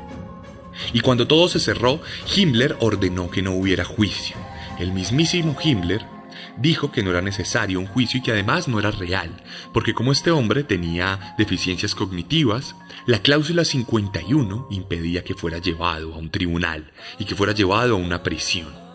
Y 0.93 1.01
cuando 1.01 1.27
todo 1.27 1.49
se 1.49 1.61
cerró, 1.61 2.01
Himmler 2.37 2.77
ordenó 2.81 3.31
que 3.31 3.43
no 3.43 3.53
hubiera 3.53 3.85
juicio. 3.85 4.37
El 4.79 4.93
mismísimo 4.93 5.57
Himmler 5.63 6.18
dijo 6.59 6.93
que 6.93 7.03
no 7.03 7.11
era 7.11 7.23
necesario 7.23 7.81
un 7.81 7.87
juicio 7.87 8.19
y 8.19 8.23
que 8.23 8.33
además 8.33 8.69
no 8.69 8.79
era 8.79 8.91
real, 8.91 9.31
porque 9.73 9.95
como 9.95 10.13
este 10.13 10.31
hombre 10.31 10.65
tenía 10.65 11.35
deficiencias 11.39 11.95
cognitivas, 11.95 12.75
la 13.07 13.21
cláusula 13.21 13.65
51 13.65 14.69
impedía 14.71 15.25
que 15.25 15.35
fuera 15.35 15.59
llevado 15.59 16.15
a 16.15 16.19
un 16.19 16.31
tribunal 16.31 16.93
y 17.19 17.25
que 17.25 17.35
fuera 17.35 17.53
llevado 17.53 17.95
a 17.95 17.99
una 17.99 18.23
prisión. 18.23 18.89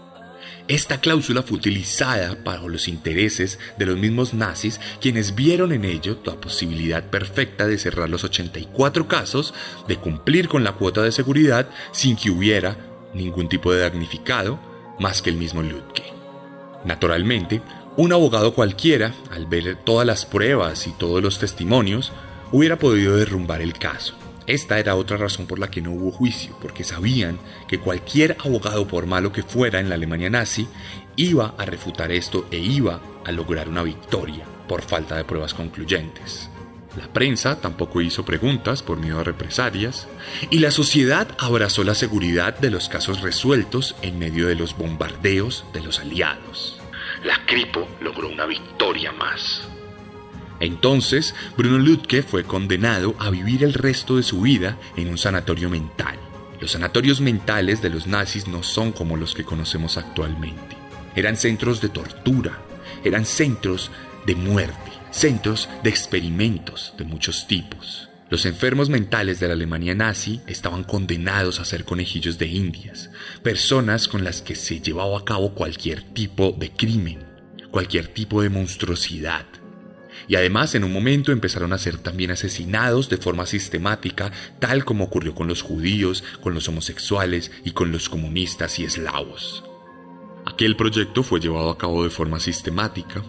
Esta 0.68 1.02
cláusula 1.02 1.44
fue 1.44 1.58
utilizada 1.58 2.42
para 2.42 2.62
los 2.62 2.88
intereses 2.88 3.60
de 3.78 3.86
los 3.86 3.98
mismos 3.98 4.34
nazis, 4.34 4.80
quienes 5.02 5.36
vieron 5.36 5.74
en 5.74 5.84
ello 5.84 6.18
la 6.24 6.40
posibilidad 6.40 7.04
perfecta 7.10 7.68
de 7.68 7.78
cerrar 7.78 8.10
los 8.10 8.24
84 8.24 9.08
casos, 9.10 9.54
de 9.90 9.98
cumplir 9.98 10.48
con 10.48 10.64
la 10.64 10.74
cuota 10.74 11.02
de 11.02 11.12
seguridad 11.12 11.70
sin 11.92 12.16
que 12.16 12.30
hubiera 12.30 12.78
ningún 13.14 13.50
tipo 13.50 13.74
de 13.74 13.82
damnificado 13.82 14.58
más 15.00 15.22
que 15.22 15.32
el 15.32 15.36
mismo 15.36 15.62
Ludke. 15.62 16.13
Naturalmente, 16.86 17.62
un 17.96 18.12
abogado 18.12 18.54
cualquiera, 18.54 19.14
al 19.32 19.46
ver 19.46 19.78
todas 19.84 20.06
las 20.06 20.26
pruebas 20.26 20.88
y 20.88 20.92
todos 20.92 21.22
los 21.22 21.40
testimonios, 21.40 22.12
hubiera 22.52 22.78
podido 22.78 23.16
derrumbar 23.16 23.62
el 23.62 23.74
caso. 23.74 24.16
Esta 24.46 24.78
era 24.78 24.96
otra 24.96 25.16
razón 25.16 25.48
por 25.48 25.58
la 25.58 25.72
que 25.72 25.82
no 25.82 25.92
hubo 25.92 26.12
juicio, 26.12 26.58
porque 26.62 26.84
sabían 26.84 27.40
que 27.68 27.80
cualquier 27.80 28.36
abogado, 28.44 28.88
por 28.88 29.06
malo 29.06 29.32
que 29.32 29.44
fuera 29.44 29.80
en 29.80 29.88
la 29.88 29.96
Alemania 29.96 30.30
nazi, 30.30 30.68
iba 31.16 31.54
a 31.58 31.66
refutar 31.66 32.12
esto 32.12 32.46
e 32.52 32.58
iba 32.58 33.00
a 33.26 33.32
lograr 33.32 33.70
una 33.70 33.84
victoria 33.84 34.46
por 34.68 34.82
falta 34.82 35.16
de 35.16 35.24
pruebas 35.24 35.54
concluyentes. 35.54 36.50
La 36.96 37.08
prensa 37.08 37.60
tampoco 37.60 38.02
hizo 38.02 38.24
preguntas 38.24 38.84
por 38.84 39.00
miedo 39.00 39.20
a 39.20 39.24
represalias, 39.24 40.08
y 40.52 40.60
la 40.60 40.70
sociedad 40.70 41.28
abrazó 41.40 41.84
la 41.84 41.96
seguridad 41.96 42.60
de 42.60 42.70
los 42.70 42.88
casos 42.88 43.22
resueltos 43.22 43.96
en 44.04 44.20
medio 44.20 44.48
de 44.48 44.56
los 44.56 44.78
bombardeos 44.78 45.66
de 45.74 45.82
los 45.82 46.00
aliados. 46.00 46.80
La 47.24 47.44
Kripo 47.48 47.88
logró 48.00 48.30
una 48.30 48.46
victoria 48.46 49.12
más. 49.12 49.68
Entonces, 50.60 51.34
Bruno 51.58 51.80
Lutke 51.80 52.22
fue 52.22 52.44
condenado 52.44 53.16
a 53.18 53.32
vivir 53.32 53.64
el 53.64 53.74
resto 53.74 54.18
de 54.18 54.24
su 54.24 54.42
vida 54.42 54.78
en 54.96 55.10
un 55.10 55.18
sanatorio 55.18 55.70
mental. 55.70 56.20
Los 56.62 56.72
sanatorios 56.72 57.22
mentales 57.22 57.82
de 57.82 57.90
los 57.90 58.06
nazis 58.06 58.48
no 58.48 58.62
son 58.62 58.92
como 58.92 59.18
los 59.18 59.34
que 59.34 59.44
conocemos 59.44 59.98
actualmente. 59.98 60.78
Eran 61.16 61.38
centros 61.38 61.82
de 61.82 61.90
tortura, 61.90 62.62
eran 63.04 63.26
centros 63.26 63.90
de 64.26 64.36
muerte 64.36 64.93
centros 65.14 65.70
de 65.84 65.92
experimentos 65.92 66.94
de 66.98 67.06
muchos 67.06 67.48
tipos. 67.48 68.10
Los 68.30 68.48
enfermos 68.48 68.90
mentales 68.90 69.40
de 69.40 69.48
la 69.48 69.54
Alemania 69.54 69.94
nazi 69.94 70.42
estaban 70.48 70.84
condenados 70.84 71.60
a 71.60 71.66
ser 71.66 71.86
conejillos 71.86 72.40
de 72.40 72.48
indias, 72.48 73.12
personas 73.44 74.08
con 74.08 74.24
las 74.24 74.42
que 74.42 74.56
se 74.56 74.82
llevaba 74.82 75.20
a 75.20 75.24
cabo 75.24 75.54
cualquier 75.54 76.02
tipo 76.02 76.52
de 76.52 76.72
crimen, 76.72 77.24
cualquier 77.70 78.08
tipo 78.08 78.42
de 78.42 78.50
monstruosidad. 78.50 79.46
Y 80.28 80.36
además 80.36 80.74
en 80.74 80.84
un 80.84 80.92
momento 80.92 81.32
empezaron 81.32 81.74
a 81.74 81.78
ser 81.78 81.98
también 81.98 82.32
asesinados 82.32 83.08
de 83.08 83.18
forma 83.18 83.46
sistemática, 83.46 84.32
tal 84.60 84.84
como 84.84 85.04
ocurrió 85.04 85.36
con 85.36 85.48
los 85.48 85.62
judíos, 85.62 86.24
con 86.42 86.56
los 86.56 86.68
homosexuales 86.68 87.52
y 87.64 87.72
con 87.72 87.92
los 87.92 88.10
comunistas 88.10 88.80
y 88.80 88.86
eslavos. 88.86 89.64
Aquel 90.46 90.76
proyecto 90.76 91.22
fue 91.22 91.40
llevado 91.40 91.70
a 91.70 91.78
cabo 91.78 92.04
de 92.04 92.10
forma 92.10 92.40
sistemática, 92.40 93.24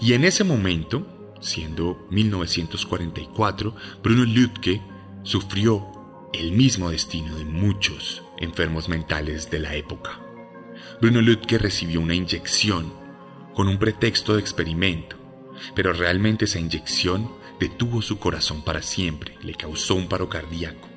y 0.00 0.12
en 0.12 0.24
ese 0.24 0.44
momento 0.44 1.13
siendo 1.44 2.06
1944, 2.10 3.74
Bruno 4.02 4.24
Lütke 4.24 4.80
sufrió 5.22 5.86
el 6.32 6.52
mismo 6.52 6.90
destino 6.90 7.36
de 7.36 7.44
muchos 7.44 8.22
enfermos 8.38 8.88
mentales 8.88 9.50
de 9.50 9.60
la 9.60 9.74
época. 9.74 10.20
Bruno 11.00 11.20
Lütke 11.20 11.58
recibió 11.58 12.00
una 12.00 12.14
inyección 12.14 12.92
con 13.54 13.68
un 13.68 13.78
pretexto 13.78 14.34
de 14.34 14.40
experimento, 14.40 15.16
pero 15.74 15.92
realmente 15.92 16.46
esa 16.46 16.58
inyección 16.58 17.30
detuvo 17.60 18.02
su 18.02 18.18
corazón 18.18 18.64
para 18.64 18.82
siempre, 18.82 19.36
le 19.42 19.54
causó 19.54 19.94
un 19.94 20.08
paro 20.08 20.28
cardíaco. 20.28 20.88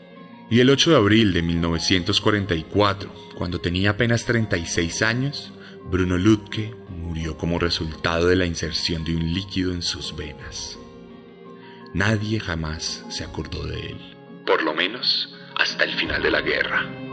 Y 0.50 0.62
el 0.62 0.70
8 0.70 0.91
de 0.91 0.95
abril 0.95 1.34
de 1.34 1.41
1944, 1.41 3.14
cuando 3.38 3.60
tenía 3.60 3.91
apenas 3.91 4.26
36 4.26 5.02
años, 5.02 5.52
Bruno 5.91 6.18
Lütke 6.18 6.74
murió 7.08 7.38
como 7.38 7.58
resultado 7.58 8.28
de 8.28 8.36
la 8.36 8.45
inserción 8.45 9.05
de 9.05 9.16
un 9.16 9.34
líquido 9.34 9.72
en 9.72 9.82
sus 9.82 10.14
venas. 10.14 10.78
Nadie 11.93 12.39
jamás 12.39 13.05
se 13.10 13.24
acordó 13.24 13.66
de 13.66 13.80
él. 13.80 14.16
Por 14.45 14.62
lo 14.62 14.74
menos 14.74 15.34
hasta 15.55 15.86
el 15.86 15.93
final 15.95 16.22
de 16.22 16.32
la 16.32 16.41
guerra. 16.41 17.07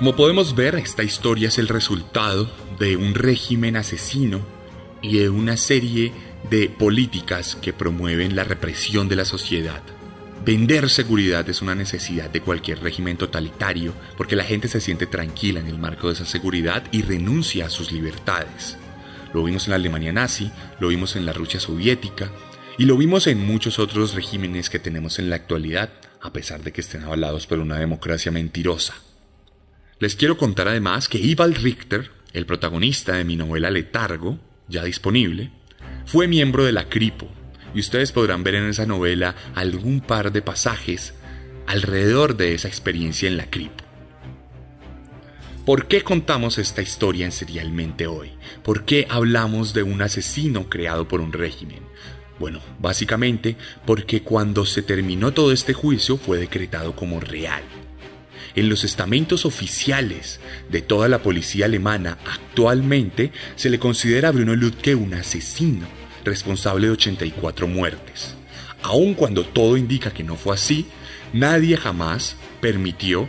Como 0.00 0.16
podemos 0.16 0.54
ver, 0.54 0.76
esta 0.76 1.02
historia 1.02 1.48
es 1.48 1.58
el 1.58 1.68
resultado 1.68 2.50
de 2.78 2.96
un 2.96 3.12
régimen 3.12 3.76
asesino 3.76 4.40
y 5.02 5.18
de 5.18 5.28
una 5.28 5.58
serie 5.58 6.10
de 6.48 6.70
políticas 6.70 7.54
que 7.54 7.74
promueven 7.74 8.34
la 8.34 8.44
represión 8.44 9.10
de 9.10 9.16
la 9.16 9.26
sociedad. 9.26 9.82
Vender 10.42 10.88
seguridad 10.88 11.46
es 11.50 11.60
una 11.60 11.74
necesidad 11.74 12.30
de 12.30 12.40
cualquier 12.40 12.80
régimen 12.80 13.18
totalitario 13.18 13.92
porque 14.16 14.36
la 14.36 14.44
gente 14.44 14.68
se 14.68 14.80
siente 14.80 15.06
tranquila 15.06 15.60
en 15.60 15.66
el 15.66 15.76
marco 15.76 16.06
de 16.06 16.14
esa 16.14 16.24
seguridad 16.24 16.82
y 16.92 17.02
renuncia 17.02 17.66
a 17.66 17.70
sus 17.70 17.92
libertades. 17.92 18.78
Lo 19.34 19.44
vimos 19.44 19.66
en 19.66 19.72
la 19.72 19.76
Alemania 19.76 20.14
nazi, 20.14 20.50
lo 20.80 20.88
vimos 20.88 21.14
en 21.14 21.26
la 21.26 21.34
Rusia 21.34 21.60
soviética 21.60 22.32
y 22.78 22.86
lo 22.86 22.96
vimos 22.96 23.26
en 23.26 23.46
muchos 23.46 23.78
otros 23.78 24.14
regímenes 24.14 24.70
que 24.70 24.78
tenemos 24.78 25.18
en 25.18 25.28
la 25.28 25.36
actualidad, 25.36 25.90
a 26.22 26.32
pesar 26.32 26.62
de 26.62 26.72
que 26.72 26.80
estén 26.80 27.04
avalados 27.04 27.46
por 27.46 27.58
una 27.58 27.76
democracia 27.76 28.32
mentirosa. 28.32 28.94
Les 30.00 30.16
quiero 30.16 30.38
contar 30.38 30.66
además 30.66 31.10
que 31.10 31.18
Ival 31.18 31.54
Richter, 31.54 32.10
el 32.32 32.46
protagonista 32.46 33.16
de 33.16 33.24
mi 33.24 33.36
novela 33.36 33.70
Letargo, 33.70 34.38
ya 34.66 34.82
disponible, 34.82 35.50
fue 36.06 36.26
miembro 36.26 36.64
de 36.64 36.72
la 36.72 36.88
CRIPO 36.88 37.28
y 37.74 37.80
ustedes 37.80 38.10
podrán 38.10 38.42
ver 38.42 38.54
en 38.54 38.64
esa 38.64 38.86
novela 38.86 39.34
algún 39.54 40.00
par 40.00 40.32
de 40.32 40.40
pasajes 40.40 41.12
alrededor 41.66 42.38
de 42.38 42.54
esa 42.54 42.66
experiencia 42.66 43.28
en 43.28 43.36
la 43.36 43.50
Cripo. 43.50 43.84
¿Por 45.66 45.86
qué 45.86 46.00
contamos 46.00 46.56
esta 46.56 46.80
historia 46.80 47.26
en 47.26 47.32
Serialmente 47.32 48.06
hoy? 48.06 48.30
¿Por 48.64 48.86
qué 48.86 49.06
hablamos 49.10 49.74
de 49.74 49.82
un 49.82 50.00
asesino 50.00 50.70
creado 50.70 51.08
por 51.08 51.20
un 51.20 51.34
régimen? 51.34 51.80
Bueno, 52.38 52.60
básicamente 52.78 53.58
porque 53.84 54.22
cuando 54.22 54.64
se 54.64 54.80
terminó 54.80 55.34
todo 55.34 55.52
este 55.52 55.74
juicio 55.74 56.16
fue 56.16 56.38
decretado 56.38 56.96
como 56.96 57.20
real. 57.20 57.62
En 58.54 58.68
los 58.68 58.84
estamentos 58.84 59.46
oficiales 59.46 60.40
de 60.68 60.82
toda 60.82 61.08
la 61.08 61.22
policía 61.22 61.66
alemana 61.66 62.18
actualmente 62.26 63.32
se 63.56 63.70
le 63.70 63.78
considera 63.78 64.28
a 64.28 64.32
Bruno 64.32 64.56
Lütke 64.56 64.94
un 64.94 65.14
asesino 65.14 65.86
responsable 66.24 66.86
de 66.86 66.92
84 66.92 67.68
muertes. 67.68 68.34
Aun 68.82 69.14
cuando 69.14 69.44
todo 69.44 69.76
indica 69.76 70.10
que 70.10 70.24
no 70.24 70.36
fue 70.36 70.54
así, 70.54 70.86
nadie 71.32 71.76
jamás 71.76 72.36
permitió 72.60 73.28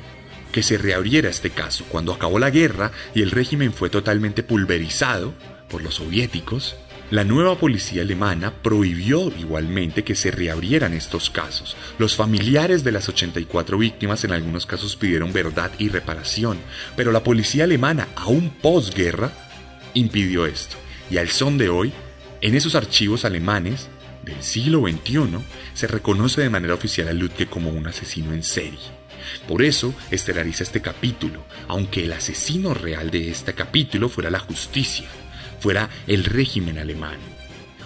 que 0.52 0.64
se 0.64 0.78
reabriera 0.78 1.30
este 1.30 1.50
caso. 1.50 1.86
Cuando 1.88 2.14
acabó 2.14 2.40
la 2.40 2.50
guerra 2.50 2.92
y 3.14 3.22
el 3.22 3.32
régimen 3.32 3.74
fue 3.74 3.90
totalmente 3.90 4.44
pulverizado 4.44 5.34
por 5.70 5.82
los 5.82 5.96
soviéticos, 5.96 6.76
la 7.12 7.26
nueva 7.26 7.58
policía 7.58 8.04
alemana 8.04 8.54
prohibió 8.64 9.34
igualmente 9.38 10.06
que 10.06 10.16
se 10.16 10.32
reabrieran 10.32 10.94
estos 10.94 11.30
casos. 11.30 11.76
Los 12.00 12.16
familiares 12.16 12.86
de 12.86 12.94
las 12.94 13.10
84 13.10 13.78
víctimas 13.78 14.24
en 14.24 14.32
algunos 14.32 14.66
casos 14.66 14.96
pidieron 14.96 15.34
verdad 15.34 15.72
y 15.78 15.90
reparación, 15.90 16.58
pero 16.96 17.12
la 17.12 17.22
policía 17.22 17.66
alemana, 17.66 18.08
aún 18.16 18.50
posguerra, 18.50 19.30
impidió 19.94 20.46
esto. 20.46 20.78
Y 21.10 21.18
al 21.18 21.28
son 21.28 21.58
de 21.58 21.68
hoy, 21.68 21.92
en 22.40 22.56
esos 22.56 22.76
archivos 22.76 23.26
alemanes 23.26 23.90
del 24.24 24.42
siglo 24.42 24.80
XXI, 24.88 25.40
se 25.74 25.88
reconoce 25.88 26.40
de 26.40 26.50
manera 26.50 26.76
oficial 26.76 27.10
a 27.10 27.14
Lütke 27.14 27.48
como 27.48 27.72
un 27.72 27.88
asesino 27.88 28.34
en 28.34 28.44
serie. 28.44 28.80
Por 29.50 29.64
eso 29.64 29.94
estelariza 30.12 30.64
este 30.64 30.82
capítulo, 30.82 31.44
aunque 31.68 32.06
el 32.06 32.14
asesino 32.14 32.74
real 32.74 33.12
de 33.12 33.30
este 33.30 33.54
capítulo 33.54 34.08
fuera 34.08 34.30
la 34.30 34.40
justicia 34.40 35.10
fuera 35.62 35.90
el 36.08 36.26
régimen 36.26 36.78
alemán. 36.80 37.18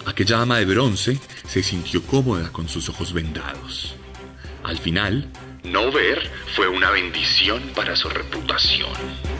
Aquella 0.06 0.40
ama 0.40 0.58
de 0.58 0.64
bronce 0.64 1.18
se 1.46 1.62
sintió 1.62 2.02
cómoda 2.02 2.50
con 2.50 2.68
sus 2.68 2.88
ojos 2.88 3.12
vendados. 3.12 3.94
Al 4.62 4.78
final, 4.78 5.30
no 5.62 5.92
ver 5.92 6.30
fue 6.54 6.68
una 6.68 6.90
bendición 6.90 7.62
para 7.74 7.94
su 7.96 8.08
reputación. 8.08 9.35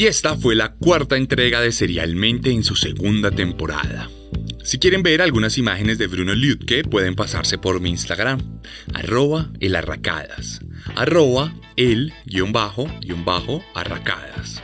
Y 0.00 0.06
esta 0.06 0.34
fue 0.34 0.54
la 0.54 0.72
cuarta 0.72 1.18
entrega 1.18 1.60
de 1.60 1.72
Serialmente 1.72 2.50
en 2.50 2.64
su 2.64 2.74
segunda 2.74 3.30
temporada. 3.30 4.08
Si 4.64 4.78
quieren 4.78 5.02
ver 5.02 5.20
algunas 5.20 5.58
imágenes 5.58 5.98
de 5.98 6.06
Bruno 6.06 6.34
Lütke, 6.34 6.84
pueden 6.84 7.14
pasarse 7.14 7.58
por 7.58 7.82
mi 7.82 7.90
Instagram, 7.90 8.62
arroba 8.94 9.50
elarracadas, 9.60 10.60
arroba 10.96 11.52
el 11.76 12.14
guion 12.24 12.50
bajo, 12.50 12.86
guion 13.02 13.26
bajo, 13.26 13.62
arracadas. 13.74 14.59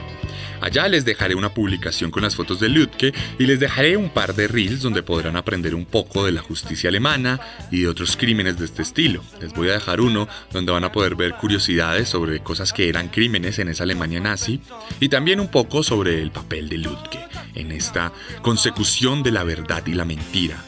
Allá 0.61 0.89
les 0.89 1.05
dejaré 1.05 1.35
una 1.35 1.55
publicación 1.55 2.11
con 2.11 2.23
las 2.23 2.37
fotos 2.37 2.61
de 2.61 2.69
Lütke 2.69 3.13
y 3.39 3.47
les 3.47 3.61
dejaré 3.61 3.97
un 3.97 4.11
par 4.11 4.35
de 4.35 4.49
reels 4.49 4.83
donde 4.83 5.03
podrán 5.03 5.37
aprender 5.37 5.75
un 5.75 5.85
poco 5.85 6.25
de 6.25 6.33
la 6.33 6.41
justicia 6.41 6.89
alemana 6.89 7.41
y 7.71 7.83
de 7.83 7.89
otros 7.89 8.17
crímenes 8.17 8.59
de 8.59 8.65
este 8.65 8.83
estilo. 8.83 9.23
Les 9.41 9.53
voy 9.53 9.69
a 9.69 9.75
dejar 9.75 10.01
uno 10.01 10.29
donde 10.53 10.73
van 10.73 10.85
a 10.85 10.93
poder 10.93 11.15
ver 11.15 11.35
curiosidades 11.35 12.09
sobre 12.09 12.41
cosas 12.41 12.73
que 12.73 12.89
eran 12.89 13.09
crímenes 13.09 13.59
en 13.59 13.69
esa 13.69 13.85
Alemania 13.85 14.21
nazi 14.21 14.61
y 15.01 15.09
también 15.09 15.41
un 15.41 15.49
poco 15.49 15.83
sobre 15.83 16.21
el 16.23 16.31
papel 16.31 16.69
de 16.69 16.79
Lütke 16.79 17.21
en 17.55 17.73
esta 17.73 18.13
consecución 18.43 19.23
de 19.23 19.33
la 19.33 19.45
verdad 19.45 19.87
y 19.87 19.95
la 19.95 20.05
mentira 20.05 20.63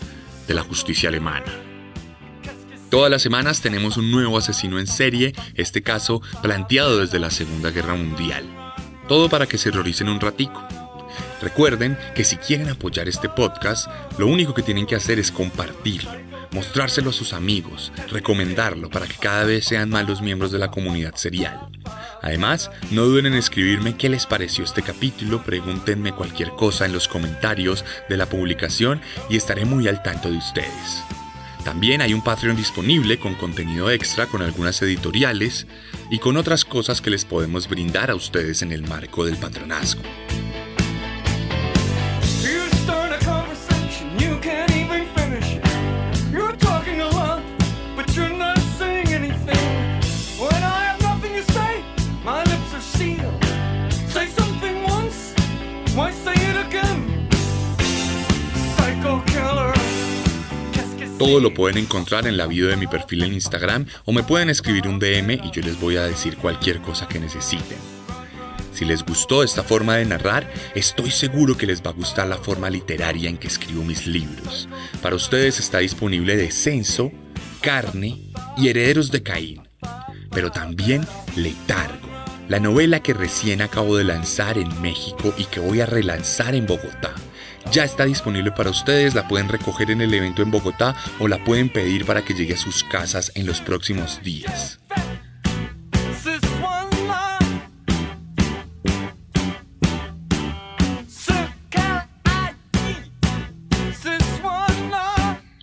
de 0.47 0.55
la 0.55 0.63
justicia 0.63 1.09
alemana. 1.09 1.53
Todas 2.91 3.11
las 3.11 3.21
semanas 3.21 3.61
tenemos 3.61 3.99
un 3.99 4.11
nuevo 4.11 4.39
asesino 4.39 4.79
en 4.79 4.87
serie, 4.87 5.35
este 5.55 5.83
caso 5.83 6.23
planteado 6.43 6.99
desde 7.01 7.19
la 7.19 7.31
Segunda 7.31 7.71
Guerra 7.71 7.95
Mundial. 7.95 8.45
Todo 9.09 9.31
para 9.31 9.47
que 9.47 9.57
se 9.57 9.71
horroricen 9.71 10.09
un 10.09 10.21
ratico. 10.21 10.63
Recuerden 11.41 11.97
que 12.15 12.25
si 12.25 12.37
quieren 12.37 12.69
apoyar 12.69 13.09
este 13.09 13.29
podcast, 13.29 13.89
lo 14.19 14.27
único 14.27 14.53
que 14.53 14.63
tienen 14.63 14.87
que 14.87 14.97
hacer 14.97 15.19
es 15.19 15.33
compartirlo, 15.33 16.11
mostrárselo 16.53 17.11
a 17.11 17.15
sus 17.15 17.33
amigos, 17.33 17.91
recomendarlo 18.11 18.91
para 18.91 19.07
que 19.07 19.15
cada 19.15 19.45
vez 19.45 19.65
sean 19.65 19.89
más 19.89 20.07
los 20.07 20.21
miembros 20.21 20.53
de 20.53 20.59
la 20.59 20.71
comunidad 20.71 21.15
serial. 21.15 21.69
Además, 22.21 22.71
no 22.91 23.05
duden 23.05 23.27
en 23.27 23.35
escribirme 23.35 23.97
qué 23.97 24.09
les 24.09 24.27
pareció 24.27 24.65
este 24.65 24.83
capítulo, 24.83 25.43
pregúntenme 25.43 26.13
cualquier 26.13 26.51
cosa 26.51 26.85
en 26.85 26.93
los 26.93 27.09
comentarios 27.09 27.85
de 28.09 28.17
la 28.17 28.27
publicación 28.27 29.01
y 29.31 29.37
estaré 29.37 29.65
muy 29.65 29.89
al 29.89 30.03
tanto 30.03 30.31
de 30.31 30.37
ustedes. 30.37 31.05
También 31.69 32.01
hay 32.01 32.15
un 32.15 32.23
Patreon 32.23 32.57
disponible 32.57 33.19
con 33.19 33.35
contenido 33.35 33.91
extra, 33.91 34.25
con 34.25 34.41
algunas 34.41 34.81
editoriales 34.81 35.67
y 36.11 36.19
con 36.19 36.39
otras 36.39 36.65
cosas 36.65 37.03
que 37.03 37.11
les 37.11 37.27
podemos 37.27 37.69
brindar 37.69 38.11
a 38.11 38.15
ustedes 38.15 38.63
en 38.63 38.73
el 38.73 38.89
marco 38.89 39.27
del 39.27 39.37
patronazgo. 39.37 40.01
Todo 61.19 61.41
lo 61.41 61.53
pueden 61.53 61.79
encontrar 61.79 62.29
en 62.29 62.37
la 62.37 62.47
bio 62.47 62.69
de 62.69 62.77
mi 62.77 62.87
perfil 62.87 63.25
en 63.25 63.33
Instagram 63.33 63.87
o 64.05 64.13
me 64.13 64.23
pueden 64.23 64.51
escribir 64.51 64.87
un 64.87 65.01
DM 65.01 65.33
y 65.33 65.51
yo 65.51 65.63
les 65.63 65.81
voy 65.81 65.97
a 65.97 66.05
decir 66.05 66.37
cualquier 66.37 66.81
cosa 66.81 67.09
que 67.09 67.19
necesiten. 67.19 67.77
Si 68.73 68.85
les 68.85 69.05
gustó 69.05 69.43
esta 69.43 69.65
forma 69.65 69.97
de 69.97 70.05
narrar, 70.05 70.49
estoy 70.77 71.11
seguro 71.11 71.57
que 71.57 71.67
les 71.67 71.83
va 71.83 71.91
a 71.91 71.95
gustar 71.95 72.29
la 72.29 72.37
forma 72.37 72.71
literaria 72.71 73.29
en 73.29 73.37
que 73.37 73.49
escribo 73.49 73.83
mis 73.83 74.07
libros. 74.07 74.69
Para 75.03 75.17
ustedes 75.17 75.59
está 75.59 75.79
disponible 75.79 76.37
Descenso, 76.37 77.11
Carne 77.61 78.31
y 78.57 78.69
Herederos 78.69 79.11
de 79.11 79.25
Caín, 79.25 79.63
pero 80.31 80.53
también 80.53 81.05
Letargo, 81.35 82.09
la 82.49 82.61
novela 82.61 83.01
que 83.01 83.13
recién 83.13 83.61
acabo 83.61 83.97
de 83.97 84.05
lanzar 84.05 84.57
en 84.57 84.81
México 84.81 85.35
y 85.37 85.47
que 85.47 85.59
voy 85.59 85.81
a 85.81 85.87
relanzar 85.87 86.55
en 86.55 86.67
Bogotá 86.67 87.13
ya 87.71 87.85
está 87.85 88.05
disponible 88.05 88.51
para 88.51 88.71
ustedes, 88.71 89.15
la 89.15 89.29
pueden 89.29 89.49
recoger 89.49 89.91
en 89.91 90.01
el 90.01 90.13
evento 90.15 90.43
en 90.43 90.51
Bogotá 90.51 90.97
o 91.19 91.29
la 91.29 91.43
pueden 91.45 91.69
pedir 91.69 92.05
para 92.07 92.25
que 92.25 92.35
llegue 92.35 92.55
a 92.55 92.59
sus 92.59 92.85
casas 92.85 93.33
en 93.35 93.47
los 93.47 93.61
próximos 93.61 94.23
días. 94.23 94.81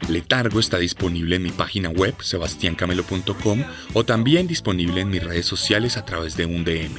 Letargo 0.07 0.59
está 0.59 0.77
disponible 0.77 1.35
en 1.35 1.43
mi 1.43 1.51
página 1.51 1.89
web 1.89 2.15
sebastiancamelo.com 2.21 3.63
o 3.93 4.05
también 4.05 4.47
disponible 4.47 5.01
en 5.01 5.09
mis 5.09 5.23
redes 5.23 5.45
sociales 5.45 5.97
a 5.97 6.05
través 6.05 6.37
de 6.37 6.45
un 6.45 6.63
DM. 6.63 6.95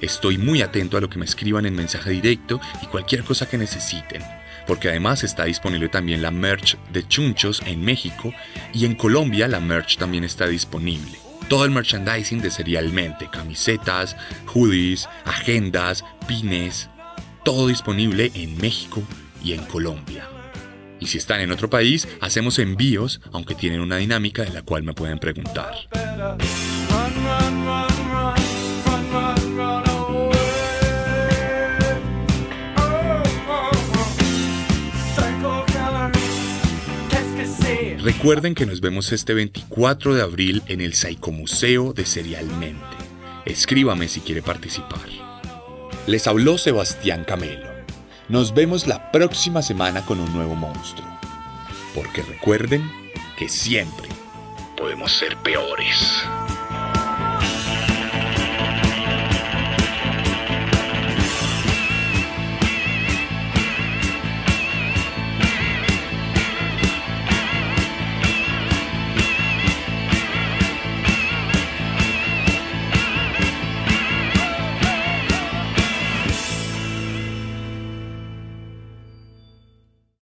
Estoy 0.00 0.38
muy 0.38 0.62
atento 0.62 0.96
a 0.96 1.00
lo 1.00 1.10
que 1.10 1.18
me 1.18 1.24
escriban 1.24 1.66
en 1.66 1.74
mensaje 1.74 2.10
directo 2.10 2.60
y 2.82 2.86
cualquier 2.86 3.24
cosa 3.24 3.48
que 3.48 3.58
necesiten 3.58 4.22
porque 4.66 4.88
además 4.88 5.24
está 5.24 5.44
disponible 5.44 5.88
también 5.88 6.22
la 6.22 6.30
merch 6.30 6.76
de 6.92 7.06
Chunchos 7.06 7.62
en 7.66 7.84
México 7.84 8.32
y 8.72 8.84
en 8.84 8.94
Colombia 8.94 9.48
la 9.48 9.60
merch 9.60 9.96
también 9.96 10.24
está 10.24 10.46
disponible. 10.46 11.18
Todo 11.48 11.64
el 11.64 11.70
merchandising 11.70 12.40
de 12.40 12.50
Serialmente, 12.50 13.28
camisetas, 13.30 14.16
hoodies, 14.46 15.08
agendas, 15.24 16.04
pines, 16.26 16.88
todo 17.44 17.68
disponible 17.68 18.30
en 18.34 18.56
México 18.56 19.02
y 19.42 19.52
en 19.52 19.62
Colombia. 19.64 20.28
Y 21.00 21.06
si 21.06 21.18
están 21.18 21.40
en 21.40 21.52
otro 21.52 21.68
país, 21.68 22.08
hacemos 22.22 22.58
envíos, 22.58 23.20
aunque 23.32 23.54
tienen 23.54 23.80
una 23.80 23.96
dinámica 23.96 24.42
de 24.42 24.50
la 24.50 24.62
cual 24.62 24.84
me 24.84 24.94
pueden 24.94 25.18
preguntar. 25.18 25.74
Recuerden 38.04 38.54
que 38.54 38.66
nos 38.66 38.82
vemos 38.82 39.12
este 39.12 39.32
24 39.32 40.14
de 40.14 40.20
abril 40.20 40.62
en 40.66 40.82
el 40.82 40.92
Museo 41.32 41.94
de 41.94 42.04
Serialmente. 42.04 42.84
Escríbame 43.46 44.08
si 44.08 44.20
quiere 44.20 44.42
participar. 44.42 45.08
Les 46.06 46.26
habló 46.26 46.58
Sebastián 46.58 47.24
Camelo. 47.24 47.66
Nos 48.28 48.52
vemos 48.52 48.86
la 48.86 49.10
próxima 49.10 49.62
semana 49.62 50.04
con 50.04 50.20
un 50.20 50.30
nuevo 50.34 50.54
monstruo. 50.54 51.08
Porque 51.94 52.20
recuerden 52.20 52.82
que 53.38 53.48
siempre 53.48 54.08
Podemos 54.76 55.12
ser 55.12 55.36
peores. 55.38 56.24